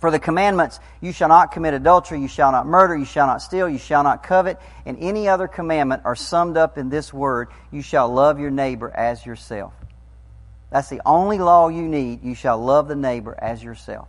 For 0.00 0.10
the 0.10 0.18
commandments, 0.18 0.80
you 1.00 1.12
shall 1.12 1.28
not 1.28 1.52
commit 1.52 1.72
adultery, 1.72 2.20
you 2.20 2.28
shall 2.28 2.52
not 2.52 2.66
murder, 2.66 2.96
you 2.96 3.06
shall 3.06 3.26
not 3.26 3.40
steal, 3.40 3.68
you 3.68 3.78
shall 3.78 4.02
not 4.02 4.22
covet, 4.22 4.58
and 4.84 4.98
any 5.00 5.28
other 5.28 5.48
commandment 5.48 6.02
are 6.04 6.16
summed 6.16 6.56
up 6.56 6.76
in 6.76 6.90
this 6.90 7.12
word 7.14 7.48
you 7.70 7.80
shall 7.80 8.12
love 8.12 8.38
your 8.38 8.50
neighbor 8.50 8.90
as 8.90 9.24
yourself. 9.24 9.72
That's 10.70 10.90
the 10.90 11.00
only 11.06 11.38
law 11.38 11.68
you 11.68 11.82
need. 11.82 12.22
You 12.24 12.34
shall 12.34 12.58
love 12.58 12.88
the 12.88 12.96
neighbor 12.96 13.34
as 13.38 13.62
yourself. 13.62 14.08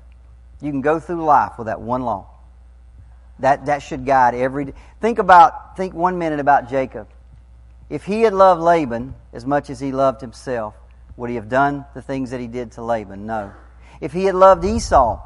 You 0.62 0.72
can 0.72 0.82
go 0.82 1.00
through 1.00 1.24
life 1.24 1.58
with 1.58 1.68
that 1.68 1.80
one 1.80 2.02
law. 2.02 2.28
That, 3.40 3.66
that 3.66 3.80
should 3.80 4.06
guide 4.06 4.34
every. 4.36 4.74
Think 5.02 5.20
about, 5.20 5.76
think 5.76 5.94
one 5.94 6.18
minute 6.18 6.40
about 6.40 6.70
Jacob. 6.70 7.08
If 7.90 8.06
he 8.06 8.22
had 8.22 8.34
loved 8.34 8.62
Laban 8.62 9.14
as 9.34 9.46
much 9.46 9.70
as 9.70 9.80
he 9.80 9.92
loved 9.92 10.22
himself, 10.22 10.74
would 11.18 11.30
he 11.30 11.36
have 11.36 11.50
done 11.50 11.86
the 11.94 12.02
things 12.02 12.32
that 12.32 12.40
he 12.40 12.48
did 12.48 12.72
to 12.74 12.84
Laban? 12.84 13.26
No. 13.26 13.54
If 14.02 14.14
he 14.14 14.26
had 14.26 14.36
loved 14.36 14.66
Esau 14.66 15.22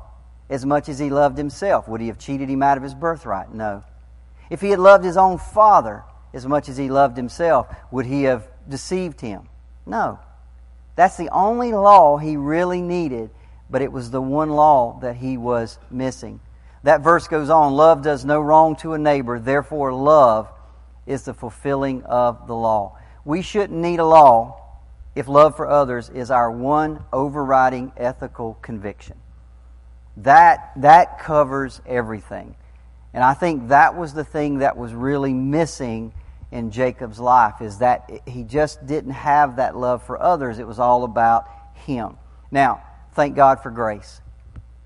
as 0.50 0.66
much 0.66 0.90
as 0.90 1.00
he 1.00 1.10
loved 1.10 1.38
himself, 1.38 1.88
would 1.88 2.02
he 2.02 2.08
have 2.08 2.18
cheated 2.18 2.50
him 2.50 2.64
out 2.64 2.78
of 2.78 2.84
his 2.84 2.94
birthright? 2.94 3.54
No. 3.54 3.84
If 4.50 4.62
he 4.62 4.70
had 4.70 4.80
loved 4.80 5.04
his 5.04 5.18
own 5.18 5.38
father 5.38 6.04
as 6.34 6.46
much 6.46 6.70
as 6.70 6.78
he 6.78 6.90
loved 6.90 7.18
himself, 7.18 7.68
would 7.92 8.06
he 8.06 8.24
have 8.24 8.48
deceived 8.68 9.22
him? 9.22 9.48
No. 9.86 10.20
That's 10.96 11.18
the 11.18 11.30
only 11.30 11.72
law 11.72 12.18
he 12.18 12.36
really 12.36 12.82
needed, 12.82 13.30
but 13.70 13.82
it 13.82 13.92
was 13.92 14.12
the 14.12 14.22
one 14.22 14.50
law 14.50 15.00
that 15.02 15.16
he 15.16 15.38
was 15.38 15.80
missing. 15.90 16.40
That 16.84 17.02
verse 17.02 17.28
goes 17.28 17.50
on 17.50 17.74
Love 17.74 18.02
does 18.02 18.26
no 18.26 18.40
wrong 18.40 18.76
to 18.78 18.94
a 18.94 18.98
neighbor, 18.98 19.40
therefore, 19.40 19.94
love 19.94 20.50
is 21.06 21.24
the 21.24 21.34
fulfilling 21.34 22.04
of 22.04 22.48
the 22.48 22.56
law. 22.56 22.98
We 23.26 23.42
shouldn't 23.42 23.80
need 23.80 24.00
a 24.00 24.06
law 24.06 24.60
if 25.16 25.28
love 25.28 25.56
for 25.58 25.68
others 25.68 26.10
is 26.10 26.32
our 26.32 26.50
one 26.52 27.04
overriding 27.12 27.92
ethical 27.98 28.58
conviction. 28.62 29.18
That, 30.18 30.72
that 30.78 31.20
covers 31.20 31.82
everything. 31.86 32.56
And 33.14 33.24
I 33.24 33.34
think 33.34 33.70
that 33.70 33.98
was 33.98 34.14
the 34.14 34.24
thing 34.24 34.60
that 34.60 34.78
was 34.78 34.94
really 34.94 35.34
missing 35.34 36.14
in 36.52 36.72
Jacob's 36.72 37.20
life 37.20 37.62
is 37.62 37.80
that 37.80 38.10
he 38.28 38.44
just 38.44 38.86
didn't 38.86 39.12
have 39.12 39.58
that 39.58 39.76
love 39.76 40.04
for 40.04 40.22
others. 40.22 40.60
It 40.60 40.68
was 40.68 40.80
all 40.80 41.04
about 41.04 41.50
him. 41.74 42.18
Now, 42.52 42.84
thank 43.14 43.36
God 43.36 43.62
for 43.62 43.72
grace. 43.72 44.22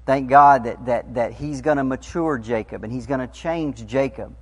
Thank 0.06 0.30
God 0.30 0.66
that, 0.66 0.86
that, 0.86 1.14
that 1.14 1.34
he's 1.34 1.62
going 1.62 1.78
to 1.78 1.84
mature 1.84 2.38
Jacob 2.38 2.84
and 2.84 2.92
he's 2.92 3.06
going 3.06 3.22
to 3.22 3.28
change 3.28 3.86
Jacob. 3.86 4.36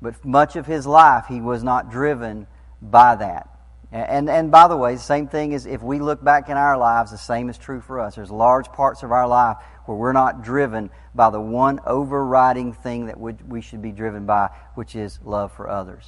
But 0.00 0.24
much 0.24 0.56
of 0.56 0.66
his 0.66 0.86
life, 0.86 1.26
he 1.28 1.40
was 1.40 1.62
not 1.62 1.90
driven 1.90 2.46
by 2.80 3.16
that. 3.16 3.48
And, 3.92 4.28
and 4.28 4.50
by 4.50 4.66
the 4.66 4.76
way, 4.76 4.94
the 4.94 5.00
same 5.00 5.28
thing 5.28 5.52
is 5.52 5.66
if 5.66 5.80
we 5.80 6.00
look 6.00 6.22
back 6.22 6.48
in 6.48 6.56
our 6.56 6.76
lives, 6.76 7.12
the 7.12 7.18
same 7.18 7.48
is 7.48 7.56
true 7.56 7.80
for 7.80 8.00
us. 8.00 8.16
There's 8.16 8.30
large 8.30 8.66
parts 8.72 9.04
of 9.04 9.12
our 9.12 9.28
life 9.28 9.58
where 9.86 9.96
we're 9.96 10.12
not 10.12 10.42
driven 10.42 10.90
by 11.14 11.30
the 11.30 11.40
one 11.40 11.78
overriding 11.86 12.72
thing 12.72 13.06
that 13.06 13.20
we 13.20 13.60
should 13.60 13.82
be 13.82 13.92
driven 13.92 14.26
by, 14.26 14.50
which 14.74 14.96
is 14.96 15.20
love 15.22 15.52
for 15.52 15.68
others. 15.68 16.06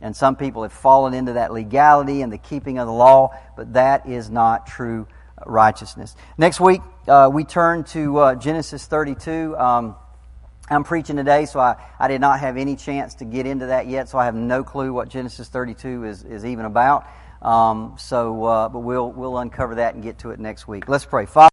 And 0.00 0.14
some 0.14 0.36
people 0.36 0.62
have 0.62 0.74
fallen 0.74 1.14
into 1.14 1.34
that 1.34 1.52
legality 1.52 2.20
and 2.20 2.30
the 2.30 2.38
keeping 2.38 2.78
of 2.78 2.86
the 2.86 2.92
law, 2.92 3.34
but 3.56 3.72
that 3.72 4.06
is 4.06 4.28
not 4.28 4.66
true 4.66 5.08
righteousness. 5.46 6.16
Next 6.36 6.60
week, 6.60 6.82
uh, 7.08 7.30
we 7.32 7.44
turn 7.44 7.84
to 7.84 8.18
uh, 8.18 8.34
Genesis 8.34 8.86
32. 8.86 9.56
Um, 9.56 9.96
I'm 10.68 10.82
preaching 10.82 11.16
today, 11.16 11.46
so 11.46 11.60
I, 11.60 11.76
I 11.98 12.08
did 12.08 12.20
not 12.20 12.40
have 12.40 12.56
any 12.56 12.74
chance 12.74 13.14
to 13.16 13.24
get 13.24 13.46
into 13.46 13.66
that 13.66 13.86
yet, 13.86 14.08
so 14.08 14.18
I 14.18 14.24
have 14.24 14.34
no 14.34 14.64
clue 14.64 14.92
what 14.92 15.08
Genesis 15.08 15.48
32 15.48 16.04
is, 16.04 16.24
is 16.24 16.44
even 16.44 16.64
about. 16.64 17.06
Um, 17.40 17.94
so, 17.98 18.44
uh, 18.44 18.68
but 18.68 18.80
we'll, 18.80 19.12
we'll 19.12 19.38
uncover 19.38 19.76
that 19.76 19.94
and 19.94 20.02
get 20.02 20.18
to 20.20 20.30
it 20.30 20.40
next 20.40 20.66
week. 20.66 20.88
Let's 20.88 21.04
pray. 21.04 21.26
Father, 21.26 21.44